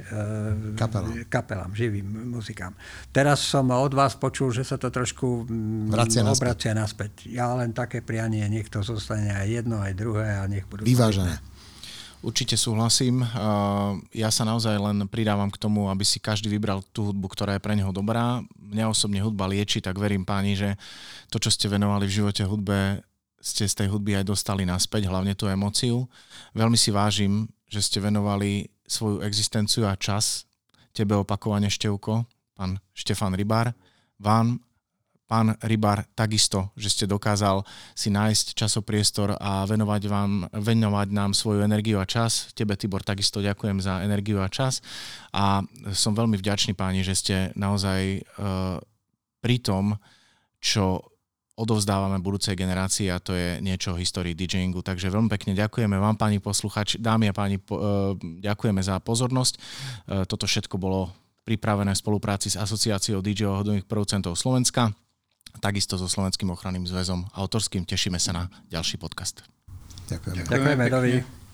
kapelám. 0.76 1.24
kapelám, 1.32 1.72
živým 1.72 2.36
muzikám. 2.36 2.76
Teraz 3.16 3.40
som 3.40 3.72
od 3.72 3.96
vás 3.96 4.20
počul, 4.20 4.52
že 4.52 4.68
sa 4.68 4.76
to 4.76 4.92
trošku 4.92 5.48
mm, 5.48 5.94
Vracia 5.94 6.24
obracia 6.28 6.76
naspäť. 6.76 7.32
Ja 7.32 7.56
len 7.56 7.72
také 7.72 8.04
prianie, 8.04 8.44
nech 8.52 8.68
to 8.68 8.84
zostane 8.84 9.32
aj 9.32 9.48
jedno, 9.48 9.80
aj 9.80 9.94
druhé 9.96 10.36
a 10.36 10.44
nech 10.52 10.68
budú... 10.68 10.84
Vyvážené. 10.84 11.40
Určite 12.26 12.58
súhlasím. 12.58 13.22
Ja 14.10 14.34
sa 14.34 14.50
naozaj 14.50 14.82
len 14.82 15.06
pridávam 15.06 15.54
k 15.54 15.62
tomu, 15.62 15.94
aby 15.94 16.02
si 16.02 16.18
každý 16.18 16.50
vybral 16.50 16.82
tú 16.90 17.14
hudbu, 17.14 17.30
ktorá 17.30 17.54
je 17.54 17.62
pre 17.62 17.78
neho 17.78 17.94
dobrá. 17.94 18.42
Mňa 18.58 18.90
osobne 18.90 19.22
hudba 19.22 19.46
lieči, 19.46 19.78
tak 19.78 20.02
verím 20.02 20.26
páni, 20.26 20.58
že 20.58 20.74
to, 21.30 21.38
čo 21.38 21.54
ste 21.54 21.70
venovali 21.70 22.10
v 22.10 22.16
živote 22.18 22.42
hudbe, 22.42 23.06
ste 23.38 23.70
z 23.70 23.78
tej 23.78 23.94
hudby 23.94 24.18
aj 24.18 24.26
dostali 24.26 24.66
naspäť, 24.66 25.06
hlavne 25.06 25.38
tú 25.38 25.46
emóciu. 25.46 26.10
Veľmi 26.58 26.82
si 26.82 26.90
vážim, 26.90 27.46
že 27.70 27.86
ste 27.86 28.02
venovali 28.02 28.74
svoju 28.90 29.22
existenciu 29.22 29.86
a 29.86 29.94
čas 29.94 30.50
tebe 30.98 31.14
opakovane 31.14 31.70
Števko, 31.70 32.26
pán 32.58 32.82
Štefan 32.98 33.38
Rybár, 33.38 33.78
vám 34.18 34.65
pán 35.26 35.58
Rybar, 35.58 36.06
takisto, 36.14 36.70
že 36.78 36.94
ste 36.94 37.06
dokázal 37.10 37.66
si 37.98 38.14
nájsť 38.14 38.54
časopriestor 38.54 39.34
a 39.42 39.66
venovať, 39.66 40.02
vám, 40.06 40.46
venovať 40.54 41.08
nám 41.10 41.34
svoju 41.34 41.66
energiu 41.66 41.98
a 41.98 42.06
čas. 42.06 42.54
Tebe, 42.54 42.78
Tibor, 42.78 43.02
takisto 43.02 43.42
ďakujem 43.42 43.82
za 43.82 44.06
energiu 44.06 44.38
a 44.42 44.50
čas. 44.50 44.86
A 45.34 45.66
som 45.98 46.14
veľmi 46.14 46.38
vďačný, 46.38 46.78
páni, 46.78 47.02
že 47.02 47.18
ste 47.18 47.36
naozaj 47.58 48.22
uh, 48.22 48.78
pri 49.42 49.58
tom, 49.66 49.98
čo 50.62 51.02
odovzdávame 51.56 52.20
budúcej 52.20 52.54
generácii 52.54 53.08
a 53.10 53.18
to 53.18 53.32
je 53.32 53.64
niečo 53.64 53.96
o 53.96 54.00
histórii 54.00 54.36
DJingu. 54.38 54.84
Takže 54.86 55.10
veľmi 55.10 55.32
pekne 55.32 55.58
ďakujeme 55.58 55.96
vám, 55.98 56.20
pani 56.20 56.38
posluchači, 56.38 57.02
dámy 57.02 57.32
a 57.32 57.34
páni, 57.34 57.58
po, 57.58 57.74
uh, 57.78 57.84
ďakujeme 58.22 58.82
za 58.86 59.02
pozornosť. 59.02 59.54
Uh, 59.58 59.62
toto 60.30 60.46
všetko 60.46 60.78
bolo 60.78 61.10
pripravené 61.50 61.98
v 61.98 62.02
spolupráci 62.02 62.54
s 62.54 62.60
Asociáciou 62.62 63.26
DJ 63.26 63.50
hodových 63.50 63.90
producentov 63.90 64.38
Slovenska 64.38 64.94
takisto 65.60 65.96
so 66.00 66.08
Slovenským 66.10 66.50
ochranným 66.52 66.88
zväzom 66.88 67.28
autorským. 67.36 67.86
Tešíme 67.88 68.20
sa 68.20 68.32
na 68.36 68.44
ďalší 68.70 69.00
podcast. 69.00 69.44
Ďakujeme. 70.10 70.46
Ďakujeme, 70.46 70.86
Ďakujeme 70.90 71.45